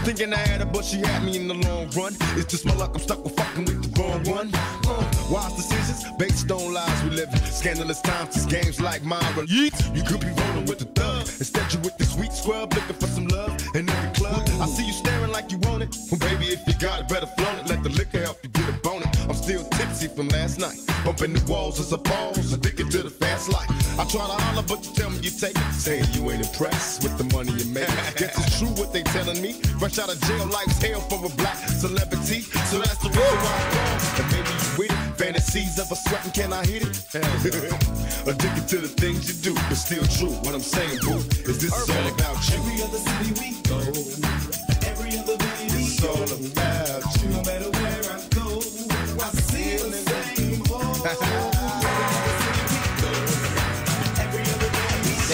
Thinking 0.06 0.32
I 0.32 0.36
had 0.36 0.60
her, 0.60 0.66
but 0.66 0.84
she 0.84 0.98
had 0.98 1.24
me 1.24 1.36
in 1.36 1.48
the 1.48 1.54
long 1.54 1.90
run. 1.90 2.14
It's 2.38 2.46
just 2.46 2.64
my 2.64 2.76
luck, 2.76 2.92
I'm 2.94 3.00
stuck 3.00 3.24
with 3.24 3.34
fucking 3.34 3.64
with 3.64 3.82
the 3.82 4.00
wrong 4.00 4.22
one. 4.22 4.50
Uh, 4.54 5.02
wise 5.28 5.52
decisions 5.54 6.04
based 6.16 6.48
on 6.48 6.72
lies 6.72 7.02
we 7.02 7.10
live 7.10 7.28
in. 7.32 7.40
Scandalous 7.40 8.00
times, 8.02 8.36
these 8.36 8.46
games 8.46 8.80
like 8.80 9.02
mine. 9.02 9.20
Yeet. 9.50 9.74
You 9.96 10.04
could 10.04 10.20
be 10.20 10.28
rolling 10.28 10.66
with 10.66 10.78
the 10.78 10.84
thug. 10.84 11.22
Instead, 11.22 11.74
you 11.74 11.80
with 11.80 11.98
the 11.98 12.04
sweet 12.04 12.32
scrub 12.32 12.72
looking 12.72 12.94
for 12.94 13.08
some 13.08 13.26
love 13.26 13.60
in 13.74 13.90
every 13.90 14.10
club. 14.14 14.48
I 14.60 14.66
see 14.66 14.86
you 14.86 14.92
staring 14.92 15.32
like 15.32 15.50
you 15.50 15.58
want 15.66 15.82
it. 15.82 15.96
Well, 16.08 16.20
baby, 16.20 16.54
if 16.54 16.62
you 16.68 16.74
got 16.78 17.00
it, 17.00 17.08
better 17.08 17.26
flaunt 17.26 17.62
it. 17.62 17.66
Let 17.66 17.82
the 17.82 17.88
liquor 17.88 18.20
help 18.20 18.38
you 18.44 18.50
get 18.50 18.68
a 18.68 18.78
bonus. 18.86 19.10
I'm 19.22 19.34
still 19.34 19.64
tipsy 19.70 20.06
from 20.06 20.28
last 20.28 20.60
night. 20.60 20.78
Bumping 21.04 21.32
the 21.32 21.44
walls 21.50 21.80
as 21.80 21.90
a 21.90 21.98
pause, 21.98 22.52
addicted 22.52 22.92
to 22.92 23.02
the 23.02 23.10
fast 23.10 23.50
life. 23.50 23.75
I 23.98 24.04
try 24.04 24.26
to 24.28 24.36
holler, 24.36 24.62
but 24.68 24.84
you 24.84 24.92
tell 24.92 25.08
me 25.08 25.18
you 25.24 25.30
take 25.30 25.56
it. 25.56 25.72
Saying 25.72 26.04
you 26.12 26.30
ain't 26.30 26.44
impressed 26.44 27.02
with 27.02 27.16
the 27.16 27.24
money 27.34 27.52
you 27.56 27.64
make. 27.72 27.88
Guess 28.20 28.36
it's 28.36 28.58
true 28.58 28.68
what 28.76 28.92
they 28.92 29.02
telling 29.02 29.40
me. 29.40 29.54
Fresh 29.80 29.98
out 29.98 30.12
of 30.12 30.20
jail, 30.20 30.44
life's 30.52 30.76
hell 30.82 31.00
for 31.08 31.24
a 31.24 31.32
black 31.36 31.56
celebrity. 31.56 32.40
So 32.68 32.76
that's 32.78 33.00
the 33.00 33.08
reason 33.08 33.38
why 33.40 33.56
I'm. 33.56 34.20
And 34.20 34.28
maybe 34.32 34.52
you 34.52 34.70
with 34.76 34.92
it. 34.92 35.16
Fantasies 35.16 35.78
of 35.78 35.90
a 35.90 35.96
sweating, 35.96 36.32
can 36.32 36.52
I 36.52 36.66
hit 36.66 36.84
it? 36.84 36.92
Addicted 38.28 38.68
to 38.68 38.78
the 38.84 38.92
things 39.00 39.32
you 39.32 39.36
do, 39.40 39.54
but 39.54 39.80
still 39.80 40.04
true. 40.20 40.36
What 40.44 40.54
I'm 40.54 40.60
saying, 40.60 41.00
boo, 41.00 41.16
is 41.48 41.56
this 41.56 41.72
is 41.72 41.88
all 41.88 42.06
about 42.12 42.36
you. 42.52 42.60
Every 42.60 42.82
other 42.84 43.00
city 43.00 43.32
we 43.40 43.48
go, 43.64 43.80
every 44.92 45.16
other 45.16 45.40
baby 45.40 45.88
It's 45.88 46.04
all 46.04 46.20
about 46.20 47.00
you. 47.16 47.28
No 47.32 47.40
matter 47.48 47.70
where 47.72 48.04
I 48.12 48.20
go, 48.36 48.60
I 49.24 49.28
see 49.40 49.80
the 49.80 50.04
same 50.04 51.52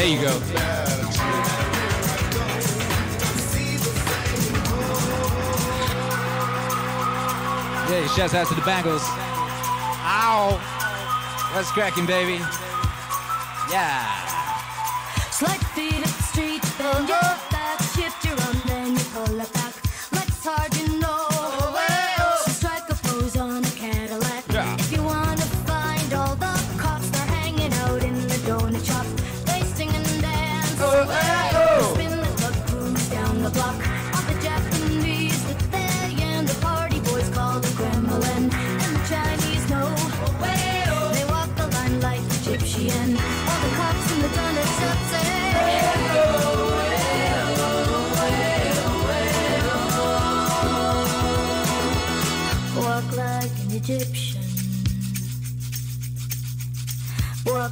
There 0.03 0.11
you 0.11 0.20
go. 0.20 0.36
Yeah, 7.88 8.09
shouts 8.09 8.34
out 8.34 8.48
to 8.48 8.55
the 8.57 8.62
Bangles. 8.62 9.03
Ow! 9.07 10.59
What's 11.55 11.70
cracking, 11.70 12.07
baby? 12.07 12.40
Yeah. 13.70 14.03
Up 16.03 16.09
street, 16.32 16.62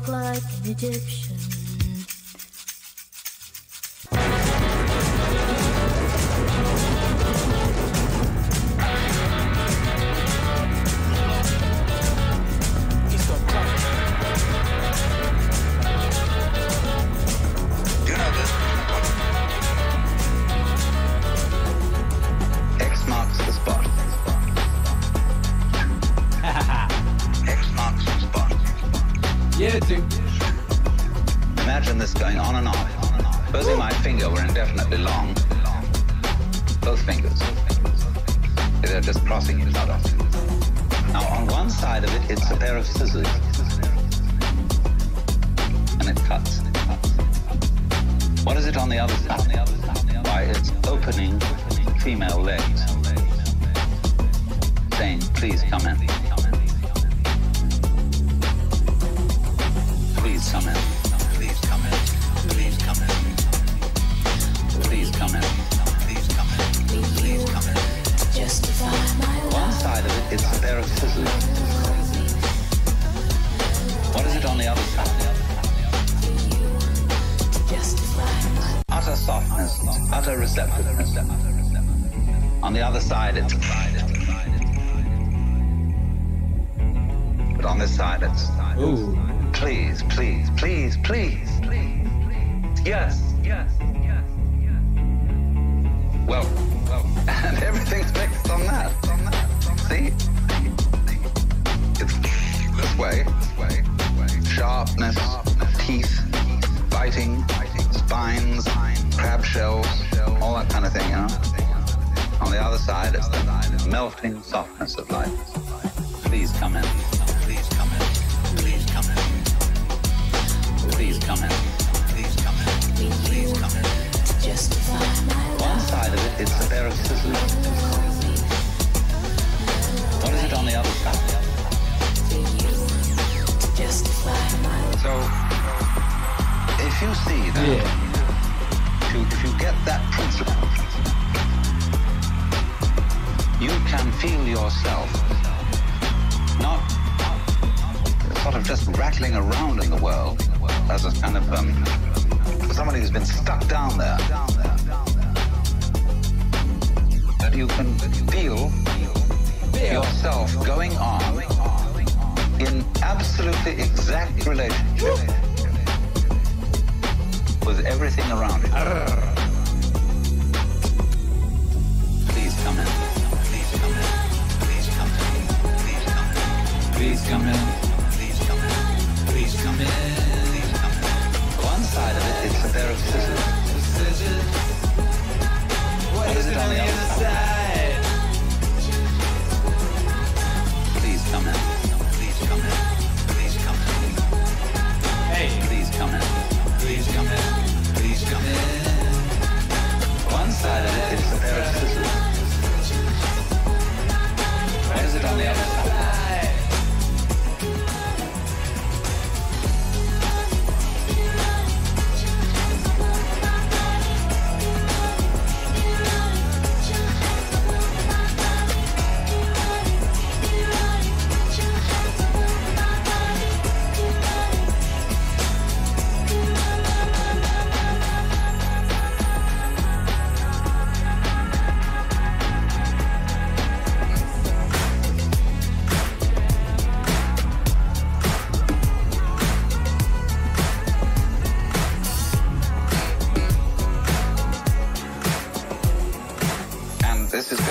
like 0.09 0.43
an 0.65 0.71
Egyptian. 0.71 1.20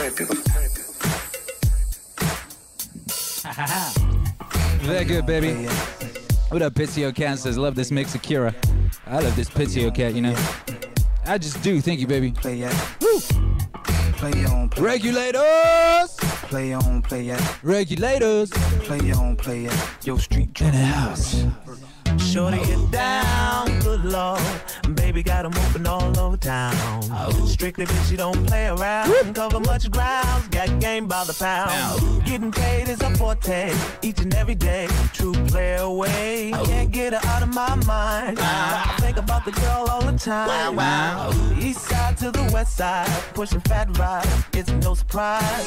Very 0.10 0.26
beautiful. 0.26 0.52
Very 4.86 5.06
good, 5.06 5.26
baby. 5.26 5.68
What 6.50 6.62
up, 6.62 6.74
Pizio 6.74 7.14
Cat 7.14 7.40
says, 7.40 7.58
love 7.58 7.76
this 7.76 7.92
mix 7.92 8.16
of 8.16 8.22
Kira. 8.22 8.56
I 9.06 9.20
love 9.20 9.36
this 9.36 9.50
Pizio 9.50 9.94
Cat, 9.94 10.16
you 10.16 10.22
know. 10.22 10.36
I 11.26 11.38
just 11.38 11.62
do. 11.62 11.82
Thank 11.82 12.00
you, 12.00 12.08
baby. 12.08 12.32
Play 12.32 12.62
it. 12.62 12.74
Woo! 13.02 13.20
Play 14.14 14.46
on. 14.46 14.70
Play. 14.70 14.84
Regulators! 14.84 16.16
Play 16.48 16.74
on. 16.74 17.02
Play 17.02 17.30
it. 17.30 17.64
Regulators! 17.64 18.50
Play 18.50 19.12
on. 19.12 19.36
Play 19.36 19.66
it. 19.66 19.74
Yo, 20.04 20.18
street 20.18 20.60
in 20.62 20.72
the 20.72 20.78
house. 20.78 21.46
Shorty 22.18 22.58
get 22.66 22.92
down, 22.92 23.80
good 23.82 24.06
lord. 24.06 24.42
Baby 25.10 25.24
got 25.24 25.44
'em 25.44 25.54
moving 25.56 25.88
all 25.88 26.20
over 26.20 26.38
town. 26.38 27.02
Strictly 27.48 27.88
bitch, 27.88 28.12
you 28.12 28.18
don't 28.18 28.46
play 28.46 28.68
around. 28.68 29.34
Cover 29.34 29.60
much 29.60 29.90
ground, 29.90 30.52
got 30.52 30.80
game 30.80 31.08
by 31.08 31.24
the 31.24 31.34
pound. 31.34 32.24
Getting 32.26 32.52
paid 32.52 32.88
is 32.90 33.02
a 33.02 33.10
forte, 33.18 33.74
each 34.04 34.20
and 34.20 34.32
every 34.36 34.54
day. 34.54 34.88
True 35.12 35.34
play 35.48 35.78
away, 35.78 36.52
can't 36.66 36.92
get 36.92 37.14
her 37.14 37.28
out 37.28 37.42
of 37.42 37.52
my 37.52 37.74
mind. 37.88 38.38
I 38.40 38.98
think 39.00 39.18
about 39.18 39.46
the 39.46 39.52
girl 39.52 39.88
all 39.90 40.04
the 40.04 40.16
time. 40.16 40.48
Wow, 40.48 40.72
wow. 40.74 41.30
Oh. 41.32 41.56
East 41.60 41.90
side 41.90 42.16
to 42.18 42.30
the 42.30 42.44
west 42.54 42.78
side, 42.78 43.10
pushing 43.34 43.62
fat 43.62 43.88
rides, 43.98 44.30
it's 44.54 44.72
no 44.86 44.94
surprise. 44.94 45.66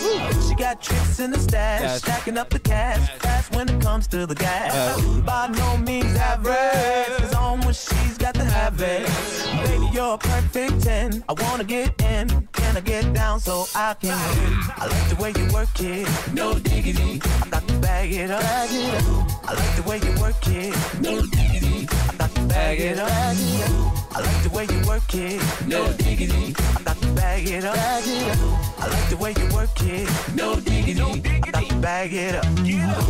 She 0.48 0.54
got 0.54 0.80
tricks 0.80 1.18
in 1.18 1.32
the 1.32 1.40
stash, 1.40 1.80
Yes. 1.82 1.98
stacking 1.98 2.38
up 2.38 2.48
the 2.50 2.60
cash. 2.60 3.00
Fast 3.18 3.56
when 3.56 3.68
it 3.68 3.80
comes 3.82 4.06
to 4.06 4.24
the 4.24 4.36
gas. 4.36 5.00
By 5.26 5.48
no 5.48 5.78
means 5.78 6.16
average. 6.16 7.24
It's 7.24 7.34
on 7.34 7.60
when 7.62 7.74
she's 7.74 8.16
got 8.18 8.34
to 8.34 8.44
have 8.44 8.80
it. 8.80 9.31
Baby, 9.64 9.88
you're 9.92 10.14
a 10.14 10.18
perfect 10.18 10.82
10. 10.82 11.24
I 11.28 11.32
wanna 11.42 11.64
get 11.64 12.00
in. 12.02 12.48
Can 12.52 12.76
I 12.76 12.80
get 12.80 13.12
down 13.12 13.40
so 13.40 13.66
I 13.74 13.94
can 13.94 14.10
win? 14.10 14.52
I 14.76 14.86
like 14.86 15.08
the 15.08 15.16
way 15.22 15.32
you 15.36 15.52
work 15.52 15.68
it. 15.80 16.08
No 16.32 16.58
diggity. 16.58 17.20
I 17.42 17.48
got 17.48 17.68
to 17.68 17.74
bag 17.78 18.12
it 18.12 18.30
up. 18.30 18.42
I 18.42 19.52
like 19.54 19.76
the 19.76 19.82
way 19.86 19.98
you 19.98 20.20
work 20.20 20.46
it. 20.46 20.74
No 21.00 21.20
diggity. 21.20 21.86
I 22.08 22.14
got 22.16 22.34
to 22.34 22.42
bag 22.42 22.80
it 22.80 22.98
up. 22.98 23.10
I 23.10 24.20
like 24.20 24.42
the 24.42 24.50
way 24.54 24.66
you 24.70 24.86
work 24.86 25.14
it. 25.14 25.66
No 25.66 25.92
diggity. 25.92 26.54
I 26.76 26.82
got 26.82 26.96
to 27.00 27.08
bag 27.12 27.48
it 27.48 27.64
up. 27.64 27.76
I 27.76 28.86
like 28.88 29.08
the 29.10 29.16
way 29.16 29.34
you 29.36 29.54
work 29.54 29.80
it. 29.82 30.08
No 30.34 30.56
diggity. 30.56 31.02
I 31.02 31.50
got 31.50 31.68
to 31.68 31.74
bag 31.76 32.12
it 32.12 32.34
up. 32.34 32.46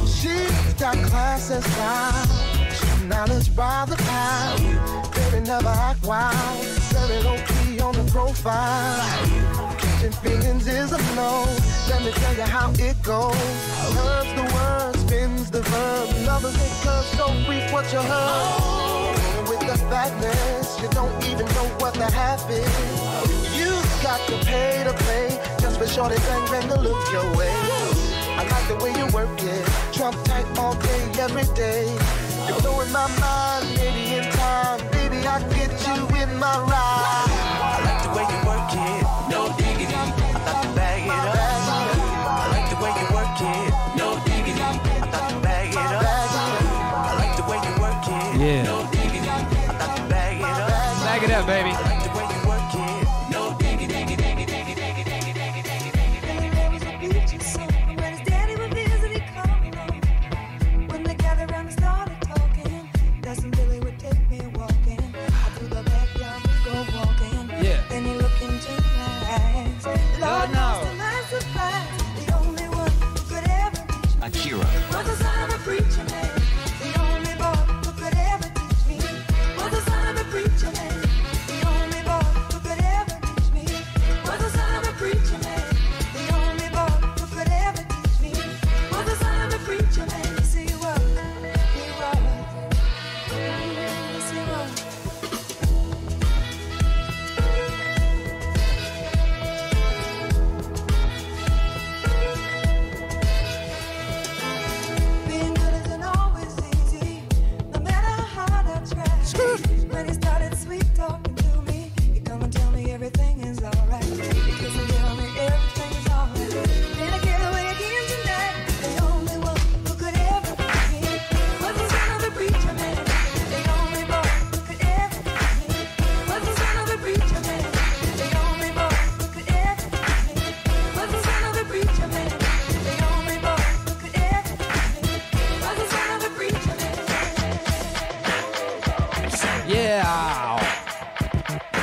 She's 0.06 0.74
got 0.74 0.96
class 1.08 1.50
and 1.50 1.64
style. 1.64 2.91
Knowledge 3.08 3.54
by 3.56 3.84
the 3.88 3.96
pound. 3.96 4.62
Baby 5.12 5.44
never 5.44 5.68
act 5.68 6.04
wild. 6.04 6.64
Very 6.94 7.20
low 7.24 7.36
key 7.48 7.80
on 7.80 7.94
the 7.94 8.08
profile. 8.12 8.96
Catching 9.76 10.12
feelings 10.22 10.68
is 10.68 10.92
a 10.92 10.98
no. 11.16 11.44
Let 11.88 12.04
me 12.04 12.12
tell 12.12 12.34
you 12.34 12.42
how 12.42 12.70
it 12.78 13.02
goes. 13.02 13.34
Loves 13.96 14.32
the 14.34 14.46
word, 14.54 14.96
spins 14.96 15.50
the 15.50 15.62
verb. 15.62 16.26
Lovers 16.26 16.56
cause 16.84 17.06
so 17.18 17.26
freak 17.44 17.72
what 17.72 17.92
you 17.92 17.98
heard. 17.98 19.16
And 19.38 19.48
with 19.48 19.60
the 19.60 19.76
fatness, 19.90 20.80
you 20.80 20.88
don't 20.90 21.24
even 21.24 21.46
know 21.56 21.66
what 21.80 21.94
the 21.94 22.08
half 22.08 22.48
is. 22.48 22.70
You 23.58 23.70
got 24.02 24.20
to 24.28 24.38
pay 24.46 24.84
to 24.84 24.92
play 24.92 25.28
just 25.58 25.80
for 25.80 25.88
shorty 25.88 26.16
bang 26.16 26.50
bang 26.50 26.68
to 26.68 26.80
look 26.80 27.02
your 27.10 27.26
way. 27.36 27.52
I 28.38 28.46
like 28.48 28.68
the 28.68 28.76
way 28.84 28.92
you 28.96 29.06
work 29.12 29.42
it. 29.42 29.66
Trump 29.92 30.16
tight 30.24 30.46
all 30.56 30.74
day, 30.76 31.02
every 31.18 31.44
day. 31.54 32.31
You're 32.52 32.60
blowing 32.60 32.92
my 32.92 33.08
mind, 33.18 33.76
maybe 33.76 34.16
in 34.16 34.24
time. 34.32 34.80
Baby, 34.90 35.26
I 35.26 35.40
get 35.54 35.72
you 35.86 36.06
in 36.20 36.36
my 36.38 36.58
ride. 36.68 38.01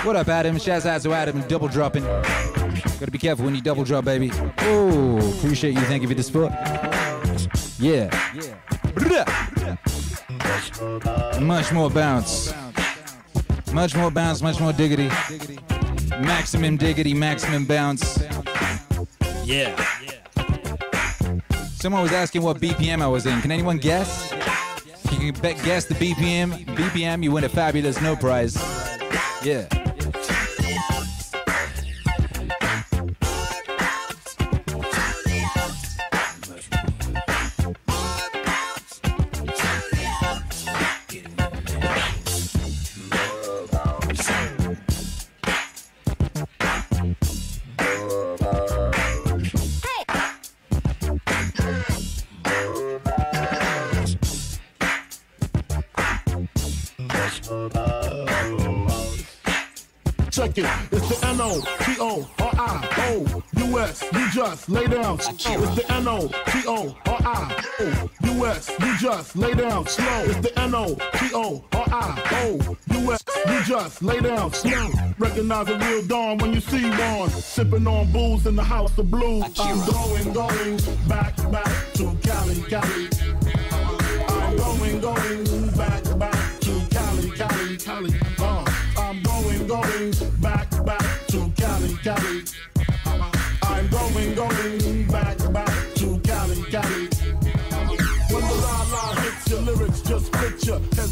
What 0.10 0.16
up, 0.16 0.28
Adam? 0.28 0.56
Out 0.56 1.02
to 1.04 1.14
Adam 1.14 1.42
double 1.44 1.68
dropping. 1.68 2.04
Gotta 2.04 3.12
be 3.12 3.20
careful 3.20 3.46
when 3.46 3.54
you 3.54 3.62
double 3.62 3.84
drop, 3.84 4.06
baby. 4.06 4.32
Oh, 4.62 5.36
appreciate 5.38 5.76
you. 5.76 5.82
Thank 5.82 6.02
you 6.02 6.08
for 6.08 6.16
the 6.16 6.24
support. 6.24 6.52
Yeah. 7.78 8.10
Much 11.40 11.72
more 11.72 11.92
bounce. 11.92 12.52
Much 13.72 13.96
more 13.96 14.10
bounce, 14.10 14.42
much 14.42 14.60
more 14.60 14.74
diggity. 14.74 15.10
Maximum 16.10 16.76
diggity, 16.76 17.14
maximum 17.14 17.66
bounce. 17.66 18.20
Yeah. 19.44 19.80
Someone 21.76 22.02
was 22.02 22.14
asking 22.14 22.42
what 22.42 22.60
BPM 22.60 23.04
I 23.04 23.08
was 23.08 23.28
in. 23.28 23.40
Can 23.42 23.52
anyone 23.52 23.78
guess? 23.78 24.32
If 24.32 25.12
you 25.14 25.32
can 25.32 25.40
bet, 25.40 25.64
guess 25.64 25.86
the 25.86 25.94
BPM, 25.94 26.66
BPM, 26.66 27.24
you 27.24 27.32
win 27.32 27.44
a 27.44 27.50
fabulous 27.50 28.02
no 28.02 28.16
prize. 28.16 28.58
Yeah. 29.44 29.79
O 61.52 61.62
T 61.80 61.96
O 62.00 62.30
R 62.40 62.52
I 62.58 62.88
O 63.10 63.44
U 63.58 63.80
S. 63.80 64.04
You 64.14 64.30
just 64.32 64.70
lay 64.70 64.86
down. 64.86 65.20
slow. 65.20 65.64
It's 65.64 65.76
the 65.76 65.92
N 65.92 66.08
O 66.08 66.28
T 66.28 66.64
O 66.68 66.96
R 67.08 67.18
I 67.26 67.66
O 67.80 68.10
U 68.26 68.46
S. 68.46 68.70
You 68.80 68.98
just 69.00 69.36
lay 69.36 69.56
down 69.56 69.88
slow. 69.88 70.24
It's 70.26 70.38
the 70.42 70.60
N 70.60 70.76
O 70.76 70.94
T 70.94 71.30
O 71.34 71.64
R 71.74 71.86
I 71.90 72.22
O 72.44 72.78
U 72.94 73.14
S. 73.14 73.24
You 73.48 73.64
just 73.64 74.04
lay 74.04 74.20
down 74.20 74.54
slow. 74.54 74.92
Recognize 75.18 75.70
a 75.70 75.78
real 75.80 76.06
dawn 76.06 76.38
when 76.38 76.54
you 76.54 76.60
see 76.60 76.88
one. 76.88 77.30
Sipping 77.32 77.88
on 77.88 78.12
booze 78.12 78.46
in 78.46 78.56
the 78.56 78.64
house 78.64 78.96
of 79.00 79.10
blues. 79.10 79.44
I'm 79.58 79.80
going, 79.92 80.34
going 80.34 80.78
back, 81.08 81.36
back 81.52 81.94
to 81.94 82.16
Cali, 82.22 82.62
Cali. 82.70 83.10
I'm 84.28 84.56
going, 84.56 85.02
going 85.02 85.70
back, 85.76 86.20
back 86.20 86.60
to 86.60 86.88
Cali, 86.92 87.32
Cali, 87.32 87.78
Cali. 87.78 88.19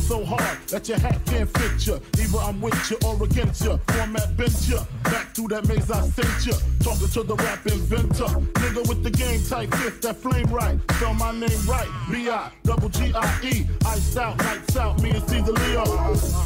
So 0.07 0.23
hard 0.23 0.57
that 0.69 0.87
your 0.87 0.97
hat 0.97 1.19
can't 1.25 1.49
fit 1.57 1.85
ya. 1.85 1.99
Either 2.17 2.37
I'm 2.37 2.61
with 2.61 2.91
you 2.91 2.97
or 3.05 3.21
against 3.23 3.65
ya. 3.65 3.77
Format 3.87 4.37
bent 4.37 4.67
ya. 4.67 4.85
Back 5.03 5.35
through 5.35 5.49
that 5.49 5.67
maze 5.67 5.91
I 5.91 6.01
sent 6.01 6.45
ya. 6.47 6.53
Talking 6.79 7.09
to 7.09 7.23
the 7.23 7.35
rap 7.35 7.65
inventor. 7.65 8.31
Nigga 8.61 8.87
with 8.87 9.03
the 9.03 9.11
game 9.11 9.43
type 9.43 9.73
fifth, 9.75 10.01
that 10.01 10.15
flame 10.15 10.47
right. 10.47 10.79
Spell 10.91 11.13
my 11.13 11.31
name 11.31 11.65
right. 11.67 11.89
B-I, 12.09 12.51
double 12.63 12.89
G-I-E. 12.89 13.67
Iced 13.85 14.17
out, 14.17 14.37
lights 14.39 14.77
out, 14.77 15.01
me 15.01 15.09
and 15.09 15.29
Caesar 15.29 15.51
Leo. 15.51 15.83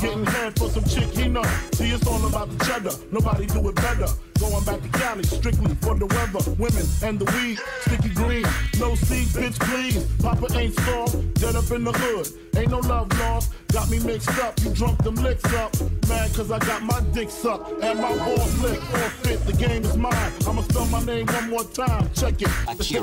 Getting 0.02 0.26
head 0.26 0.58
for 0.58 0.70
some 0.70 0.84
chick 0.86 1.10
he 1.12 1.28
know. 1.28 1.44
See, 1.74 1.92
it's 1.92 2.08
all 2.08 2.26
about 2.26 2.50
the 2.50 2.66
cheddar. 2.66 2.96
Nobody 3.12 3.46
do 3.46 3.70
it 3.70 3.76
better. 3.76 4.08
Going 4.42 4.64
back 4.64 4.82
to 4.82 4.88
Cali, 4.98 5.24
strictly 5.24 5.76
for 5.76 5.94
the 5.94 6.08
weather, 6.08 6.42
women, 6.58 6.84
and 7.04 7.20
the 7.20 7.26
weed. 7.26 7.60
Sticky 7.82 8.10
green, 8.10 8.44
no 8.80 8.96
seed, 8.96 9.28
bitch, 9.28 9.60
please. 9.60 10.04
Papa 10.20 10.48
ain't 10.58 10.74
soft, 10.80 11.34
dead 11.36 11.56
up 11.56 11.70
in 11.70 11.84
the 11.84 11.92
hood. 11.92 12.28
Ain't 12.58 12.72
no 12.72 12.80
love 12.80 13.08
lost. 13.20 13.54
Got 13.72 13.92
me 13.92 14.00
mixed 14.00 14.36
up, 14.40 14.60
you 14.64 14.72
drunk 14.74 15.04
them 15.04 15.14
licks 15.16 15.46
up. 15.54 15.72
Mad 16.10 16.34
cause 16.34 16.50
I 16.50 16.58
got 16.58 16.82
my 16.82 17.00
dick 17.14 17.30
sucked 17.30 17.84
and 17.84 18.00
my 18.00 18.18
balls 18.18 18.60
licked. 18.64 18.82
Forfeit, 18.82 19.46
the 19.46 19.54
game 19.54 19.84
is 19.84 19.96
mine. 19.96 20.34
I'ma 20.48 20.64
spell 20.64 20.88
my 20.88 21.04
name 21.06 21.28
one 21.28 21.50
more 21.52 21.64
time. 21.64 22.10
Check 22.16 22.42
it. 22.42 22.50
It's 22.68 22.90
the. 22.90 23.02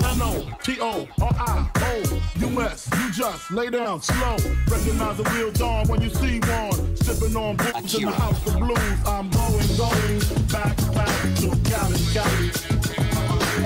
You 3.08 3.10
just 3.12 3.50
lay 3.50 3.70
down 3.70 4.02
slow. 4.02 4.36
Recognize 4.68 5.18
a 5.20 5.22
real 5.34 5.50
dawn 5.52 5.86
when 5.88 6.02
you 6.02 6.10
see 6.10 6.40
one. 6.40 6.96
Sipping 6.96 7.36
on 7.36 7.56
boots 7.56 7.94
in 7.94 8.06
the 8.06 8.10
house 8.10 8.46
of 8.46 8.58
blues. 8.58 8.78
I'm 9.06 9.30
going, 9.30 9.76
going 9.76 10.18
back, 10.48 10.76
back 10.94 11.27
to 11.36 11.48
Cali 11.68 12.00
Cali 12.14 12.50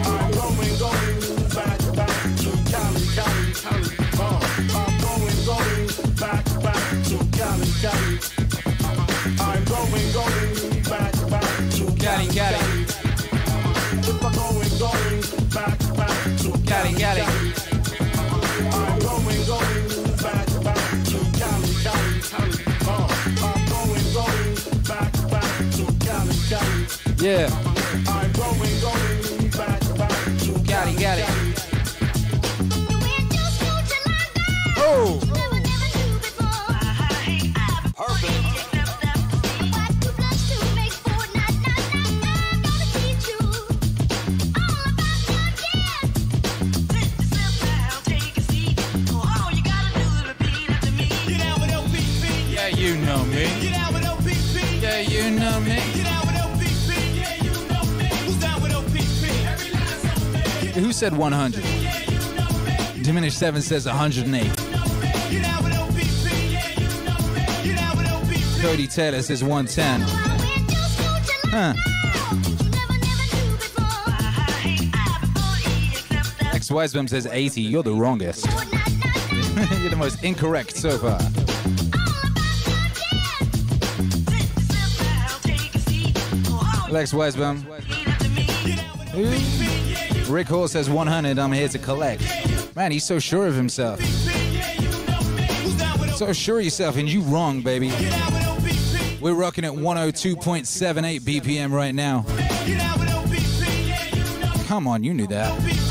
I'm 0.05 0.31
going 0.33 0.77
going 0.79 1.21
back 1.55 1.79
to 2.43 2.51
Cali 2.71 3.05
Cali 3.15 3.45
I'm 4.75 4.95
going 5.03 5.41
going 5.47 5.87
back 6.19 6.45
back 6.63 6.85
to 7.09 7.17
Cali 7.37 7.69
Cali 7.83 8.19
I'm 9.41 9.65
going 9.65 10.09
going 10.13 10.83
back 10.89 11.15
back 11.31 11.53
to 11.77 11.85
Cali 12.03 12.27
Cali 12.29 12.63
I'm 13.93 14.33
going 14.33 14.73
going 14.79 15.21
back 15.55 15.79
back 15.97 16.19
to 16.39 16.51
Cali 16.67 16.93
Cali, 16.95 17.42
Yeah. 27.23 27.49
I'm 28.09 28.33
going, 28.33 28.81
going 28.81 29.51
back, 29.51 31.32
said 61.03 61.17
100? 61.17 63.03
Diminished 63.03 63.37
7 63.37 63.61
says 63.61 63.87
108. 63.87 64.57
Cody 68.63 68.87
Taylor 68.87 69.21
says 69.21 69.43
110. 69.43 70.01
Huh. 71.51 71.75
X 76.55 76.71
Wisebum 76.71 77.09
says 77.09 77.27
80. 77.27 77.63
You're 77.63 77.83
the 77.83 77.93
wrongest. 77.93 78.47
You're 79.81 79.91
the 79.91 79.97
most 79.99 80.23
incorrect 80.23 80.77
so 80.77 80.99
far. 80.99 81.19
Lex 86.93 87.13
Wisebum. 87.13 87.67
Rick 90.29 90.49
Hall 90.49 90.69
says 90.69 90.89
100. 90.89 91.39
I'm 91.39 91.53
here 91.53 91.69
to 91.69 91.79
collect. 91.79 92.23
Man, 92.75 92.91
he's 92.91 93.05
so 93.05 93.19
sure 93.19 93.47
of 93.47 93.55
himself. 93.55 94.01
So 96.17 96.33
sure 96.33 96.59
of 96.59 96.65
yourself, 96.65 96.97
and 96.97 97.09
you 97.09 97.23
wrong, 97.23 97.63
baby. 97.63 97.91
We're 99.21 99.35
rocking 99.35 99.65
at 99.65 99.73
102.78 99.73 101.21
BPM 101.21 101.73
right 101.73 101.95
now. 101.95 102.25
Come 104.67 104.87
on, 104.89 105.05
you 105.05 105.13
knew 105.15 105.27
that. 105.27 105.82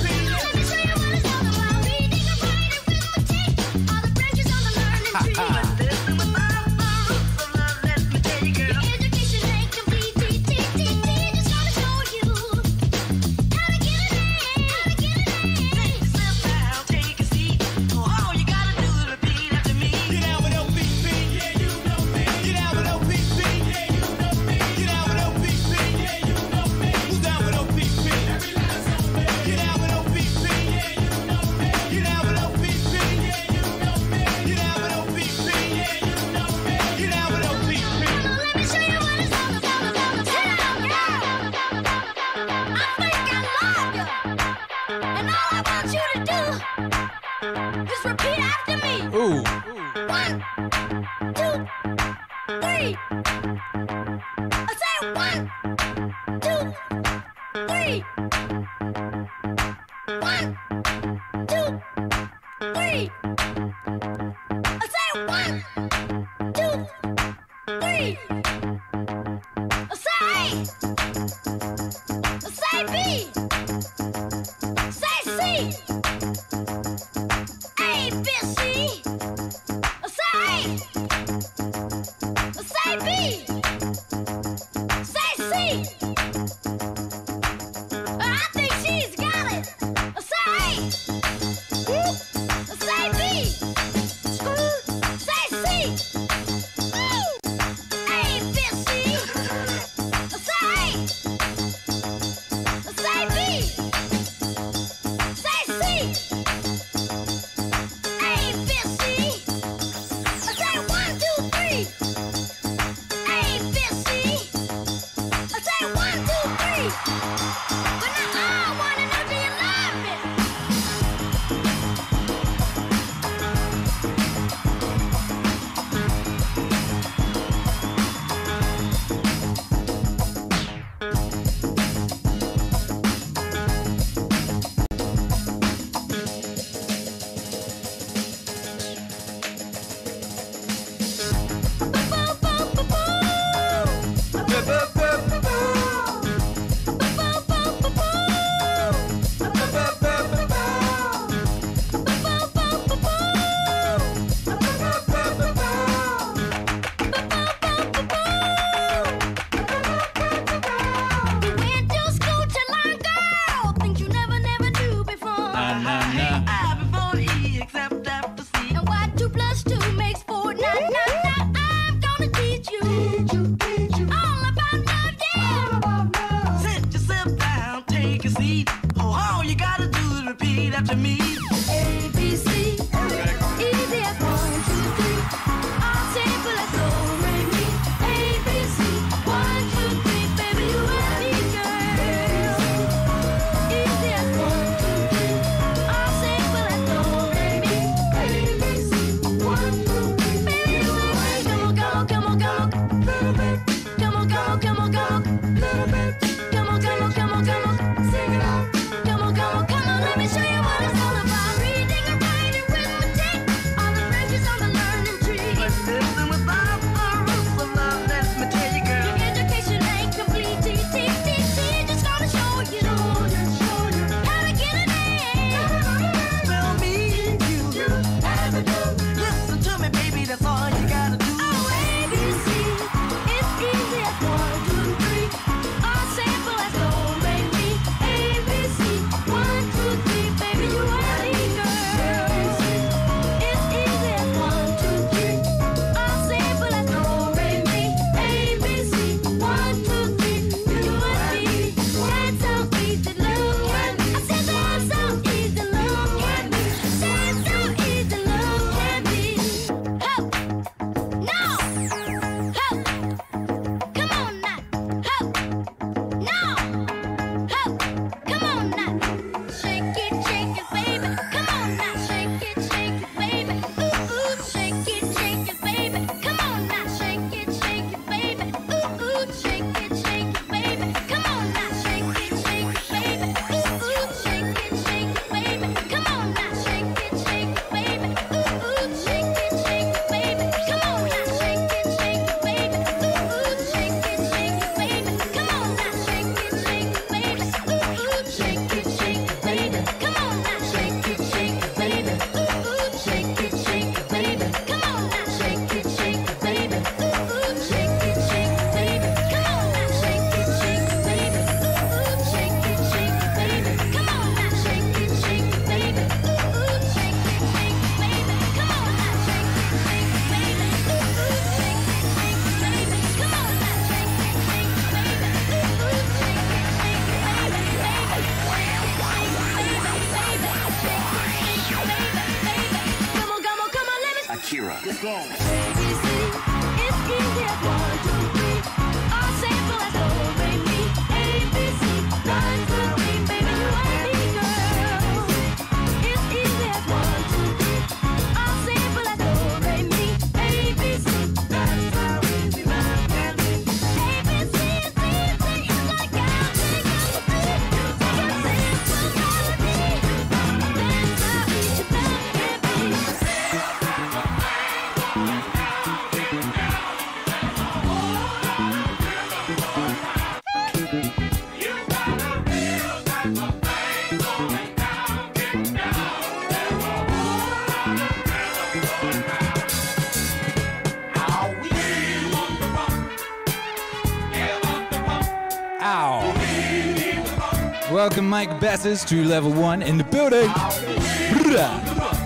Welcome 388.11 388.27
Mike 388.27 388.59
Basses 388.59 389.05
to 389.05 389.23
level 389.23 389.53
one 389.53 389.81
in 389.81 389.97
the 389.97 390.03
building. 390.03 390.49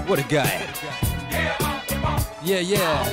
What 0.08 0.18
a 0.18 0.24
guy. 0.24 0.68
Yeah, 2.44 2.60
yeah. 2.62 3.04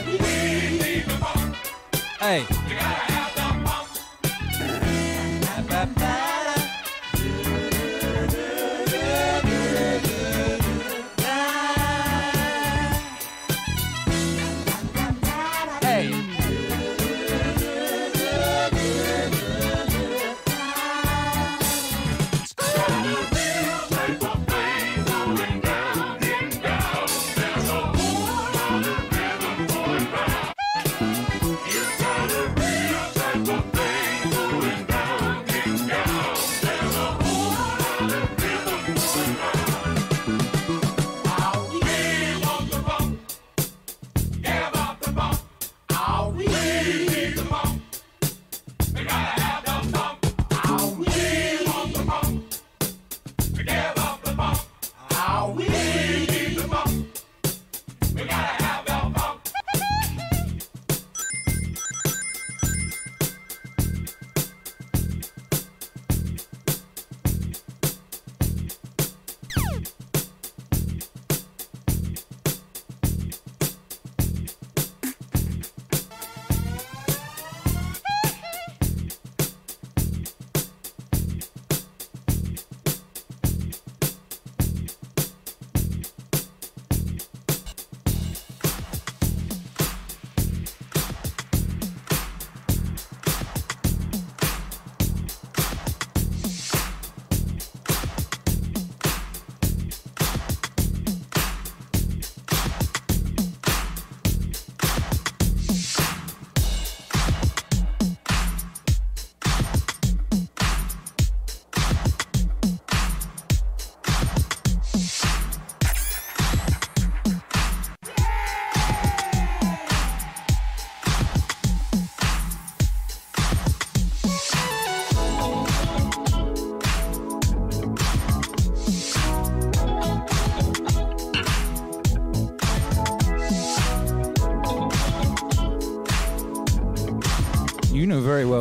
Hey. 2.18 2.61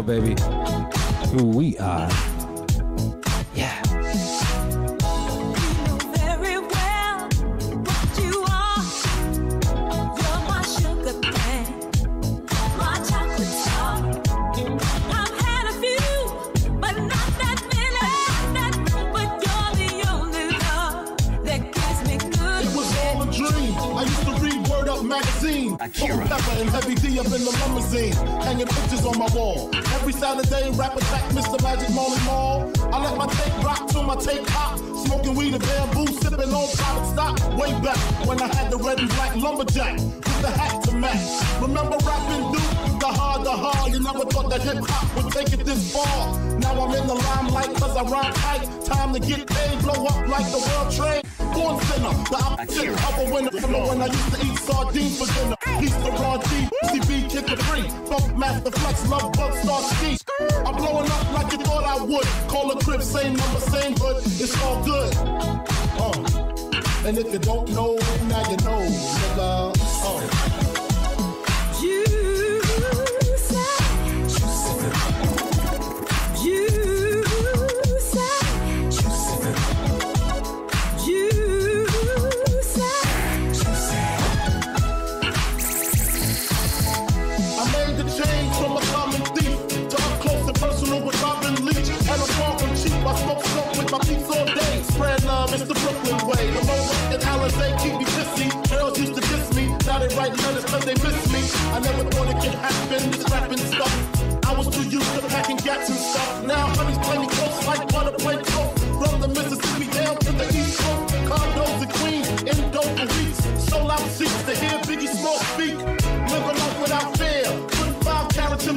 baby. 0.03 0.35
Who 1.31 1.45
we 1.45 1.77
are. 1.77 2.10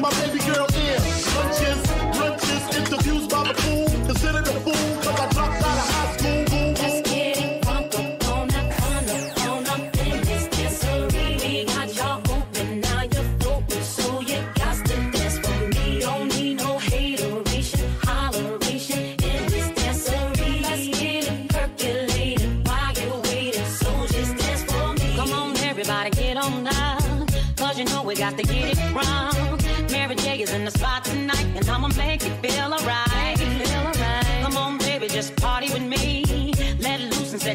my 0.04 0.10
baby 0.20 0.43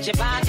your 0.10 0.18
body. 0.18 0.49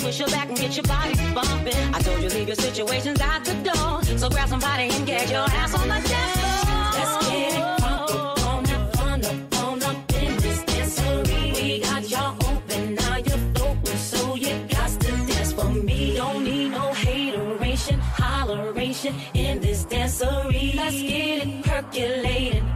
push 0.00 0.18
your 0.18 0.28
back 0.28 0.48
and 0.48 0.56
get 0.56 0.76
your 0.76 0.84
body 0.84 1.14
bumping. 1.34 1.94
I 1.94 2.00
told 2.00 2.22
you 2.22 2.28
leave 2.30 2.48
your 2.48 2.56
situations 2.56 3.20
out 3.20 3.44
the 3.44 3.54
door. 3.54 4.18
So 4.18 4.28
grab 4.28 4.48
somebody 4.48 4.84
and 4.84 5.06
get 5.06 5.30
your 5.30 5.44
ass 5.60 5.74
on 5.74 5.88
the 5.88 6.00
dance 6.08 6.36
floor. 6.40 6.90
Let's 6.96 7.28
get 7.28 7.52
it 7.54 7.64
crunk 7.80 8.14
up 8.14 8.96
on 9.02 9.20
up, 9.24 9.62
on 9.62 9.82
up 9.82 10.12
in 10.22 10.36
this 10.38 10.60
dancery. 10.64 11.54
We 11.54 11.80
got 11.80 12.10
y'all 12.10 12.34
open, 12.50 12.94
now 12.94 13.16
you're 13.16 13.44
floating, 13.54 13.96
so 13.96 14.34
you 14.36 14.54
got 14.68 14.90
to 14.90 15.10
dance 15.28 15.52
for 15.52 15.70
me. 15.70 16.16
Don't 16.16 16.44
need 16.44 16.70
no 16.70 16.92
hateration, 16.92 18.00
holleration 18.00 19.14
in 19.34 19.60
this 19.60 19.84
dancery. 19.84 20.74
Let's 20.74 21.00
get 21.00 21.46
it 21.46 21.64
percolating. 21.64 22.66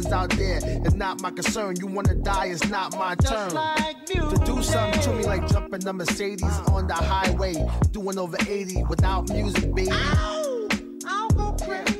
Happens 0.00 0.12
out 0.12 0.30
there. 0.38 0.60
It's 0.84 0.94
not 0.94 1.20
my 1.20 1.30
concern. 1.30 1.76
You 1.76 1.86
wanna 1.86 2.14
die, 2.14 2.46
it's 2.46 2.68
not 2.68 2.96
my 2.96 3.14
turn. 3.16 3.54
like 3.54 4.06
to 4.06 4.40
do 4.44 4.62
something 4.62 5.00
to 5.02 5.12
me 5.12 5.24
like 5.24 5.46
jumping 5.48 5.86
a 5.86 5.92
Mercedes 5.92 6.58
on 6.68 6.86
the 6.86 6.94
highway, 6.94 7.54
doing 7.92 8.18
over 8.18 8.36
80 8.48 8.84
without 8.84 9.28
music, 9.30 9.74
baby. 9.74 9.90
I'll 11.06 11.28
go 11.30 11.56
crazy. 11.64 11.96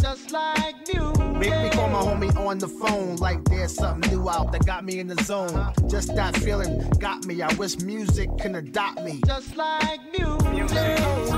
Just 0.00 0.32
like 0.32 0.74
music. 0.92 1.18
Make 1.34 1.62
me 1.62 1.70
call 1.70 1.88
my 1.88 2.00
homie 2.00 2.36
on 2.36 2.58
the 2.58 2.68
phone 2.68 3.16
like 3.16 3.44
there's 3.44 3.74
something 3.74 4.10
new 4.10 4.28
out 4.28 4.52
that 4.52 4.64
got 4.66 4.84
me 4.84 4.98
in 4.98 5.06
the 5.06 5.22
zone. 5.24 5.54
Uh-huh. 5.54 5.88
Just 5.88 6.14
that 6.14 6.36
feeling 6.36 6.88
got 6.98 7.24
me. 7.26 7.42
I 7.42 7.52
wish 7.54 7.78
music 7.80 8.30
can 8.38 8.54
adopt 8.56 9.02
me. 9.02 9.20
Just 9.26 9.56
like 9.56 10.00
music. 10.18 10.68
Just 10.68 11.33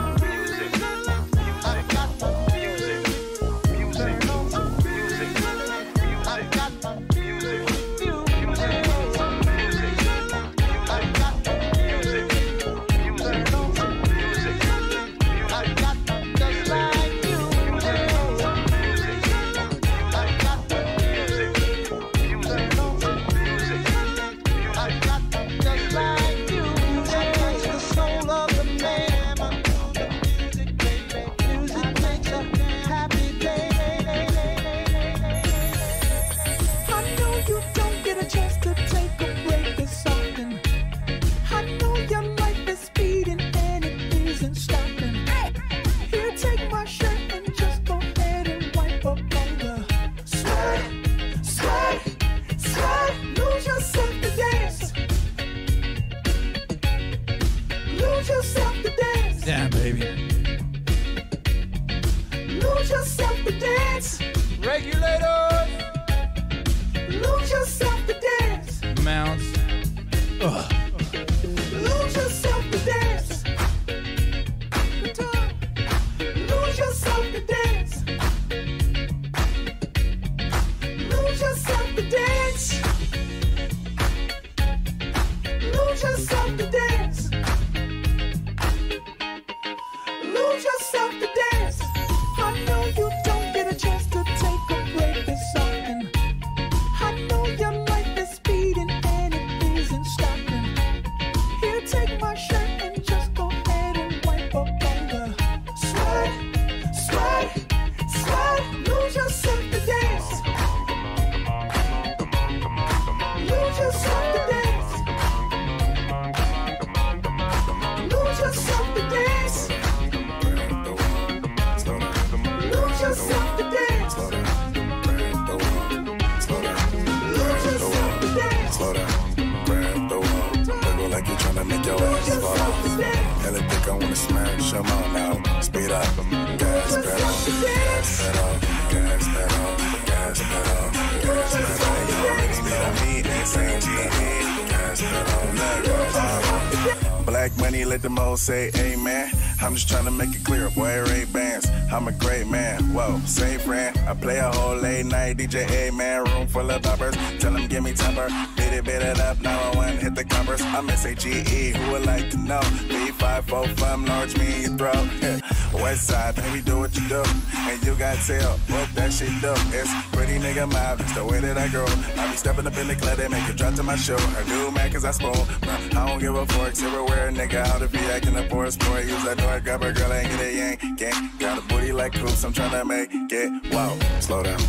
say 148.47 148.71
amen. 148.77 149.29
I'm 149.61 149.75
just 149.75 149.89
trying 149.89 150.05
to 150.05 150.13
make 150.13 150.33
it 150.33 150.45
clear, 150.45 150.71
boy, 150.71 151.03
Ray 151.03 151.25
Bans. 151.25 151.67
I'm 151.93 152.07
a 152.07 152.13
great 152.13 152.47
man, 152.47 152.81
whoa, 152.95 153.19
same 153.25 153.59
friend. 153.59 153.99
I 154.07 154.15
play 154.15 154.39
a 154.39 154.53
whole 154.53 154.77
late 154.77 155.05
night 155.05 155.39
DJ, 155.39 155.69
amen. 155.69 156.23
Room 156.27 156.47
full 156.47 156.71
of 156.71 156.81
boppers, 156.81 157.17
tell 157.41 157.53
them 157.53 157.67
give 157.67 157.83
me 157.83 157.93
timber. 157.93 158.29
Beat 158.57 158.73
it, 158.73 158.85
beat 158.85 159.03
it 159.03 159.19
up, 159.19 159.41
911, 159.41 159.99
hit 159.99 160.15
the 160.15 160.25
covers. 160.25 160.63
I'm 160.63 160.89
S-A-G-E, 160.89 161.71
who 161.73 161.91
would 161.91 162.07
like 162.07 162.31
to 162.31 162.37
know? 162.37 162.61
B545, 162.61 164.07
large 164.09 164.39
me 164.39 164.63
your 164.63 164.77
throat. 164.79 165.09
Yeah. 165.21 165.46
West 165.83 166.07
side, 166.09 166.35
baby, 166.37 166.61
do 166.63 166.79
what 166.79 166.95
you 166.97 167.09
do. 167.09 167.23
And 167.57 167.83
you 167.85 167.95
got 167.95 168.17
tail, 168.19 168.59
what 168.69 168.89
that 168.95 169.13
shit 169.13 169.29
do. 169.41 169.53
It's 169.77 169.91
pretty 170.13 170.39
nigga 170.39 170.71
mob, 170.71 171.01
it's 171.01 171.15
the 171.15 171.25
way 171.25 171.41
that 171.41 171.57
I 171.59 171.69
grow. 171.69 171.87
I 172.17 172.31
be 172.31 172.37
stepping 172.37 172.67
up 172.67 172.77
in 172.77 172.89
the 172.89 172.97
club, 172.97 173.17
they 173.19 173.29
make 173.29 173.49
it 173.49 173.57
drop 173.57 173.75
to 173.75 173.83
my 173.83 173.97
show. 173.97 174.17
I 174.17 174.43
do 174.47 174.71
man, 174.71 174.93
cause 174.93 175.05
I 175.05 175.11
spoil. 175.13 175.47
I 175.63 176.07
don't 176.09 176.19
give 176.19 176.35
a 176.35 176.47
fuck, 176.47 176.75
silverware, 176.75 177.31
nigga. 177.31 177.67
How 177.67 177.79
to 177.79 177.89
be 177.89 177.99
acting 177.99 178.37
a 178.37 178.43
poor 178.45 178.71
sport. 178.71 179.05
Use 179.05 179.25
that 179.25 179.39
door, 179.39 179.61
grab 179.61 179.83
a 179.83 179.93
girl, 179.93 180.13
and 180.13 180.29
get 180.29 180.41
a 180.41 180.53
yank. 180.55 180.99
Gang, 180.99 181.31
got 181.39 181.59
a 181.59 181.63
booty 181.63 181.93
like 181.93 182.13
coops, 182.15 182.45
I'm 182.45 182.53
trying 182.53 182.71
to 182.73 182.85
make 182.85 183.11
it. 183.13 183.73
Wow, 183.73 183.97
slow 184.21 184.43
down, 184.43 184.61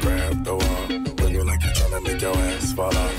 grab 0.00 0.44
the 0.44 0.54
wall. 0.54 0.86
Wiggle 1.18 1.46
like 1.46 1.62
you're 1.64 1.74
trying 1.74 1.90
to 1.92 2.00
make 2.00 2.20
your 2.20 2.36
ass 2.36 2.72
fall 2.72 2.96
off. 2.96 3.18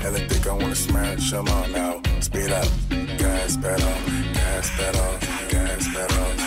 Hella 0.00 0.18
think 0.18 0.46
I 0.46 0.52
wanna 0.52 0.74
smash, 0.74 1.30
come 1.30 1.48
on 1.48 1.72
now. 1.72 2.00
Speed 2.20 2.50
up, 2.50 2.68
gas 3.18 3.56
pedal, 3.56 3.94
gas 4.34 4.70
pedal, 4.76 5.18
gas 5.48 5.88
pedal, 5.94 6.45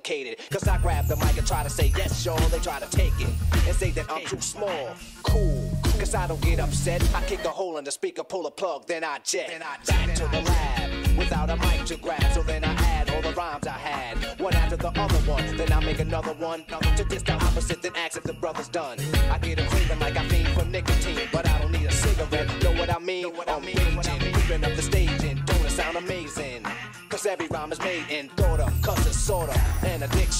complicated. 0.00 0.38
Cause 0.50 0.66
I 0.66 0.78
grab 0.78 1.06
the 1.06 1.16
mic 1.16 1.36
and 1.36 1.46
try 1.46 1.62
to 1.62 1.70
say 1.70 1.92
yes, 1.96 2.22
sure. 2.22 2.38
They 2.50 2.58
try 2.58 2.80
to 2.80 2.90
take 2.90 3.12
it 3.20 3.28
and 3.66 3.76
say 3.76 3.90
that 3.92 4.10
I'm 4.10 4.24
too 4.24 4.40
small. 4.40 4.94
Cool. 5.22 5.70
Cause 5.98 6.14
I 6.14 6.26
don't 6.26 6.40
get 6.40 6.60
upset. 6.60 7.02
I 7.14 7.22
kick 7.24 7.44
a 7.44 7.48
hole 7.48 7.76
in 7.78 7.84
the 7.84 7.90
speaker, 7.90 8.24
pull 8.24 8.46
a 8.46 8.50
plug, 8.50 8.86
then 8.86 9.04
I 9.04 9.18
jet. 9.24 9.48
Then 9.48 9.62
I 9.62 9.76
back 9.86 10.14
to 10.16 10.22
the 10.28 10.40
lab 10.42 11.18
without 11.18 11.50
a 11.50 11.56
mic 11.56 11.84
to 11.86 11.96
grab. 11.96 12.22
So 12.32 12.42
then 12.42 12.64
I 12.64 12.72
add 12.72 13.10
all 13.10 13.22
the 13.22 13.32
rhymes 13.32 13.66
I 13.66 13.72
had, 13.72 14.40
one 14.40 14.54
after 14.54 14.76
the 14.76 14.88
other 14.88 15.18
one. 15.30 15.56
Then 15.56 15.72
I 15.72 15.80
make 15.80 16.00
another 16.00 16.32
one 16.34 16.64
to 16.96 17.04
just 17.04 17.26
the 17.26 17.34
opposite, 17.34 17.82
then 17.82 17.92
ask 17.96 18.16
if 18.16 18.24
the 18.24 18.32
brother's 18.32 18.68
done. 18.68 18.98
I 19.30 19.38
get 19.38 19.60
a 19.60 19.66
craving 19.66 19.98
like 19.98 20.16
I 20.16 20.26
fiend 20.28 20.48
for 20.48 20.64
nicotine, 20.64 21.28
but 21.32 21.48
I 21.48 21.58
don't 21.60 21.72
need 21.72 21.86
a 21.86 21.92
cigarette. 21.92 22.48
Know 22.62 22.72
what 22.72 22.94
I 22.94 22.98
mean? 22.98 23.36
what 23.36 23.48
I'm 23.48 23.64
raging, 23.64 24.32
creeping 24.32 24.64
up 24.64 24.74
the 24.74 24.82
stage 24.82 25.22
and 25.24 25.44
don't 25.44 25.64
it 25.64 25.70
sound 25.70 25.96
amazing? 25.96 26.64
Cause 27.08 27.26
every 27.26 27.48
rhyme 27.48 27.72
is 27.72 27.78
made 27.80 28.04
in 28.08 28.28
thought 28.30 28.60
of, 28.60 28.82
cause 28.82 29.06
it's 29.06 29.18
sorta 29.18 29.60
an 29.79 29.79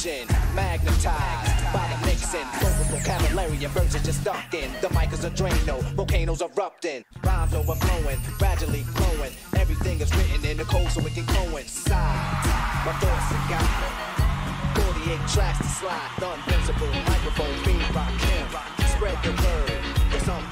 Magnetized 0.00 1.04
by 1.74 1.84
the 1.92 1.98
mixing. 2.06 2.46
Vocal 2.56 2.96
vocabulary 2.96 3.62
and 3.62 3.76
are 3.76 3.84
just 4.00 4.22
stuck 4.22 4.54
in. 4.54 4.72
The 4.80 4.88
mic 4.94 5.12
is 5.12 5.24
a 5.24 5.30
Drano, 5.30 5.82
volcanoes 5.92 6.40
erupting. 6.40 7.04
Rhymes 7.22 7.52
overflowing, 7.52 8.18
gradually 8.38 8.86
glowing. 8.94 9.32
Everything 9.56 10.00
is 10.00 10.10
written 10.16 10.42
in 10.46 10.56
the 10.56 10.64
code 10.64 10.90
so 10.90 11.04
it 11.04 11.12
can 11.12 11.26
coincide. 11.26 11.92
My 12.86 12.94
thoughts 12.96 13.30
are 13.30 13.44
guided. 13.52 13.92
48 15.04 15.28
tracks 15.28 15.58
to 15.58 15.68
slide, 15.68 16.10
invincible 16.48 16.88
microphone 17.04 17.54
fiend 17.64 17.94
rock 17.94 18.08
him. 18.08 18.48
Spread 18.88 19.22
the 19.22 19.32
word, 19.36 19.84
cause 20.12 20.28
I'm 20.30 20.42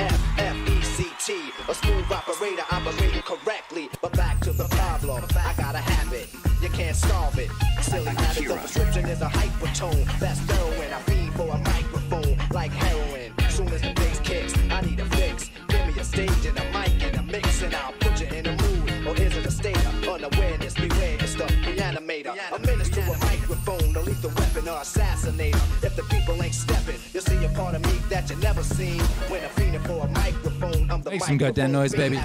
N-E-F-F-E-C-T. 0.00 1.28
A 1.68 1.74
smooth 1.74 2.10
operator 2.10 2.64
operating 2.72 3.20
correctly. 3.20 3.90
But 4.00 4.14
back 4.14 4.40
to 4.40 4.52
the 4.52 4.64
problem, 4.64 5.26
I 5.36 5.52
got 5.58 5.74
a 5.74 5.78
habit, 5.78 6.30
you 6.62 6.70
can't 6.70 6.96
solve 6.96 7.38
it. 7.38 7.50
Silly 7.90 8.04
habit, 8.04 8.46
the 8.46 8.54
prescription 8.54 9.04
is 9.06 9.20
a 9.20 9.26
hypertone. 9.26 10.20
That's 10.20 10.38
heroin, 10.48 10.92
I 10.92 11.00
feed 11.10 11.32
for 11.32 11.48
a 11.48 11.58
microphone 11.58 12.38
like 12.52 12.70
heroin. 12.70 13.32
Soon 13.50 13.66
as 13.66 13.82
the 13.82 13.92
bass 13.94 14.20
kicks, 14.20 14.54
I 14.70 14.80
need 14.82 15.00
a 15.00 15.04
fix. 15.06 15.50
Give 15.66 15.86
me 15.88 15.94
a 15.98 16.04
stage 16.04 16.46
and 16.46 16.56
a 16.56 16.64
mic 16.70 17.02
and 17.02 17.16
a 17.16 17.22
mix, 17.24 17.62
and 17.62 17.74
I'll 17.74 17.92
put 17.98 18.20
you 18.20 18.28
in 18.28 18.46
a 18.46 18.52
mood. 18.62 19.06
Or 19.08 19.20
is 19.20 19.36
it 19.36 19.44
a 19.44 19.50
state 19.50 19.76
of 19.76 20.08
unawareness? 20.08 20.74
Beware, 20.74 21.16
it's 21.18 21.34
the 21.34 21.46
reanimator. 21.66 22.36
A 22.52 22.58
menace 22.60 22.90
to 22.90 23.00
a 23.00 23.18
microphone, 23.26 23.96
a 23.96 24.00
lethal 24.02 24.30
weapon 24.36 24.68
or 24.68 24.78
assassinator. 24.78 25.60
If 25.82 25.96
the 25.96 26.04
people 26.04 26.40
ain't 26.40 26.54
stepping, 26.54 27.00
you'll 27.12 27.24
see 27.24 27.44
a 27.44 27.48
part 27.48 27.74
of 27.74 27.84
me 27.84 27.99
that 28.10 28.28
you 28.28 28.36
never 28.36 28.62
seen. 28.62 29.00
When 29.30 29.42
I'm 29.42 29.80
for 29.82 30.04
a 30.04 30.08
microphone, 30.08 30.90
I'm 30.90 31.00
the 31.02 31.10
Make 31.10 31.22
some 31.22 31.38
goddamn 31.38 31.72
noise, 31.72 31.94
baby. 31.94 32.20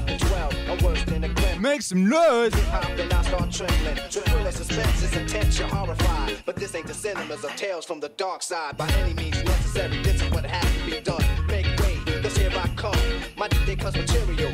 Make 1.59 1.81
some 1.83 2.09
noise. 2.09 2.51
Then 2.97 3.11
I 3.13 3.21
start 3.21 3.51
trembling. 3.51 3.95
The 3.95 4.51
suspense 4.51 5.03
is 5.03 5.15
intense, 5.15 5.59
you're 5.59 5.67
horrified. 5.67 6.41
But 6.45 6.55
this 6.55 6.75
ain't 6.75 6.87
the 6.87 6.93
cinemas 6.93 7.43
of 7.43 7.55
tales 7.55 7.85
from 7.85 7.99
the 7.99 8.09
dark 8.09 8.41
side. 8.41 8.77
By 8.77 8.87
any 9.01 9.13
means 9.13 9.43
necessary, 9.43 10.01
this 10.01 10.21
is 10.21 10.31
what 10.31 10.45
has 10.45 10.65
to 10.77 10.91
be 10.91 11.01
done. 11.01 11.23
Make 11.47 11.65
way, 11.79 12.21
cause 12.21 12.35
here 12.35 12.51
I 12.53 12.67
come. 12.75 12.99
My 13.37 13.47
comes 13.47 13.95
material. 13.95 14.51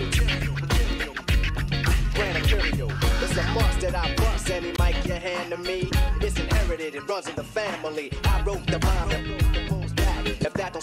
Grand 2.14 2.38
Imperial. 2.38 2.92
It's 3.24 3.38
a 3.38 3.44
must 3.54 3.80
that 3.82 3.96
I 3.96 4.14
bust 4.16 4.50
any 4.50 4.74
mic 4.80 5.06
you 5.06 5.14
hand 5.14 5.52
to 5.52 5.58
me. 5.58 5.90
It's 6.20 6.38
inherited, 6.38 6.96
it 6.96 7.08
runs 7.08 7.28
in 7.28 7.36
the 7.36 7.44
family. 7.44 8.12
I 8.26 8.42
wrote 8.44 8.66
the 8.68 8.80
rhyme 8.80 9.41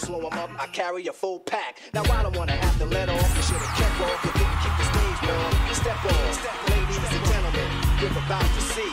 If 0.09 0.15
that 0.15 0.21
don't 0.21 0.31
slow 0.31 0.31
'em 0.31 0.39
up, 0.39 0.63
I 0.63 0.67
carry 0.73 1.05
a 1.07 1.13
full 1.13 1.39
pack. 1.39 1.77
Now 1.93 2.01
I 2.01 2.23
don't 2.23 2.35
wanna 2.35 2.53
have 2.53 2.77
to 2.79 2.85
let 2.85 3.09
off. 3.09 3.29
You 3.37 3.43
should've 3.43 3.75
kept 3.77 4.01
off. 4.01 4.25
You 4.25 4.31
didn't 4.41 4.59
keep 4.63 4.75
the 4.77 4.85
stage 4.89 5.19
warm. 5.29 5.53
Step 5.73 6.05
on, 6.05 6.33
step, 6.33 6.57
ladies 6.69 6.97
and 6.97 7.25
gentlemen. 7.29 7.69
You're 8.01 8.17
about 8.25 8.49
to 8.57 8.61
see 8.73 8.91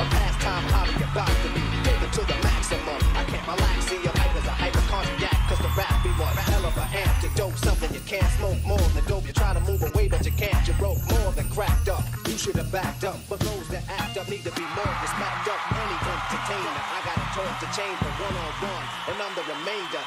a 0.00 0.04
pastime 0.08 0.64
hobby 0.72 0.96
about 1.04 1.36
to 1.44 1.48
be 1.52 1.64
taken 1.84 2.10
to 2.16 2.22
the 2.24 2.36
maximum. 2.40 3.00
I 3.12 3.24
can't 3.24 3.46
relax. 3.46 3.76
See, 3.84 4.00
your 4.00 4.16
hype 4.16 4.36
is 4.40 4.46
a 4.46 4.56
hypochondriac. 4.56 5.38
Cause 5.48 5.60
the 5.60 5.72
rap 5.76 6.02
be 6.02 6.10
one 6.16 6.36
hell 6.48 6.64
of 6.64 6.76
a 6.78 6.86
antidote. 6.96 7.58
Something 7.58 7.92
you 7.92 8.00
can't 8.08 8.30
smoke 8.40 8.60
more 8.64 8.88
than 8.96 9.04
dope. 9.04 9.26
You 9.26 9.34
try 9.34 9.52
to 9.52 9.60
move 9.60 9.82
away, 9.82 10.08
but 10.08 10.24
you 10.24 10.32
can't. 10.32 10.66
You 10.66 10.72
broke 10.80 10.98
more 11.12 11.30
than 11.36 11.46
cracked 11.50 11.88
up. 11.88 12.04
You 12.26 12.38
should 12.38 12.56
have 12.56 12.72
backed 12.72 13.04
up. 13.04 13.18
But 13.28 13.40
those 13.40 13.68
that 13.68 13.84
act 14.00 14.16
up 14.16 14.26
need 14.32 14.44
to 14.48 14.54
be 14.56 14.64
more 14.78 14.94
than 15.00 15.08
smacked 15.12 15.48
up. 15.52 15.60
Any 15.76 15.98
entertainer, 16.08 16.82
I 16.96 16.98
gotta 17.04 17.26
talk 17.36 17.52
to 17.60 17.68
chamber 17.76 18.10
one 18.24 18.36
on 18.44 18.52
one, 18.64 18.86
and 19.12 19.16
I'm 19.20 19.34
the 19.36 19.44
remainder. 19.52 20.02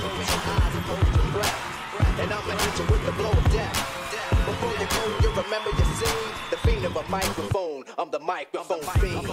So 0.00 0.08
close 0.08 0.30
your 0.30 0.40
eyes 0.40 0.74
and 0.74 0.84
hold 0.86 1.04
your 1.14 1.28
breath, 1.32 2.20
and 2.20 2.32
I'ma 2.32 2.52
hit 2.56 2.78
you 2.78 2.84
with 2.90 3.04
the 3.04 3.12
blow 3.12 3.32
of 3.32 3.52
death. 3.52 3.76
Before 4.46 4.72
you 4.80 4.86
go, 4.88 5.02
you 5.20 5.28
remember 5.42 5.70
your 5.76 5.88
scene. 5.96 6.32
The 6.50 6.56
fiend 6.56 6.84
of 6.86 6.96
a 6.96 7.02
microphone. 7.10 7.84
I'm 7.98 8.10
the 8.10 8.18
microphone 8.18 8.80
fiend. 8.98 9.28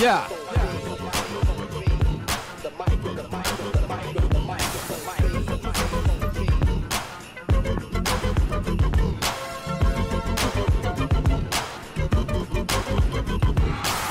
Yeah. 0.00 0.26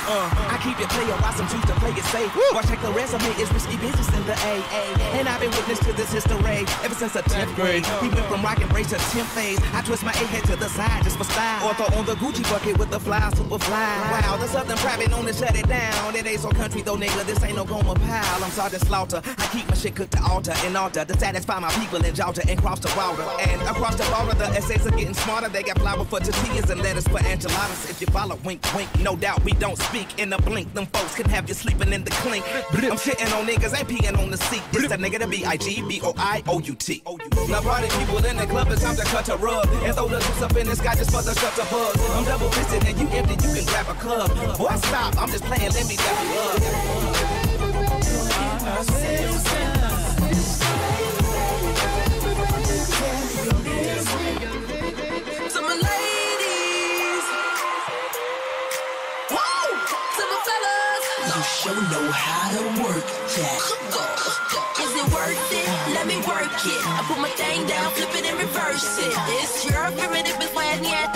Uh, 0.09 0.30
I 0.49 0.57
keep 0.68 0.80
it 0.84 0.89
player, 0.91 1.15
some 1.31 1.48
choose 1.48 1.64
to 1.64 1.76
play 1.80 1.91
it 1.91 2.03
safe. 2.11 2.31
Watch 2.52 2.68
check 2.68 2.81
the 2.81 2.91
resume, 2.91 3.23
it's 3.39 3.52
risky 3.53 3.77
business 3.77 4.07
in 4.11 4.23
the 4.27 4.35
AA. 4.35 4.84
And 5.15 5.27
I've 5.27 5.39
been 5.39 5.52
witness 5.52 5.80
to 5.80 5.94
this 5.94 6.11
history 6.11 6.68
ever 6.84 6.95
since 6.95 7.14
the 7.14 7.23
10th 7.23 7.56
grade. 7.56 7.88
We 8.02 8.10
went 8.10 8.27
from 8.27 8.44
rock 8.44 8.60
and 8.60 8.69
brace 8.69 8.89
to 8.89 8.95
10th 8.95 9.31
phase. 9.31 9.60
I 9.73 9.81
twist 9.81 10.03
my 10.03 10.11
A 10.11 10.26
head 10.27 10.44
to 10.45 10.56
the 10.56 10.68
side 10.68 11.03
just 11.03 11.18
for 11.18 11.23
style. 11.23 11.68
Or 11.68 11.73
throw 11.76 11.88
on 11.98 12.06
the 12.06 12.15
Gucci 12.15 12.44
bucket 12.52 12.77
with 12.77 12.91
the 12.91 12.99
fly, 12.99 13.30
super 13.35 13.60
fly. 13.60 13.95
Wow, 14.11 14.38
the 14.38 14.48
Southern 14.48 14.77
private 14.77 15.10
known 15.10 15.26
to 15.26 15.34
shut 15.34 15.56
it 15.56 15.68
down. 15.68 16.15
It 16.15 16.26
ain't 16.26 16.41
so 16.41 16.49
country 16.49 16.81
though, 16.81 16.98
nigga. 16.98 17.26
This 17.26 17.41
ain't 17.44 17.56
no 17.56 17.64
Gomer 17.64 17.95
Pyle. 17.95 18.44
I'm 18.44 18.52
Sergeant 18.52 18.84
Slaughter. 18.84 19.22
I 19.38 19.48
keep 19.48 19.68
my 19.69 19.76
shit 19.76 19.95
cooked 19.95 20.11
to 20.14 20.23
altar 20.23 20.53
and 20.65 20.76
altar 20.76 21.06
to 21.06 21.18
satisfy 21.18 21.60
my 21.60 21.72
people 21.80 22.03
in 22.03 22.14
Georgia 22.14 22.41
and 22.48 22.60
cross 22.60 22.80
the 22.80 22.91
water. 22.98 23.23
And 23.49 23.61
across 23.61 23.95
the 23.95 24.03
border, 24.11 24.35
the 24.38 24.48
essays 24.57 24.85
are 24.85 24.91
getting 24.91 25.14
smarter. 25.14 25.49
They 25.49 25.64
got 25.64 25.80
flour 25.80 26.03
for 26.06 26.19
tortillas 26.19 26.69
and 26.69 26.81
lettuce 26.81 27.07
for 27.07 27.19
enchiladas. 27.19 27.89
If 27.89 28.02
you 28.02 28.07
follow, 28.07 28.38
wink, 28.44 28.61
wink. 28.76 28.89
No 28.99 29.15
doubt 29.15 29.44
we 29.44 29.53
don't 29.53 29.77
speak 29.77 30.19
in 30.19 30.30
the 30.30 30.38
blink. 30.38 30.57
Them 30.66 30.88
folks 30.88 31.16
can 31.16 31.30
have 31.30 31.48
you 31.48 31.54
sleeping 31.54 31.94
in 31.94 32.04
the 32.04 32.10
clink. 32.10 32.44
I'm 32.74 32.98
shitting 32.98 33.32
on 33.38 33.46
niggas, 33.46 33.78
ain't 33.78 33.88
peeing 33.88 34.18
on 34.18 34.32
the 34.32 34.38
seat. 34.38 34.64
It's 34.74 34.88
that 34.88 35.00
nigga, 35.00 35.20
the 35.20 35.28
B-I-G-B-O-I-O-U-T. 35.28 37.04
Now 37.50 37.62
party 37.62 37.88
people 38.00 38.26
in 38.26 38.38
the 38.38 38.48
club, 38.48 38.68
it's 38.72 38.82
time 38.82 38.96
to 38.96 39.04
cut 39.04 39.30
a 39.30 39.38
rug. 39.38 39.68
And 39.84 39.94
throw 39.94 40.08
the 40.08 40.20
juice 40.20 40.42
up 40.42 40.56
in 40.56 40.66
the 40.68 40.76
sky 40.76 40.96
just 40.96 41.12
for 41.12 41.22
the 41.22 41.36
shut 41.36 41.54
the 41.56 41.64
buzz. 41.70 42.10
I'm 42.12 42.26
double 42.26 42.50
fisted 42.50 42.84
and 42.86 43.00
you 43.00 43.08
empty, 43.10 43.34
you 43.34 43.54
can 43.54 43.66
grab 43.66 43.88
a 43.90 43.94
club. 44.00 44.30
Boy, 44.58 44.76
stop, 44.78 45.16
I'm 45.22 45.30
just 45.30 45.44
playing, 45.44 45.72
let 45.72 45.88
me 45.88 45.96
dap 45.96 46.24
you 46.24 46.40
up. 49.74 49.77
How 62.18 62.49
to 62.57 62.64
work 62.81 63.06
that. 63.38 63.60
Is 64.81 64.94
it 64.98 65.07
worth 65.14 65.52
it? 65.53 65.69
Let 65.94 66.06
me 66.07 66.18
work 66.26 66.49
it. 66.49 66.81
I 66.98 67.06
put 67.07 67.19
my 67.22 67.30
thing 67.38 67.65
down, 67.68 67.91
flip 67.94 68.14
it 68.18 68.26
and 68.26 68.38
reverse 68.39 68.98
it. 69.06 69.14
It's 69.38 69.65
your 69.69 69.85
primitive 69.94 70.41
is 70.41 70.53
when 70.57 70.84
yet. 70.84 71.14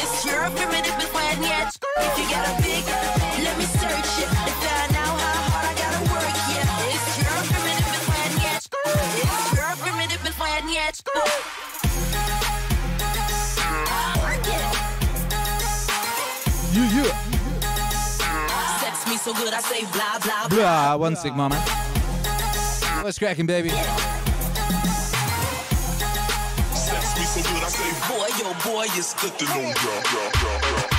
It's 0.00 0.24
your 0.24 0.44
primitive 0.52 0.98
is 1.00 1.10
when 1.16 1.42
yet. 1.42 1.72
If 1.72 2.14
you 2.20 2.26
got 2.28 2.44
a 2.44 2.54
big, 2.60 2.84
let 3.44 3.56
me 3.56 3.64
search 3.64 4.12
it. 4.22 4.28
How 4.28 5.16
hard 5.52 5.66
I 5.66 5.74
gotta 5.80 6.02
work, 6.12 6.36
yeah. 6.52 6.92
It's 6.92 7.08
your. 7.18 7.34
It's. 10.86 11.73
Good, 19.34 19.52
I 19.52 19.60
say 19.60 19.82
blah 19.92 20.18
blah 20.18 20.48
blah. 20.48 20.56
Blah, 20.56 20.96
one 20.96 21.16
sec, 21.16 21.34
mama. 21.34 21.56
What's 23.02 23.18
cracking, 23.18 23.46
baby? 23.46 23.70
Sex 26.74 27.18
me 27.18 27.24
so 27.24 27.42
good, 27.42 27.62
I 27.62 27.68
say, 27.68 27.90
boy, 28.08 28.28
yo, 28.40 28.54
boy, 28.64 28.86
you're 28.94 29.02
sticking 29.02 29.48
on 29.48 29.68
ya. 29.68 30.93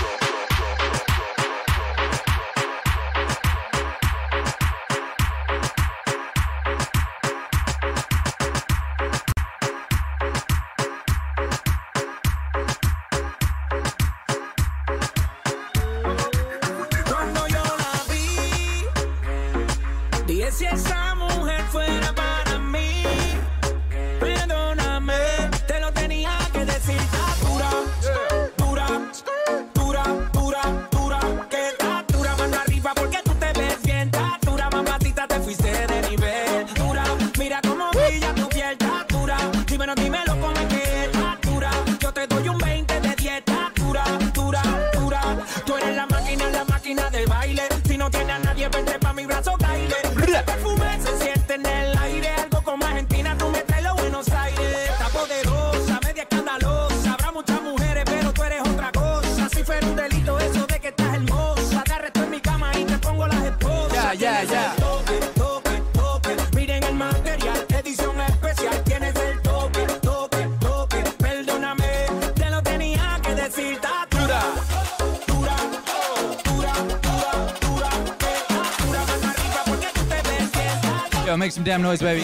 Damn 81.66 81.82
noise, 81.82 82.00
baby. 82.00 82.22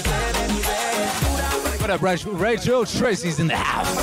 What 1.82 1.90
up, 1.90 2.02
Rachel? 2.02 2.34
Rachel 2.34 2.86
Tracy's 2.86 3.40
in 3.40 3.48
the 3.48 3.56
house. 3.56 4.01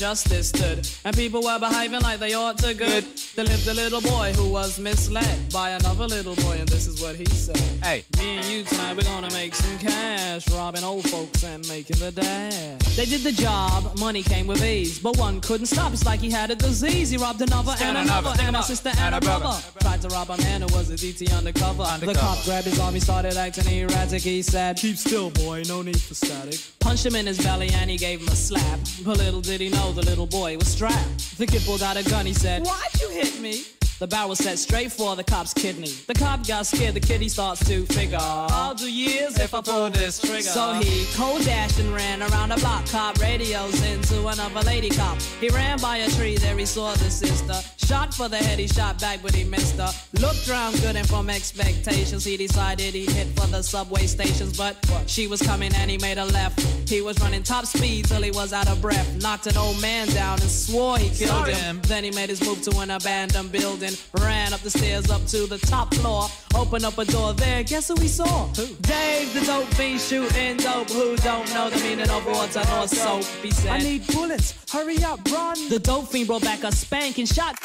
Justice 0.00 0.48
stood, 0.48 0.88
and 1.04 1.14
people 1.14 1.42
were 1.42 1.58
behaving 1.58 2.00
like 2.00 2.18
they 2.20 2.32
ought 2.32 2.56
to 2.56 2.72
good. 2.72 3.04
There 3.36 3.44
lived 3.44 3.68
a 3.68 3.74
little 3.74 4.00
boy 4.00 4.32
who 4.34 4.50
was 4.50 4.78
misled 4.78 5.52
by 5.52 5.70
another 5.70 6.06
little 6.06 6.34
boy, 6.36 6.56
and 6.58 6.66
this 6.66 6.86
is 6.86 7.02
what 7.02 7.16
he 7.16 7.26
said. 7.26 7.58
Hey. 7.84 8.04
Me 8.16 8.38
and 8.38 8.46
you 8.46 8.64
tonight, 8.64 8.96
we're 8.96 9.02
gonna 9.02 9.30
make 9.32 9.54
some 9.54 9.78
cash, 9.78 10.48
robbing 10.52 10.84
old 10.84 11.06
folks 11.10 11.44
and 11.44 11.68
making 11.68 11.98
the 11.98 12.10
dash. 12.12 12.96
They 12.96 13.04
did 13.04 13.20
the 13.20 13.32
job, 13.32 13.98
money 13.98 14.22
came 14.22 14.46
with 14.46 14.64
ease, 14.64 14.98
but 14.98 15.18
one 15.18 15.38
couldn't 15.42 15.66
stop. 15.66 15.92
It's 15.92 16.06
like 16.06 16.20
he 16.20 16.30
had 16.30 16.50
a 16.50 16.54
disease. 16.54 17.10
He 17.10 17.18
robbed 17.18 17.42
another 17.42 17.74
and 17.82 17.98
another, 17.98 18.30
another, 18.30 18.42
and 18.42 18.56
a 18.56 18.60
up, 18.60 18.64
sister 18.64 18.88
and 18.88 18.98
and 19.00 19.14
a 19.16 19.18
a 19.18 19.20
brother. 19.20 19.42
brother. 19.42 19.79
Tried 20.00 20.08
to 20.08 20.16
rob 20.16 20.30
a 20.30 20.42
man 20.42 20.62
who 20.62 20.74
was 20.74 20.88
a 20.88 20.94
DT 20.94 21.36
undercover. 21.36 21.84
The 21.98 22.14
cop 22.14 22.42
grabbed 22.44 22.66
his 22.66 22.78
arm, 22.80 22.94
he 22.94 23.00
started 23.00 23.36
acting 23.36 23.66
erratic. 23.66 24.22
He 24.22 24.40
said, 24.40 24.78
Keep 24.78 24.96
still, 24.96 25.30
boy, 25.30 25.62
no 25.68 25.82
need 25.82 26.00
for 26.00 26.14
static. 26.14 26.58
Punched 26.78 27.04
him 27.04 27.16
in 27.16 27.26
his 27.26 27.36
belly 27.38 27.68
and 27.74 27.90
he 27.90 27.98
gave 27.98 28.22
him 28.22 28.28
a 28.28 28.36
slap. 28.36 28.80
But 29.04 29.18
little 29.18 29.42
did 29.42 29.60
he 29.60 29.68
know 29.68 29.92
the 29.92 30.02
little 30.02 30.26
boy 30.26 30.56
was 30.56 30.68
strapped. 30.68 31.36
The 31.36 31.46
kid 31.46 31.62
pulled 31.66 31.82
out 31.82 31.98
a 31.98 32.02
gun, 32.08 32.24
he 32.24 32.32
said, 32.32 32.64
Why'd 32.64 33.00
you 33.00 33.10
hit 33.10 33.40
me? 33.40 33.64
The 33.98 34.06
barrel 34.06 34.34
set 34.34 34.58
straight 34.58 34.90
for 34.90 35.14
the 35.16 35.24
cop's 35.24 35.52
kidney. 35.52 35.92
The 36.06 36.14
cop 36.14 36.46
got 36.46 36.64
scared, 36.64 36.94
the 36.94 37.00
kid 37.00 37.20
he 37.20 37.28
starts 37.28 37.62
to 37.68 37.84
figure. 37.84 38.16
I'll 38.18 38.74
do 38.74 38.90
years 38.90 39.38
if 39.38 39.52
I 39.52 39.60
pull 39.60 39.90
this 39.90 40.18
trigger. 40.18 40.40
So 40.40 40.72
he 40.72 41.04
cold 41.14 41.44
dashed 41.44 41.78
and 41.78 41.92
ran 41.92 42.22
around 42.22 42.48
the 42.48 42.56
block. 42.56 42.86
Cop 42.86 43.20
radios 43.20 43.82
into 43.84 44.26
another 44.26 44.62
lady 44.62 44.88
cop. 44.88 45.20
He 45.40 45.50
ran 45.50 45.78
by 45.78 45.98
a 45.98 46.08
tree, 46.12 46.38
there 46.38 46.56
he 46.56 46.64
saw 46.64 46.94
the 46.94 47.10
sister. 47.10 47.60
Shot 47.90 48.14
for 48.14 48.28
the 48.28 48.36
head, 48.36 48.60
he 48.60 48.68
shot 48.68 49.00
back, 49.00 49.18
but 49.20 49.34
he 49.34 49.42
missed 49.42 49.76
her. 49.76 49.90
Looked 50.20 50.48
round 50.48 50.80
good 50.80 50.94
and 50.94 51.08
from 51.08 51.28
expectations, 51.28 52.24
he 52.24 52.36
decided 52.36 52.94
he'd 52.94 53.10
hit 53.10 53.26
for 53.36 53.48
the 53.48 53.62
subway 53.62 54.06
stations. 54.06 54.56
But 54.56 54.76
she 55.06 55.26
was 55.26 55.42
coming 55.42 55.74
and 55.74 55.90
he 55.90 55.98
made 55.98 56.16
a 56.16 56.24
left. 56.26 56.60
He 56.88 57.02
was 57.02 57.18
running 57.20 57.42
top 57.42 57.66
speed 57.66 58.04
till 58.04 58.22
he 58.22 58.30
was 58.30 58.52
out 58.52 58.68
of 58.68 58.80
breath. 58.80 59.20
Knocked 59.20 59.48
an 59.48 59.56
old 59.56 59.82
man 59.82 60.06
down 60.06 60.40
and 60.40 60.48
swore 60.48 60.98
he 60.98 61.08
killed 61.08 61.30
Sorry. 61.30 61.54
him. 61.54 61.80
Then 61.82 62.04
he 62.04 62.12
made 62.12 62.28
his 62.30 62.40
move 62.46 62.62
to 62.62 62.78
an 62.78 62.92
abandoned 62.92 63.50
building. 63.50 63.94
Ran 64.20 64.52
up 64.52 64.60
the 64.60 64.70
stairs 64.70 65.10
up 65.10 65.26
to 65.26 65.48
the 65.48 65.58
top 65.58 65.92
floor. 65.94 66.28
Opened 66.54 66.84
up 66.84 66.96
a 66.96 67.04
door 67.04 67.32
there. 67.32 67.64
Guess 67.64 67.88
who 67.88 68.00
he 68.00 68.06
saw? 68.06 68.46
Dave, 68.82 69.34
the 69.34 69.42
dope 69.44 69.66
fiend 69.74 70.00
shooting 70.00 70.58
dope. 70.58 70.90
Who 70.90 71.16
don't 71.16 71.52
know 71.52 71.68
the 71.70 71.80
meaning 71.80 72.08
of 72.08 72.24
water 72.24 72.62
nor 72.68 72.86
soap? 72.86 73.24
He 73.42 73.50
said, 73.50 73.72
I 73.72 73.78
need 73.78 74.06
bullets. 74.06 74.54
Hurry 74.70 75.02
up, 75.02 75.18
run. 75.32 75.68
The 75.68 75.80
dope 75.80 76.06
fiend 76.06 76.28
brought 76.28 76.42
back 76.42 76.62
a 76.62 76.70
spanking 76.70 77.26
shot. 77.26 77.56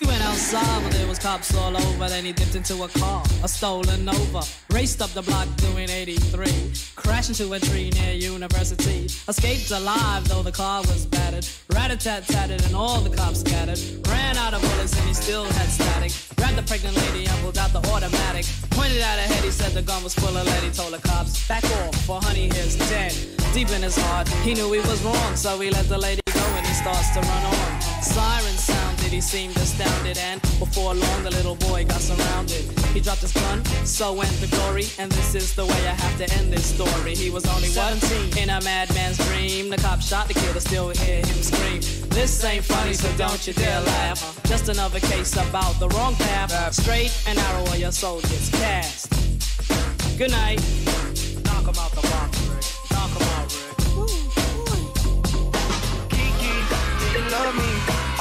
He 0.00 0.06
went 0.06 0.22
outside, 0.22 0.82
but 0.82 0.92
there 0.92 1.06
was 1.06 1.18
cops 1.18 1.54
all 1.56 1.76
over. 1.76 2.08
Then 2.08 2.24
he 2.24 2.32
dipped 2.32 2.54
into 2.54 2.82
a 2.82 2.88
car, 2.88 3.22
a 3.42 3.48
stolen 3.48 4.04
Nova. 4.04 4.42
Raced 4.70 5.00
up 5.00 5.10
the 5.10 5.22
block 5.22 5.48
doing 5.56 5.88
83. 5.88 6.72
Crashed 6.96 7.30
into 7.30 7.52
a 7.52 7.58
tree 7.58 7.90
near 7.90 8.12
University. 8.12 9.06
Escaped 9.28 9.70
alive, 9.70 10.28
though 10.28 10.42
the 10.42 10.52
car 10.52 10.82
was 10.82 11.06
battered. 11.06 11.46
Rat-a-tat-tatted 11.72 12.64
and 12.66 12.74
all 12.74 13.00
the 13.00 13.14
cops 13.16 13.40
scattered. 13.40 13.80
Ran 14.08 14.36
out 14.36 14.52
of 14.54 14.60
bullets 14.60 14.94
and 14.98 15.08
he 15.08 15.14
still 15.14 15.44
had 15.44 15.68
static. 15.68 16.12
Grabbed 16.36 16.58
the 16.58 16.62
pregnant 16.62 16.96
lady 16.96 17.26
and 17.26 17.38
pulled 17.40 17.56
out 17.56 17.72
the 17.72 17.80
automatic. 17.90 18.44
Pointed 18.70 19.00
at 19.00 19.18
her 19.18 19.34
head, 19.34 19.44
he 19.44 19.50
said 19.50 19.72
the 19.72 19.82
gun 19.82 20.02
was 20.04 20.14
full 20.14 20.36
of 20.36 20.44
lead. 20.44 20.62
He 20.62 20.70
told 20.70 20.92
the 20.92 20.98
cops, 21.08 21.48
back 21.48 21.64
off, 21.64 21.94
for 22.04 22.20
honey 22.20 22.50
here's 22.52 22.76
dead. 22.90 23.14
Deep 23.54 23.70
in 23.70 23.82
his 23.82 23.96
heart, 23.96 24.28
he 24.44 24.52
knew 24.52 24.70
he 24.72 24.80
was 24.80 25.02
wrong, 25.02 25.36
so 25.36 25.58
he 25.58 25.70
let 25.70 25.88
the 25.88 25.96
lady 25.96 26.20
go 26.34 26.40
and 26.40 26.66
he 26.66 26.74
starts 26.74 27.10
to 27.14 27.20
run 27.20 27.44
on. 27.46 27.95
Sirens 28.06 28.60
sounded, 28.60 29.12
he 29.12 29.20
seemed 29.20 29.56
astounded, 29.56 30.16
and 30.18 30.40
before 30.58 30.94
long 30.94 31.22
the 31.22 31.30
little 31.30 31.56
boy 31.56 31.84
got 31.84 32.00
surrounded. 32.00 32.64
He 32.94 33.00
dropped 33.00 33.20
his 33.20 33.32
gun, 33.32 33.64
so 33.84 34.12
went 34.12 34.32
the 34.40 34.46
glory, 34.46 34.86
and 34.98 35.10
this 35.12 35.34
is 35.34 35.54
the 35.54 35.66
way 35.66 35.88
I 35.88 35.92
have 35.92 36.16
to 36.18 36.32
end 36.38 36.52
this 36.52 36.66
story. 36.66 37.14
He 37.14 37.30
was 37.30 37.44
only 37.46 37.68
17 37.68 38.38
in 38.38 38.50
a 38.50 38.60
madman's 38.62 39.18
dream. 39.28 39.68
The 39.70 39.76
cop 39.76 40.00
shot 40.00 40.28
the 40.28 40.34
killer, 40.34 40.60
still 40.60 40.88
hear 40.90 41.18
him 41.18 41.42
scream. 41.42 41.80
This 42.10 42.42
ain't 42.44 42.64
funny, 42.64 42.94
so 42.94 43.10
don't 43.18 43.46
you 43.46 43.52
dare 43.52 43.80
laugh. 43.82 44.40
Just 44.44 44.68
another 44.68 45.00
case 45.00 45.34
about 45.34 45.78
the 45.80 45.88
wrong 45.90 46.14
path. 46.14 46.72
Straight 46.72 47.12
and 47.26 47.36
narrow, 47.36 47.66
or 47.70 47.76
your 47.76 47.92
soul 47.92 48.20
gets 48.22 48.50
cast. 48.50 49.10
Good 50.16 50.30
night. 50.30 50.62
Knock 51.44 51.66
him 51.68 51.76
out 51.76 51.92
the 51.92 52.00
box, 52.08 52.38
Rick. 52.48 52.64
Knock 52.92 53.10
him 53.10 53.28
out, 53.36 53.52
Rick. 53.52 53.76
Kiki, 56.08 56.54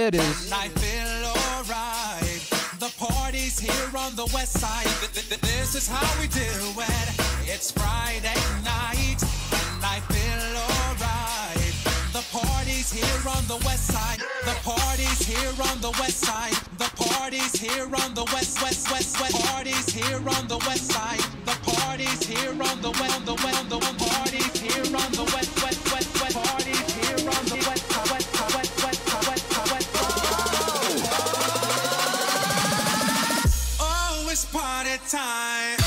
it 0.00 0.14
is. 0.14 0.52
I 0.52 0.68
feel 0.68 1.22
alright. 1.28 2.40
The 2.80 2.92
party's 2.96 3.58
here 3.58 3.92
on 3.96 4.16
the 4.16 4.26
west 4.32 4.58
side. 4.58 4.86
This 5.12 5.74
is 5.74 5.86
how 5.86 6.08
we 6.20 6.26
do 6.28 6.40
it. 6.40 7.08
It's 7.44 7.70
Friday 7.70 8.40
night, 8.64 9.20
and 9.20 9.84
I 9.84 10.00
feel 10.08 10.44
alright. 10.56 11.74
The 12.16 12.24
party's 12.32 12.90
here 12.90 13.24
on 13.28 13.44
the 13.46 13.60
west 13.66 13.86
side. 13.92 14.20
The 14.44 14.56
party's 14.64 15.20
here 15.20 15.54
on 15.68 15.80
the 15.80 15.92
west 16.00 16.24
side. 16.24 16.56
The 16.78 16.90
party's 16.96 17.54
here 17.60 17.84
on 17.84 18.14
the 18.14 18.24
west, 18.32 18.62
west, 18.62 18.90
west, 18.90 19.20
west. 19.20 19.36
Party's 19.52 19.88
here 19.92 20.22
on 20.36 20.48
the 20.48 20.58
west 20.66 20.90
side. 20.90 21.20
The 21.44 21.56
party's 21.76 22.22
here 22.24 22.50
on 22.50 22.80
the 22.80 22.90
west, 22.90 23.16
on 23.16 23.24
the 23.26 23.34
west, 23.34 23.60
on 23.60 23.68
the 23.68 23.78
one. 23.78 23.96
Party's 23.96 24.56
here 24.60 24.96
on 24.96 25.12
the 25.12 25.24
west. 25.34 25.59
party 34.52 34.98
time. 35.08 35.79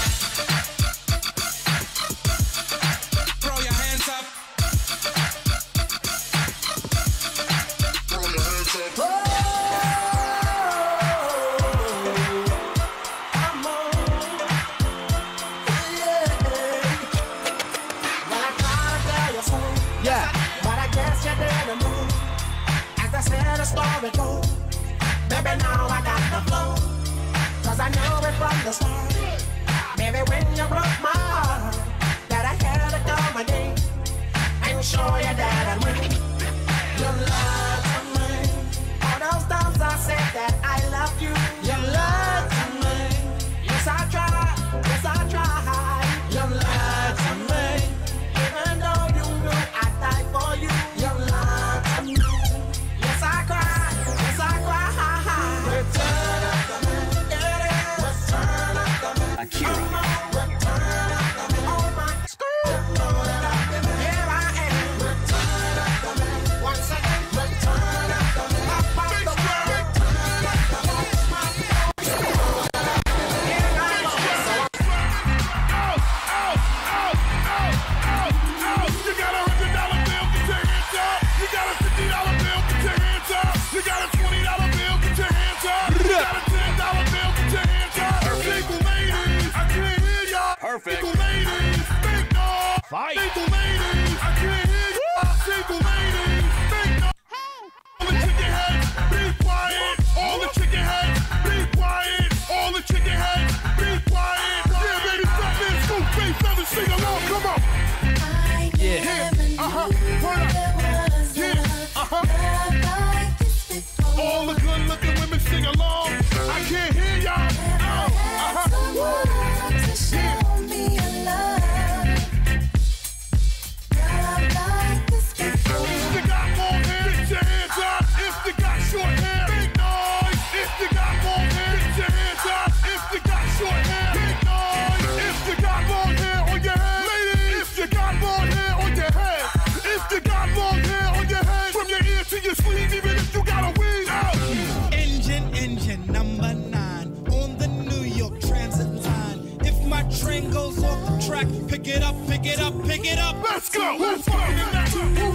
track. 151.33 151.47
Pick 151.67 151.87
it 151.87 152.03
up, 152.03 152.15
pick 152.27 152.45
it 152.45 152.59
up, 152.59 152.73
pick 152.85 153.05
it 153.05 153.19
up. 153.19 153.35
Let's 153.43 153.69
go. 153.69 153.97
Let's 153.99 154.27
go. 154.27 154.33
Let's 154.73 154.95
go. 154.95 155.32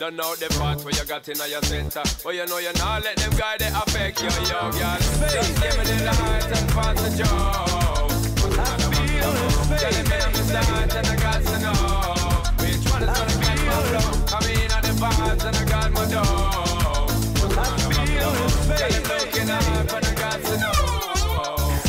Don't 0.00 0.16
know 0.16 0.34
the 0.34 0.48
part 0.58 0.82
where 0.82 0.94
you 0.94 1.04
got 1.04 1.28
in 1.28 1.36
your 1.36 1.60
center. 1.60 2.00
But 2.24 2.34
you 2.34 2.46
know 2.46 2.56
you 2.56 2.72
not 2.80 3.04
let 3.04 3.16
them 3.18 3.34
affect 3.36 4.22
you, 4.22 4.30
yo, 4.48 4.72
girl. 4.72 4.96
Just 5.28 5.60
give 5.60 5.76
me 5.76 5.84
the 5.84 6.00
light 6.08 6.48
and 6.56 6.68
pass 6.72 6.96
the 7.04 7.10
joke. 7.20 8.00
Me 8.96 10.16
I'm 10.16 10.32
the 10.32 10.40
start 10.40 10.94
and 10.96 11.06
I 11.06 11.16
got 11.20 11.44
to 11.44 11.56
know 11.60 11.76
Which 12.64 12.80
one 12.90 13.02
is 13.02 13.12
gonna 13.12 13.44
catch 13.44 13.60
my 13.60 13.76
flow 13.92 14.08
I'm 14.32 14.48
in 14.48 14.72
on 14.72 14.80
the 14.80 14.92
vibes 14.96 15.44
and 15.44 15.56
I 15.56 15.64
got 15.68 15.92
my 15.92 16.04
dough 16.08 16.40
looking 19.20 19.50
up 19.50 19.92
and 19.92 20.06
I 20.06 20.14
got 20.14 20.40
to 20.40 20.54
know 20.60 20.80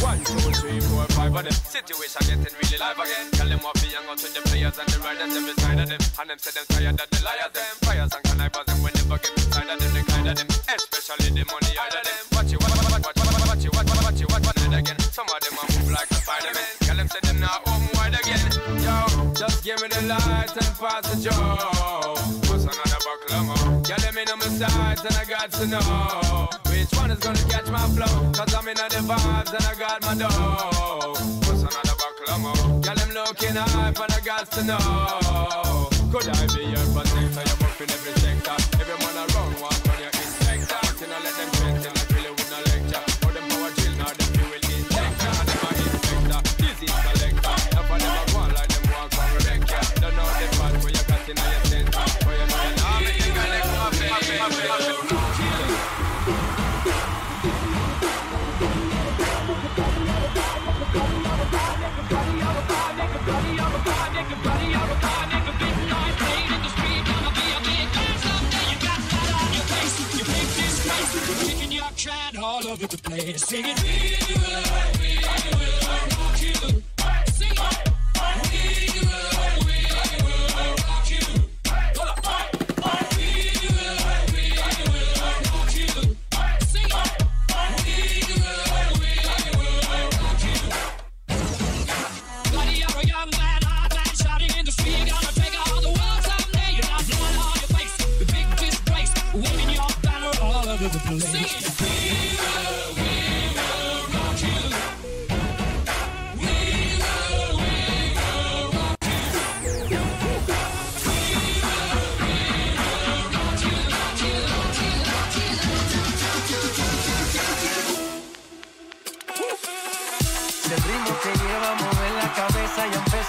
One, 0.04 0.20
two, 0.26 0.52
three, 0.60 0.80
four, 0.82 1.06
five 1.16 1.32
Situation 1.54 2.22
getting 2.28 2.56
really 2.60 2.78
live 2.78 3.00
again 3.00 3.31
players 5.16 5.36
and 5.36 5.48
the 5.48 5.54
riders 5.54 5.62
side 5.62 5.80
of 5.80 5.90
them 5.90 6.02
And 6.20 6.30
them 6.30 6.40
say 6.40 6.52
them 6.52 6.66
tired 6.70 7.02
of 7.02 7.10
the 7.10 7.20
liars 7.24 7.52
them 7.54 7.76
Fires 7.84 8.14
and 8.16 8.24
connivers 8.24 8.66
them 8.66 8.78
when 8.84 8.94
they 8.94 9.06
get 9.12 9.34
inside 9.36 9.70
of 9.70 9.78
them 9.80 9.92
The 9.92 10.02
kind 10.08 10.28
of 10.28 10.36
them 10.38 10.48
Especially 10.72 11.30
the 11.36 11.44
money 11.52 11.74
out 11.76 11.96
of 11.96 12.04
them 12.06 12.24
Watch 12.32 12.52
you, 12.52 12.60
watch, 12.62 12.76
watch, 12.76 12.92
watch, 12.92 13.04
watch, 13.04 13.28
watch 13.28 13.64
watch, 13.72 13.88
watch, 13.92 14.04
watch 14.04 14.20
you, 14.22 14.28
watch, 14.32 14.46
watch 14.46 14.62
again 14.72 15.00
Some 15.12 15.28
of 15.28 15.40
them 15.42 15.56
a 15.60 15.64
move 15.68 15.92
like 15.92 16.10
a 16.12 16.18
Spider-Man 16.22 16.72
Tell 16.86 16.98
them 16.98 17.08
say 17.08 17.22
them 17.24 17.40
not 17.40 17.60
home 17.68 17.88
wide 17.96 18.16
again 18.16 18.44
Yo, 18.86 18.96
just 19.36 19.64
give 19.64 19.80
me 19.82 19.88
the 19.92 20.02
light 20.08 20.56
and 20.56 20.74
pass 20.80 21.04
the 21.10 21.16
joe 21.20 22.16
What's 22.48 22.64
another 22.68 23.02
buckle 23.04 23.32
of 23.36 23.44
more? 23.48 23.84
Yeah, 23.88 24.00
let 24.04 24.14
me 24.16 24.24
know 24.26 24.38
my 24.38 24.50
sides 24.56 25.04
and 25.04 25.16
I 25.16 25.26
got 25.28 25.52
to 25.60 25.66
know 25.68 26.50
Which 26.72 26.92
one 26.96 27.12
is 27.12 27.20
gonna 27.20 27.44
catch 27.52 27.68
my 27.68 27.84
flow 27.96 28.32
Cause 28.32 28.54
I'm 28.54 28.68
in 28.68 28.76
the 28.76 29.02
vibes 29.04 29.52
and 29.52 29.66
I 29.66 29.74
got 29.76 30.00
my 30.04 30.16
dough 30.16 31.31
looking 33.54 33.74
hype 33.74 34.00
and 34.00 34.14
I 34.14 34.20
got 34.22 34.52
to 34.52 34.64
know. 34.64 35.90
Could 36.12 36.28
I 36.28 36.48
be 36.56 36.81
place, 72.98 73.44
singing. 73.44 73.76
We 73.84 74.36
will, 74.38 74.64
we 74.94 74.98
will 74.98 75.01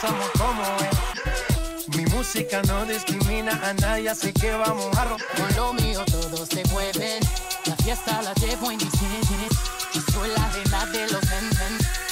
y 0.02 0.06
empezamos 0.06 0.30
como 0.38 0.62
es. 0.62 1.96
Mi 1.96 2.04
música 2.06 2.62
no 2.62 2.84
discrimina 2.86 3.52
a 3.62 3.74
nadie, 3.74 4.08
así 4.08 4.32
que 4.32 4.52
vamos 4.52 4.96
a 4.96 5.04
romper. 5.04 5.26
Con 5.36 5.56
lo 5.56 5.72
mío 5.74 6.04
todos 6.06 6.48
se 6.48 6.64
mueven. 6.72 7.22
La 7.66 7.76
fiesta 7.76 8.22
la 8.22 8.32
llevo 8.34 8.70
en 8.70 8.78
mis 8.78 8.90
genes. 8.92 9.52
Yo 9.94 10.00
soy 10.12 10.30
la 10.30 10.48
reina 10.50 10.86
de 10.86 11.10
los 11.10 11.22
nen 11.24 11.50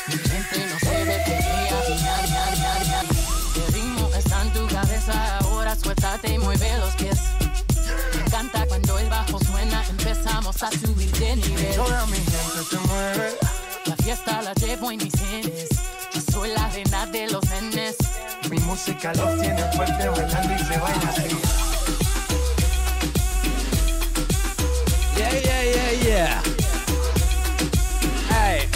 Mi 0.09 0.19
gente 0.19 0.67
no 0.71 0.79
se 0.79 1.05
detenía. 1.05 3.03
El 3.57 3.73
ritmo 3.73 4.11
está 4.17 4.43
en 4.43 4.53
tu 4.53 4.67
cabeza. 4.69 5.39
Ahora 5.39 5.77
suéltate 5.77 6.35
y 6.35 6.39
mueve 6.39 6.79
los 6.79 6.95
pies. 6.95 7.19
Me 8.15 8.21
encanta 8.27 8.67
cuando 8.67 8.99
el 8.99 9.09
bajo 9.09 9.39
suena. 9.45 9.83
Empezamos 9.89 10.63
a 10.63 10.71
subir 10.71 11.11
de 11.13 11.37
nivel. 11.37 11.75
Toda 11.75 12.07
mi 12.07 12.19
gente 12.19 12.65
se 12.71 12.79
mueve. 12.79 13.39
La 13.87 13.97
fiesta 13.97 14.43
la 14.43 14.53
llevo 14.55 14.93
en 14.93 14.99
mis 14.99 15.13
genes. 15.13 15.69
Yo 16.13 16.21
soy 16.33 16.51
la 16.51 16.69
reina 16.69 17.07
de 17.07 17.29
los 17.29 17.50
música 18.71 19.13
los 19.15 19.41
tiene 19.41 19.65
fuerte 19.73 20.09
bailando 20.09 20.55
y 20.55 20.59
se 20.61 20.79
baila 20.79 21.09
así. 21.09 21.29
Yeah, 25.17 25.33
yeah, 25.43 25.63
yeah, 25.75 25.93
yeah. 26.07 26.43
Hey. 28.29 28.69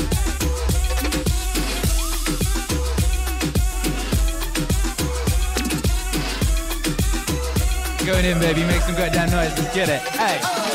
Going 8.05 8.25
in, 8.25 8.41
baby. 8.41 8.65
Make 8.65 8.81
some 8.81 8.97
goddamn 8.97 9.31
noise. 9.31 9.57
Let's 9.57 9.73
get 9.73 9.89
it. 9.89 10.01
Hey. 10.19 10.74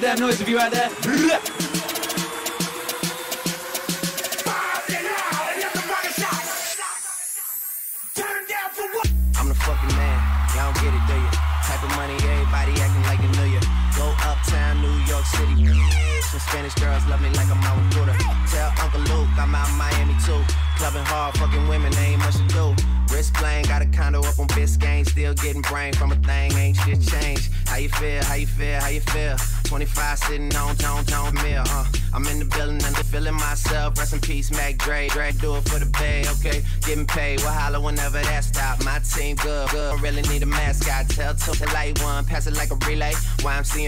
That 0.00 0.18
noise 0.18 0.40
if 0.40 0.48
you 0.48 0.58
out 0.58 0.72
there. 0.72 0.89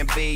and 0.03 0.15
B. 0.15 0.35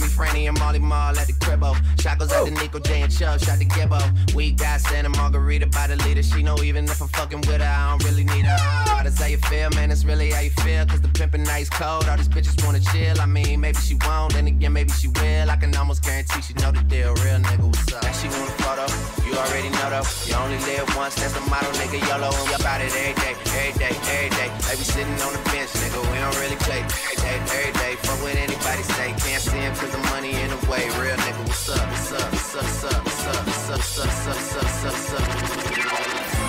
Me, 0.00 0.06
Franny, 0.08 0.48
and 0.48 0.58
Molly 0.58 0.78
Mall 0.78 1.16
at 1.18 1.26
the 1.26 1.32
cribbo. 1.34 1.76
Shot 2.00 2.18
goes 2.18 2.32
out 2.32 2.46
to 2.46 2.50
Nico, 2.52 2.78
J, 2.78 3.02
and 3.02 3.12
Chubb, 3.12 3.40
shot 3.40 3.58
to 3.58 3.64
Gibbo. 3.64 4.00
We 4.34 4.52
got 4.52 4.80
Santa 4.80 5.08
Margarita 5.10 5.66
by 5.66 5.86
the 5.86 5.96
leader. 6.04 6.22
She 6.22 6.42
know 6.42 6.56
even 6.62 6.84
if 6.84 7.00
I'm 7.00 7.08
fucking 7.08 7.40
with 7.40 7.60
her, 7.60 7.64
I 7.64 7.90
don't 7.90 8.04
really 8.04 8.24
need 8.24 8.46
her. 8.46 8.56
Oh, 8.88 9.00
that's 9.04 9.20
how 9.20 9.26
you 9.26 9.38
feel, 9.38 9.70
man, 9.70 9.90
that's 9.90 10.04
really 10.04 10.30
how 10.30 10.40
you 10.40 10.50
feel. 10.50 10.86
Cause 10.86 11.00
the 11.00 11.08
pimpin' 11.08 11.44
nice 11.44 11.68
cold, 11.68 12.08
all 12.08 12.16
these 12.16 12.28
bitches 12.28 12.64
wanna 12.64 12.80
chill. 12.80 13.20
I 13.20 13.26
mean, 13.26 13.60
maybe 13.60 13.78
she 13.78 13.94
won't, 14.06 14.32
then 14.32 14.46
again, 14.46 14.72
maybe 14.72 14.90
she 14.92 15.08
will. 15.08 15.50
I 15.50 15.56
can 15.56 15.74
almost 15.76 16.02
guarantee 16.02 16.40
she 16.40 16.54
know 16.54 16.72
the 16.72 16.82
deal. 16.82 17.14
Real 17.14 17.38
nigga, 17.38 17.66
what's 17.66 17.92
up? 17.92 18.04
And 18.04 18.16
she 18.16 18.28
want 18.28 18.48
a 18.48 18.62
photo 18.62 19.11
you 19.32 19.38
already 19.38 19.70
know 19.70 19.88
though. 19.88 20.06
You 20.28 20.36
only 20.36 20.60
live 20.68 20.84
once, 20.94 21.16
that's 21.16 21.32
the 21.32 21.40
motto, 21.48 21.72
nigga. 21.80 21.96
YOLO, 21.96 22.28
and 22.28 22.46
we 22.48 22.54
about 22.54 22.80
it 22.84 22.92
every 22.92 23.16
day, 23.16 23.34
every 23.56 23.72
day, 23.80 23.94
every 23.96 24.30
day. 24.36 24.48
They 24.68 24.76
be 24.76 24.84
sitting 24.84 25.18
on 25.24 25.32
the 25.32 25.42
bench, 25.48 25.72
nigga, 25.80 25.98
we 26.12 26.18
don't 26.20 26.36
really 26.38 26.60
play. 26.68 26.84
Every 26.84 27.16
day, 27.16 27.36
every 27.40 27.72
day, 27.80 27.92
fuck 28.04 28.20
what 28.20 28.36
anybody 28.36 28.84
say. 28.94 29.08
Can't 29.24 29.42
stand 29.42 29.72
cause 29.78 29.90
the 29.90 30.02
money 30.12 30.36
in 30.36 30.48
the 30.52 30.60
way. 30.68 30.84
Real 31.00 31.16
nigga, 31.16 31.42
what's 31.48 31.68
up, 31.72 31.80
what's 31.88 32.12
up, 32.12 32.28
what's 32.30 32.54
up, 32.54 32.64
what's 32.64 32.84
up, 32.84 33.46
what's 33.46 33.70
up, 33.72 33.80
what's 33.80 33.98
up, 33.98 34.06
what's 34.06 34.28
up, 34.28 34.36
what's 34.36 34.56
up, 34.56 34.64
what's 34.64 34.84
up, 34.84 34.92
what's 34.92 35.12
up. 35.14 36.42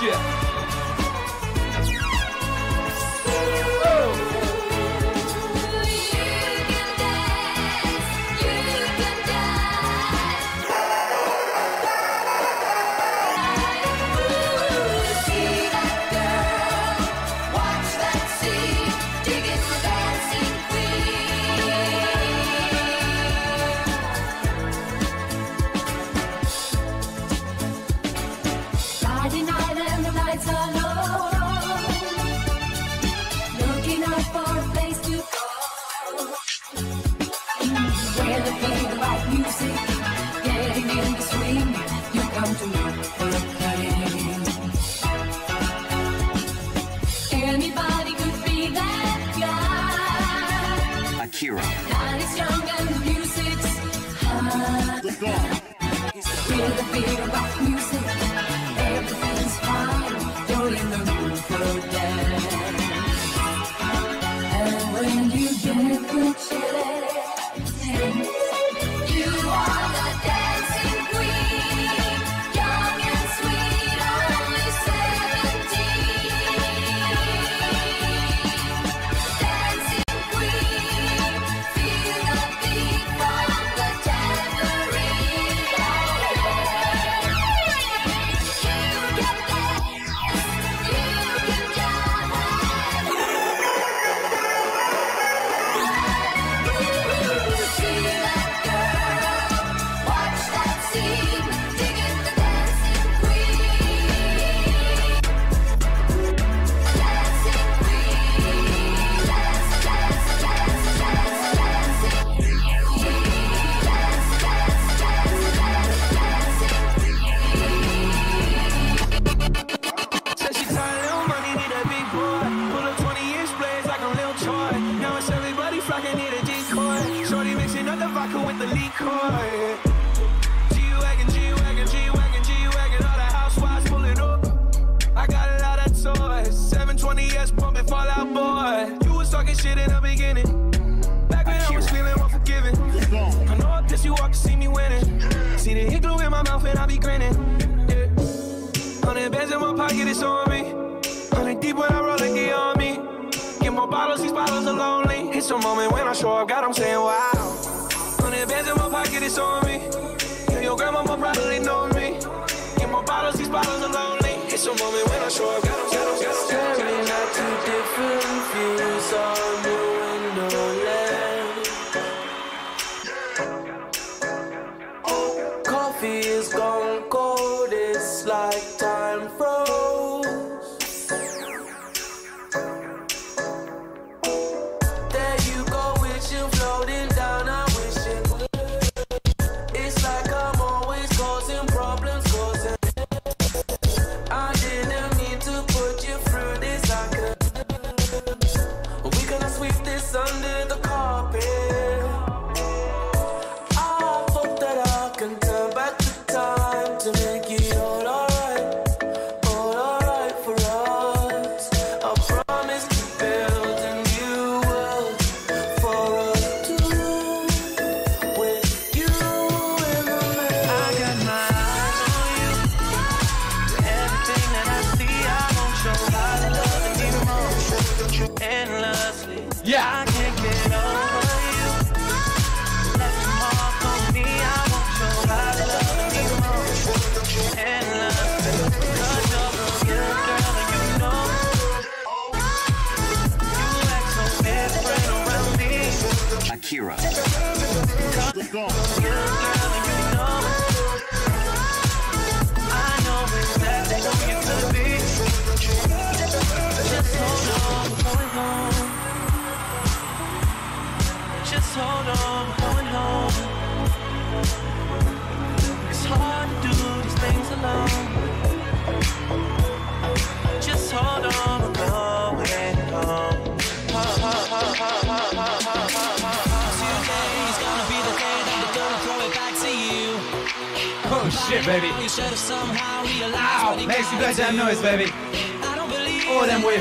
shit. 0.00 0.29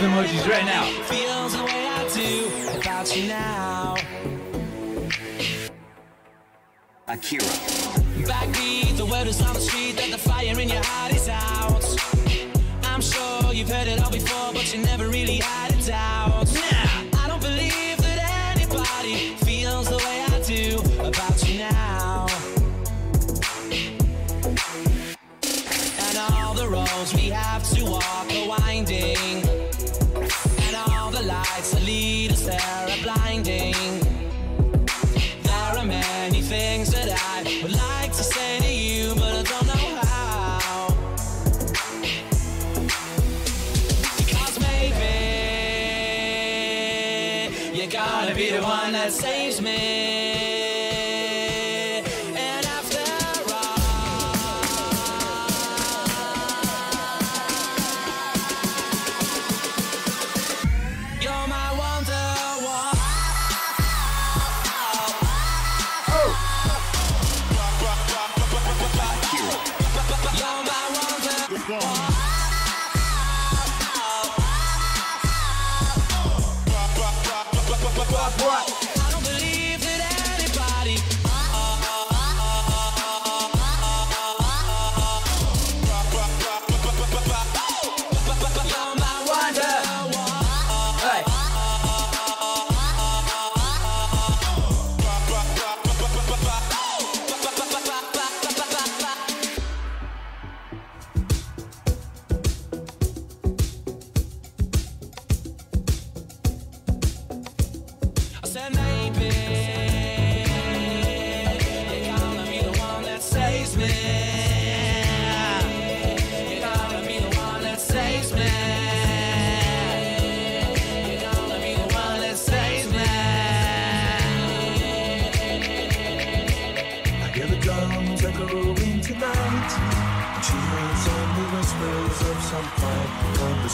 Emojis 0.10 0.48
right 0.50 0.66
now. 0.66 0.84
feels 1.04 1.54
the 1.56 1.64
way 1.64 1.88
I 1.88 2.02
do 2.14 2.80
about 2.80 3.16
you 3.16 3.28
now. 3.28 3.96
Akira. 7.08 7.44
Backbeat, 8.30 8.98
the 8.98 9.06
word 9.06 9.28
is 9.28 9.42
on 9.42 9.54
the 9.54 9.60
street 9.60 9.98
that 9.98 10.12
the 10.12 10.18
fire 10.18 10.60
in 10.60 10.70
your 10.70 10.84
heart 10.84 11.14
is 11.14 11.28
out. 11.30 11.86
I'm 12.84 13.02
sure 13.02 13.54
you've 13.54 13.70
heard 13.70 13.88
it 13.88 14.02
all 14.02 14.12
before, 14.12 14.54
but 14.54 14.74
you 14.74 14.82
never 14.82 15.08
really 15.08 15.38
had 15.38 15.74
a 15.74 15.82
doubt. 15.86 16.50
I 17.22 17.28
don't 17.28 17.42
believe 17.42 17.98
that 17.98 18.20
anybody 18.56 19.36
feels 19.46 19.90
the 19.90 19.98
way 19.98 20.18
I 20.34 20.42
do 20.56 20.64
about 21.08 21.38
you 21.48 21.60
now. 21.60 22.28
And 26.06 26.18
all 26.18 26.54
the 26.54 26.68
roads 26.68 27.14
we 27.14 27.30
have 27.30 27.64
to 27.76 27.86
walk 27.86 28.30
are 28.34 28.48
like 31.60 31.66
Salida 31.66 32.36
Sarah. 32.38 32.89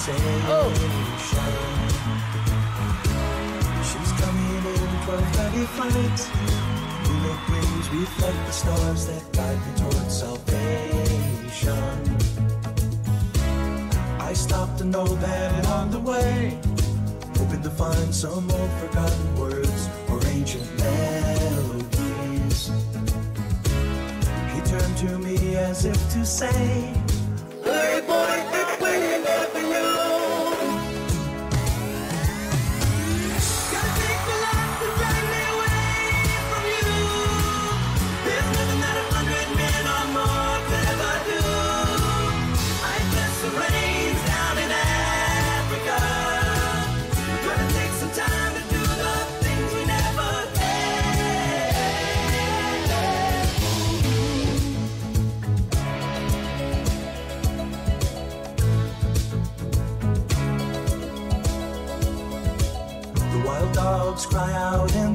Quiet 0.06 0.46
conversation. 0.46 1.50
She's 3.90 4.12
coming 4.22 4.66
in 4.70 4.90
12:30 5.06 5.66
flight. 5.76 6.20
Moonlit 7.04 7.42
wings 7.50 7.88
reflect 7.90 8.40
the 8.46 8.52
stars 8.52 9.06
that 9.08 9.24
guide 9.34 9.60
me 9.66 9.72
towards 9.82 10.14
salvation. 10.20 12.00
I 14.20 14.34
stopped 14.34 14.82
and 14.82 14.92
know 14.92 15.08
that 15.08 15.66
on 15.68 15.90
the 15.92 16.00
way, 16.00 16.60
hoping 17.38 17.62
to 17.64 17.70
find 17.70 18.14
some 18.14 18.52
old 18.52 18.72
forgotten 18.82 19.36
words 19.40 19.90
or 20.10 20.20
ancient 20.28 20.68
melodies. 20.78 22.70
He 24.54 24.62
turned 24.62 24.98
to 24.98 25.18
me 25.18 25.58
as 25.58 25.86
if 25.86 25.98
to 26.14 26.26
say, 26.26 26.95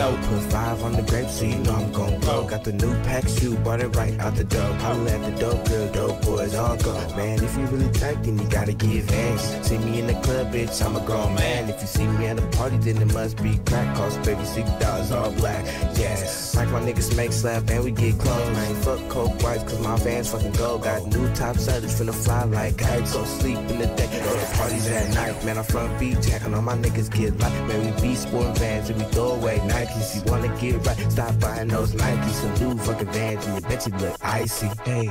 Walk 0.00 0.14
out 0.14 0.22
the 0.22 0.26
door. 0.26 0.40
Put 0.40 0.52
five 0.52 0.82
on 0.82 0.92
the 0.92 1.02
grape, 1.02 1.28
so 1.28 1.44
you 1.44 1.58
know 1.58 1.74
I'm 1.74 1.92
gon' 1.92 2.20
go. 2.20 2.46
Got 2.46 2.64
the 2.64 2.72
new 2.72 2.94
pack 3.02 3.28
shoe, 3.28 3.56
bought 3.58 3.80
it 3.80 3.88
right 3.96 4.18
out 4.20 4.34
the 4.36 4.44
door. 4.44 4.72
Holla 4.74 5.10
at 5.10 5.34
the 5.34 5.40
dope 5.40 5.68
girl, 5.68 5.92
dope 5.92 6.22
boys 6.22 6.54
all 6.54 6.76
go. 6.76 6.94
Man, 7.16 7.42
if 7.42 7.56
you 7.56 7.64
really 7.66 7.90
tight, 7.92 8.22
then 8.22 8.38
you 8.38 8.48
gotta 8.48 8.72
give 8.72 9.08
hands. 9.08 9.42
See 9.66 9.78
me 9.78 10.00
in 10.00 10.06
the 10.06 10.14
club, 10.14 10.52
bitch, 10.52 10.84
I'm 10.84 10.96
a 10.96 11.00
grown 11.04 11.34
man. 11.34 11.68
If 11.68 11.80
you 11.80 11.86
see 11.86 12.06
me 12.06 12.26
at 12.26 12.38
a 12.38 12.46
party, 12.56 12.76
then 12.78 13.02
it 13.02 13.12
must 13.12 13.42
be 13.42 13.58
crack. 13.66 13.96
Cost 13.96 14.22
baby 14.22 14.44
six 14.44 14.70
dollars 14.82 15.10
all 15.12 15.32
black. 15.32 15.64
Yes, 15.96 16.54
like 16.54 16.68
my 16.70 16.80
niggas 16.80 17.16
make 17.16 17.32
slap 17.32 17.68
and 17.70 17.84
we 17.84 17.90
get 17.90 18.18
close. 18.18 18.58
I 18.58 18.64
ain't 18.66 18.78
fuck 18.78 19.08
coke 19.08 19.42
whites, 19.42 19.64
cause 19.64 19.80
my 19.80 19.96
vans 19.98 20.30
fucking 20.30 20.52
gold. 20.52 20.82
Got 20.82 21.06
new 21.06 21.28
top 21.34 21.56
sellers 21.56 22.00
finna 22.00 22.14
fly 22.14 22.44
like 22.44 22.76
kites. 22.78 23.12
Go 23.12 23.24
sleep 23.24 23.58
in 23.58 23.78
the 23.78 23.86
day, 23.86 24.08
go 24.24 24.32
to 24.38 24.56
parties 24.56 24.86
at 24.88 25.12
night. 25.14 25.44
Man, 25.44 25.58
I'm 25.58 25.64
from 25.64 25.96
beach, 25.98 26.20
jacking 26.22 26.54
all 26.54 26.62
my 26.62 26.76
niggas 26.76 27.10
get 27.10 27.38
light. 27.38 27.66
Man, 27.68 27.94
we 27.94 28.02
be 28.02 28.14
sporting 28.14 28.54
vans 28.54 28.90
and 28.90 28.98
we 28.98 29.04
throw 29.12 29.32
away 29.32 29.60
Nikes. 29.90 30.14
You 30.14 30.22
wanna 30.30 30.48
get 30.60 30.86
right, 30.86 31.10
stop 31.10 31.40
buying 31.40 31.68
those 31.68 31.92
Nikes. 31.92 32.30
Some 32.30 32.54
new 32.54 32.78
fucking 32.78 33.12
vans 33.12 33.46
and 33.46 33.54
you 33.56 33.68
bet 33.68 33.86
you 33.86 33.92
look 33.98 34.16
icy. 34.22 34.66
Hey. 34.84 35.06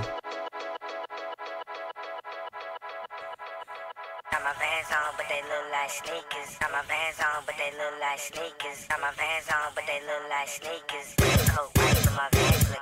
Got 4.31 4.43
my 4.43 4.53
vans 4.59 4.91
on, 4.91 5.13
but 5.17 5.25
they 5.29 5.41
look 5.41 5.71
like 5.71 5.89
sneakers. 5.89 6.57
Got 6.59 6.71
my 6.71 6.81
vans 6.87 7.19
on, 7.19 7.43
but 7.45 7.55
they 7.57 7.71
look 7.77 7.99
like 8.01 8.19
sneakers. 8.19 8.85
Got 8.89 9.01
my 9.01 9.11
vans 9.17 9.47
on, 9.49 9.71
but 9.75 9.83
they 9.87 9.99
look 10.01 10.29
like 10.29 10.47
sneakers. 10.47 11.15
Coat 11.49 11.69
white, 11.77 12.01
but 12.05 12.13
my 12.15 12.29
vans 12.31 12.78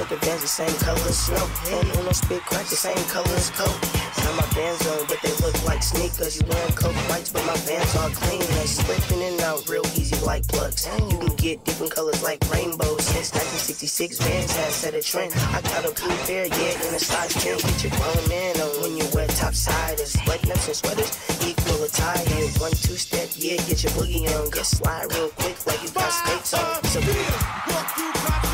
I 0.00 0.04
wear 0.08 0.18
Vans 0.20 0.40
the 0.40 0.48
same 0.48 0.76
color 0.80 1.04
as 1.12 1.18
snow. 1.28 1.44
And 1.76 1.92
on 1.92 2.04
no 2.06 2.12
spit 2.12 2.40
crack 2.48 2.64
the 2.72 2.76
same 2.76 3.04
color 3.12 3.36
as 3.36 3.50
coke. 3.50 3.68
Got 4.16 4.32
my 4.32 4.48
Vans 4.56 4.80
on, 4.88 5.04
but 5.04 5.20
they 5.20 5.32
look 5.44 5.52
like 5.68 5.82
sneakers. 5.82 6.40
You 6.40 6.48
wearing 6.48 6.72
coke 6.72 6.96
whites, 7.12 7.28
but 7.28 7.44
my 7.44 7.56
Vans 7.68 7.94
are 7.96 8.08
clean. 8.08 8.40
They 8.40 8.64
slip 8.64 9.04
in 9.12 9.20
and 9.20 9.40
out 9.42 9.68
real 9.68 9.84
easy 10.00 10.16
like 10.24 10.48
plugs. 10.48 10.88
You 10.88 11.18
can 11.20 11.36
get 11.36 11.64
different 11.66 11.92
colors 11.92 12.22
like 12.22 12.40
rainbows. 12.48 13.04
Since 13.12 13.36
1966, 13.36 14.24
Vans 14.24 14.56
has 14.56 14.72
set 14.72 14.94
a 14.94 15.02
trend. 15.02 15.34
I 15.52 15.60
got 15.68 15.84
a 15.84 15.92
blue 15.92 16.16
pair, 16.24 16.48
yeah, 16.48 16.88
in 16.88 16.94
a 16.96 16.98
size 16.98 17.36
10. 17.36 17.60
Get 17.60 17.84
your 17.84 17.92
grown 18.00 18.24
man 18.32 18.56
on 18.56 18.72
when 18.80 18.96
you 18.96 19.04
wear 19.12 19.28
topsiders. 19.36 20.16
Button-ups 20.24 20.64
and 20.64 20.76
sweaters 20.80 21.12
equal 21.44 21.84
attire. 21.84 22.24
One, 22.56 22.72
two 22.72 22.96
step, 22.96 23.28
yeah, 23.36 23.60
get 23.68 23.84
your 23.84 23.92
boogie 23.92 24.24
on. 24.32 24.48
Get 24.48 24.64
slide 24.64 25.12
real 25.12 25.28
quick 25.36 25.60
like 25.66 25.82
you 25.84 25.90
got 25.92 26.08
skates 26.08 26.54
on. 26.54 26.84
So 26.88 27.00
through 27.04 27.70
concert 27.70 28.16
doors 28.16 28.49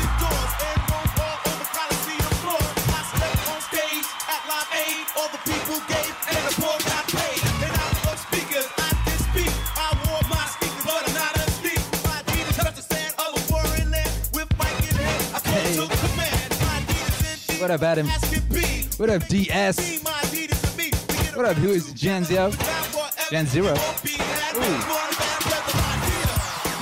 What 17.67 17.81
up, 17.81 17.83
Adam? 17.83 18.07
What 18.95 19.09
up, 19.09 19.27
DS? 19.27 20.01
What 21.35 21.45
up, 21.45 21.57
who 21.57 21.71
is 21.71 21.91
Gen 21.91 22.23
Zero? 22.23 22.49
Gen 23.29 23.45
Zero. 23.45 23.71
Ooh. 23.71 24.77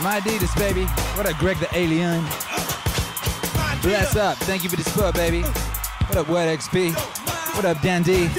My 0.03 0.21
Adidas, 0.21 0.55
baby. 0.59 0.83
What 1.15 1.25
up, 1.25 1.39
Greg 1.39 1.57
the 1.57 1.67
Alien? 1.75 2.23
Bless 3.81 4.15
up. 4.15 4.37
Thank 4.37 4.63
you 4.63 4.69
for 4.69 4.75
the 4.75 4.83
support, 4.83 5.15
baby. 5.15 5.41
What 5.41 6.17
up, 6.17 6.29
Wet 6.29 6.55
XP? 6.59 6.93
What 7.55 7.65
up, 7.65 7.81
Dan 7.81 8.03
D? 8.03 8.29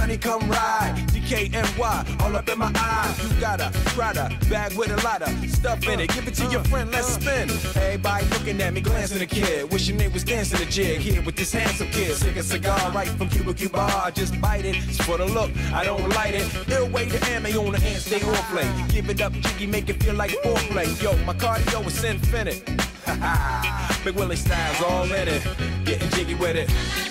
Honey, 0.00 0.16
come 0.16 0.48
ride. 0.48 0.94
DKNY, 1.12 2.20
all 2.20 2.36
up 2.36 2.48
in 2.48 2.58
my 2.58 2.72
eye. 2.74 3.14
You 3.22 3.40
got 3.40 3.60
a 3.60 3.70
Prada 3.94 4.36
bag 4.48 4.76
with 4.76 4.90
a 4.90 5.04
lot 5.04 5.22
of 5.22 5.50
stuff 5.50 5.86
in 5.86 6.00
it. 6.00 6.08
Give 6.14 6.26
it 6.26 6.34
to 6.34 6.46
your 6.46 6.64
friend, 6.64 6.90
let's 6.90 7.08
spin. 7.08 7.50
Everybody 7.76 8.26
looking 8.26 8.60
at 8.60 8.72
me, 8.72 8.80
glancing 8.80 9.22
a 9.22 9.26
kid. 9.26 9.70
Wishing 9.70 9.96
they 9.98 10.08
was 10.08 10.24
dancing 10.24 10.60
a 10.60 10.70
jig 10.70 11.00
here 11.00 11.22
with 11.22 11.36
this 11.36 11.52
handsome 11.52 11.90
kid. 11.90 12.16
Sick 12.16 12.36
a 12.36 12.42
cigar 12.42 12.90
right 12.92 13.08
from 13.08 13.28
Cuba 13.28 13.52
Cuba. 13.54 14.10
Just 14.14 14.40
bite 14.40 14.64
it. 14.64 14.76
It's 14.88 15.02
for 15.04 15.18
the 15.18 15.26
look, 15.26 15.50
I 15.72 15.84
don't 15.84 16.08
light 16.10 16.34
it. 16.34 16.46
Ill 16.70 16.88
way 16.88 17.06
to 17.06 17.18
ammo 17.30 17.48
on 17.66 17.72
the 17.72 17.80
hand, 17.80 18.00
stay 18.00 18.22
on 18.22 18.42
play. 18.50 18.68
Give 18.88 19.08
it 19.10 19.20
up, 19.20 19.32
jiggy, 19.32 19.66
make 19.66 19.88
it 19.88 20.02
feel 20.02 20.14
like 20.14 20.30
foreplay. 20.42 20.88
Yo, 21.02 21.16
my 21.24 21.34
cardio 21.34 21.86
is 21.86 22.02
infinite. 22.02 22.68
Ha 23.06 23.14
ha, 23.20 24.00
Big 24.04 24.14
Willie 24.14 24.36
styles 24.36 24.80
all 24.82 25.04
in 25.12 25.28
it. 25.28 25.42
Getting 25.84 26.08
jiggy 26.10 26.34
with 26.34 26.56
it. 26.56 27.09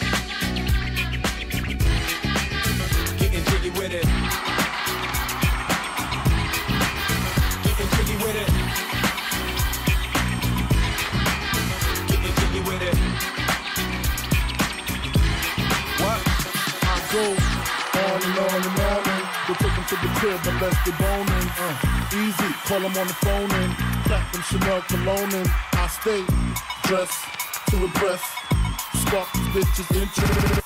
Crib 20.41 20.53
unless 20.53 20.85
they 20.85 20.91
boning. 20.91 21.49
Uh, 21.57 21.75
easy, 22.13 22.53
call 22.65 22.79
them 22.79 22.97
on 22.97 23.07
the 23.07 23.13
phone 23.13 23.51
and 23.51 23.73
clap 24.05 24.31
them 24.31 24.41
Chanel 24.43 24.81
cologne 24.81 25.33
and 25.33 25.49
I 25.73 25.87
stay 25.87 26.23
dressed 26.83 27.23
to 27.69 27.83
impress. 27.83 28.21
Spark 28.93 29.31
these 29.33 29.65
bitches 29.65 30.01
interest. 30.01 30.61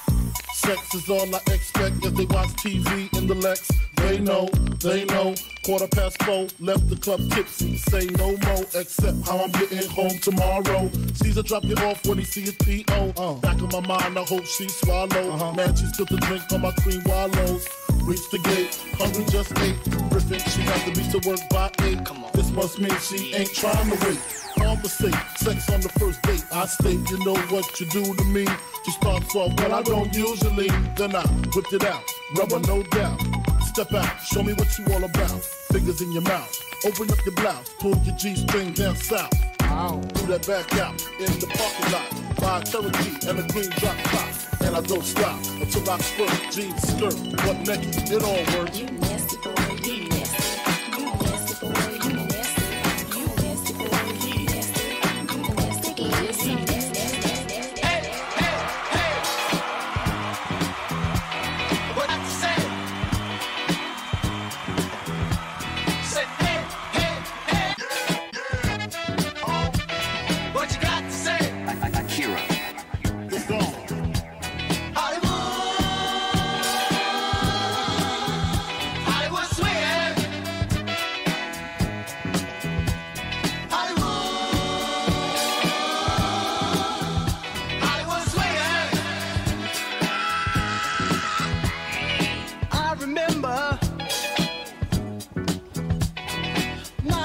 Sex 0.54 0.96
is 0.96 1.10
all 1.10 1.36
I 1.36 1.40
expect 1.52 2.06
as 2.06 2.14
they 2.14 2.26
watch 2.26 2.48
TV 2.64 3.14
in 3.18 3.28
the 3.28 3.36
Lex. 3.36 3.70
They 3.96 4.20
know, 4.20 4.48
they 4.80 5.04
know. 5.06 5.36
Quarter 5.66 5.88
past 5.88 6.22
four, 6.24 6.48
left 6.60 6.88
the 6.90 6.96
club 6.96 7.20
tipsy. 7.32 7.78
Say 7.78 8.06
no 8.18 8.38
more, 8.46 8.66
except 8.74 9.28
how 9.28 9.40
I'm 9.44 9.52
getting 9.52 9.90
home 9.90 10.18
tomorrow. 10.20 10.90
Caesar 11.16 11.44
drop 11.44 11.64
you 11.66 11.76
off 11.76 12.06
when 12.06 12.18
he 12.18 12.24
see 12.24 12.42
his 12.42 12.56
P.O. 12.56 13.36
Back 13.42 13.60
in 13.60 13.68
my 13.68 13.82
mind, 13.82 14.18
I 14.18 14.24
hope 14.24 14.46
she 14.46 14.70
swallow. 14.70 15.54
Man, 15.54 15.76
she 15.76 15.86
spilled 15.88 16.10
the 16.10 16.18
drink 16.18 16.44
on 16.52 16.62
my 16.62 16.72
cream 16.72 17.02
wallows. 17.06 17.68
Reach 18.06 18.30
the 18.30 18.40
gate, 18.40 18.76
hungry 19.00 19.24
just 19.32 19.58
ate. 19.60 19.80
Griffin, 20.10 20.40
she 20.52 20.64
got 20.66 20.80
to 20.86 20.92
be 20.92 21.08
to 21.08 21.30
work 21.30 21.40
by 21.50 21.72
eight. 21.84 22.04
Come 22.06 22.26
on. 22.26 22.32
This 22.34 22.52
must 22.52 22.78
mean 22.78 22.98
she 23.00 23.34
ain't 23.34 23.54
trying 23.54 23.90
to 23.90 24.06
wait. 24.06 24.20
Conversate, 24.58 25.16
sex 25.38 25.70
on 25.70 25.80
the 25.80 25.88
first 25.88 26.22
date. 26.24 26.44
I 26.52 26.66
state, 26.66 27.00
you 27.10 27.24
know 27.24 27.36
what 27.48 27.80
you 27.80 27.86
do 27.88 28.14
to 28.14 28.24
me. 28.26 28.46
She 28.84 28.92
starts 28.92 29.34
off, 29.36 29.54
well, 29.58 29.74
I 29.74 29.82
don't 29.84 30.14
usually. 30.14 30.68
Then 30.98 31.16
I 31.16 31.26
whipped 31.56 31.72
it 31.72 31.86
out, 31.86 32.04
rubber 32.36 32.60
no 32.68 32.84
doubt. 32.84 33.22
Step 33.68 33.94
out, 33.94 34.20
show 34.22 34.44
me 34.44 34.54
what 34.54 34.78
you 34.78 34.86
all 34.94 35.04
about. 35.06 35.42
Fingers 35.72 36.02
in 36.02 36.12
your 36.12 36.24
mouth, 36.24 36.62
open 36.86 37.10
up 37.10 37.26
your 37.26 37.36
blouse, 37.36 37.70
pull 37.80 37.96
your 38.04 38.16
G-string 38.18 38.74
down 38.74 38.98
south. 38.98 39.53
Do 39.74 40.28
that 40.28 40.46
back 40.46 40.72
out 40.76 41.02
in 41.18 41.34
the 41.40 41.48
parking 41.48 41.92
lot. 41.92 42.38
Buy 42.38 42.60
a 42.60 42.64
Cherokee 42.64 43.28
and 43.28 43.40
a 43.40 43.54
green 43.54 43.72
drop 43.82 43.98
top. 44.04 44.30
And 44.62 44.76
I 44.76 44.82
don't 44.82 45.04
stop 45.04 45.40
until 45.60 45.90
I 45.90 45.98
squirt, 45.98 46.52
jeans, 46.52 46.80
skirt, 46.88 47.18
butt 47.38 47.58
naked, 47.66 48.12
it 48.12 48.22
all 48.22 48.44
works. 48.56 48.78
You 48.78 48.86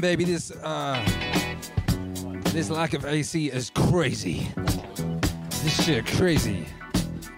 Baby, 0.00 0.24
this 0.24 0.50
uh, 0.50 1.04
this 2.52 2.68
lack 2.70 2.94
of 2.94 3.04
AC 3.04 3.48
is 3.48 3.70
crazy. 3.70 4.48
This 5.62 5.84
shit 5.84 6.06
crazy. 6.06 6.66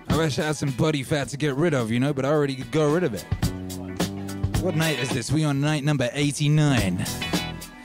I 0.09 0.17
wish 0.17 0.39
I 0.39 0.47
had 0.47 0.57
some 0.57 0.71
body 0.71 1.03
fat 1.03 1.29
to 1.29 1.37
get 1.37 1.55
rid 1.55 1.75
of, 1.75 1.91
you 1.91 2.01
know, 2.01 2.13
but 2.13 2.25
I 2.25 2.29
already 2.29 2.57
got 2.57 2.93
rid 2.93 3.05
of 3.05 3.15
it. 3.15 3.25
What 4.63 4.75
night 4.75 4.99
is 4.99 5.11
this? 5.11 5.31
We 5.31 5.45
on 5.45 5.61
night 5.61 5.85
number 5.85 6.09
89. 6.13 7.05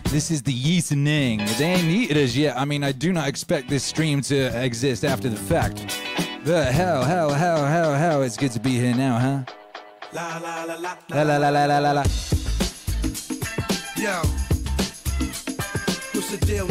This 0.06 0.32
is 0.32 0.42
the 0.42 0.54
yeetening. 0.54 1.46
They 1.58 1.66
ain't 1.66 1.84
eaten 1.84 2.18
us 2.18 2.36
yet. 2.36 2.58
I 2.58 2.66
mean, 2.66 2.84
I 2.84 2.92
do 2.92 3.14
not 3.14 3.28
expect 3.28 3.70
this 3.70 3.84
stream 3.84 4.22
to 4.24 4.64
exist 4.64 5.06
after 5.06 5.30
the 5.30 5.36
fact. 5.36 6.00
But 6.44 6.74
hell, 6.74 7.04
hell, 7.04 7.30
hell, 7.30 7.66
hell, 7.66 7.94
hell, 7.94 8.24
it's 8.24 8.36
good 8.38 8.52
to 8.52 8.60
be 8.60 8.72
here 8.72 8.96
now, 8.96 9.20
huh? 9.20 9.44
La 10.14 10.38
la 10.38 10.64
la 10.64 10.76
la 10.76 10.96
La 11.10 11.24
la 11.24 11.38
la 11.38 11.50
la 11.50 11.66
la 11.66 11.80
la 11.80 11.92
la. 11.92 12.04
Yo, 13.96 14.22
the 16.32 16.46
deal? 16.46 16.68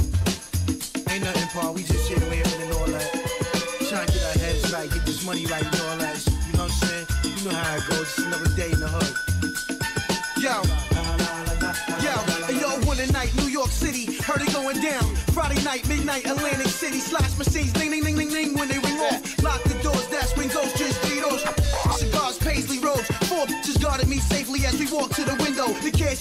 Ain't 1.12 1.23
nothing, 1.23 1.49
Paul. 1.53 1.74
We 1.74 1.82
just 1.82 2.09
here 2.09 2.16
laughing 2.16 2.62
and 2.62 2.73
all 2.73 2.87
that. 2.87 3.12
Trying 3.91 4.07
to 4.07 4.12
get 4.12 4.24
our 4.24 4.39
heads 4.41 4.73
right, 4.73 4.89
get 4.89 5.05
this 5.05 5.24
money 5.27 5.45
right 5.47 5.62
and 5.62 5.81
all 5.85 5.99
that. 5.99 6.16
You 6.24 6.53
know 6.57 6.65
what 6.65 6.73
I'm 6.73 6.89
saying? 6.89 7.07
You 7.37 7.45
know 7.45 7.57
how 7.57 7.77
it 7.77 7.85
goes. 7.89 8.09
It's 8.09 8.19
another 8.24 8.49
day 8.57 8.73
in 8.73 8.81
the 8.81 8.89
hood. 8.89 9.12
Yo. 10.41 10.65
Yo, 12.01 12.16
yo, 12.57 12.69
one 12.87 12.97
night, 13.12 13.35
New 13.37 13.49
York 13.53 13.69
City, 13.69 14.16
heard 14.24 14.41
it 14.41 14.53
going 14.55 14.81
down. 14.81 15.05
Friday 15.37 15.62
night, 15.62 15.87
midnight, 15.89 16.24
Atlantic 16.24 16.69
City, 16.69 16.99
slash 16.99 17.37
machines, 17.37 17.73
ding, 17.74 17.91
ding, 17.91 18.03
ding, 18.03 18.16
ding, 18.16 18.31
ding, 18.31 18.55
when 18.57 18.69
they 18.69 18.78
ring 18.78 18.99
off. 19.01 19.20
Lock 19.43 19.62
the 19.65 19.77
doors, 19.82 20.07
dash 20.09 20.35
windows, 20.39 20.73
just 20.73 21.03
Cheetos. 21.03 21.45
Cigars, 21.99 22.39
paisley 22.39 22.78
robes, 22.78 23.07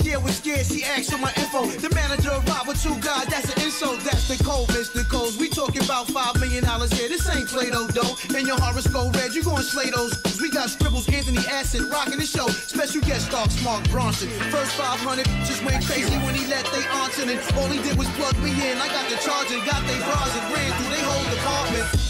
Cashier 0.10 0.26
was 0.26 0.38
scared, 0.38 0.66
she 0.66 0.84
asked 0.84 1.12
for 1.12 1.20
my 1.20 1.32
info. 1.38 1.66
The 1.66 1.94
manager 1.94 2.32
arrived 2.32 2.68
with 2.68 2.82
two 2.82 2.98
guys, 3.00 3.28
that's 3.28 3.54
an 3.54 3.62
insult. 3.62 4.00
That's 4.02 4.28
the 4.28 4.44
code, 4.44 4.68
Mr. 4.70 5.08
Coles. 5.08 5.38
We 5.38 5.50
talking 5.50 5.84
about 5.84 6.08
five 6.08 6.40
million 6.40 6.64
dollars 6.64 6.92
here. 6.94 7.08
This 7.10 7.30
ain't 7.30 7.48
Play-Doh, 7.48 7.94
though. 7.94 8.18
And 8.36 8.48
your 8.48 8.60
horoscope 8.60 9.16
red, 9.16 9.36
you 9.36 9.44
gon' 9.44 9.62
slay 9.62 9.92
those. 9.92 10.18
We 10.42 10.50
got 10.50 10.70
scribbles, 10.70 11.08
Anthony 11.10 11.46
Acid, 11.46 11.84
rocking 11.94 12.18
the 12.18 12.26
show. 12.26 12.48
Special 12.48 13.02
guest 13.02 13.28
star, 13.28 13.46
Mark 13.64 13.84
Ronson. 13.94 14.30
First 14.50 14.74
500 14.74 15.26
just 15.46 15.64
went 15.64 15.86
crazy 15.86 16.18
when 16.26 16.34
he 16.34 16.48
let 16.48 16.66
they 16.74 16.86
answer. 17.06 17.30
And 17.30 17.40
all 17.58 17.70
he 17.70 17.78
did 17.84 17.98
was 17.98 18.10
plug 18.18 18.38
me 18.40 18.50
in. 18.50 18.78
I 18.82 18.88
got 18.90 19.06
the 19.10 19.18
charge 19.22 19.52
and 19.52 19.62
got 19.66 19.86
they 19.86 19.98
bras 20.10 20.34
and 20.34 20.54
ran 20.54 20.72
through 20.74 20.90
they 20.90 21.04
whole 21.06 21.30
department. 21.30 22.09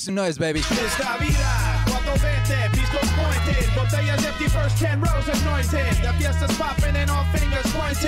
Make 0.00 0.04
some 0.06 0.14
noise, 0.14 0.38
baby. 0.38 0.60
Esta 0.60 1.18
vida, 1.18 1.84
cuando 1.84 2.12
vete, 2.14 2.70
pistols 2.72 3.10
pointed, 3.20 3.68
botellas 3.76 4.24
empty, 4.24 4.48
first 4.48 4.78
ten 4.78 4.98
rows 4.98 5.28
anointed. 5.28 5.92
The 6.02 6.14
fiesta's 6.16 6.56
popping 6.56 6.96
and 6.96 7.10
all 7.10 7.24
fingers 7.36 7.70
pointed. 7.74 7.90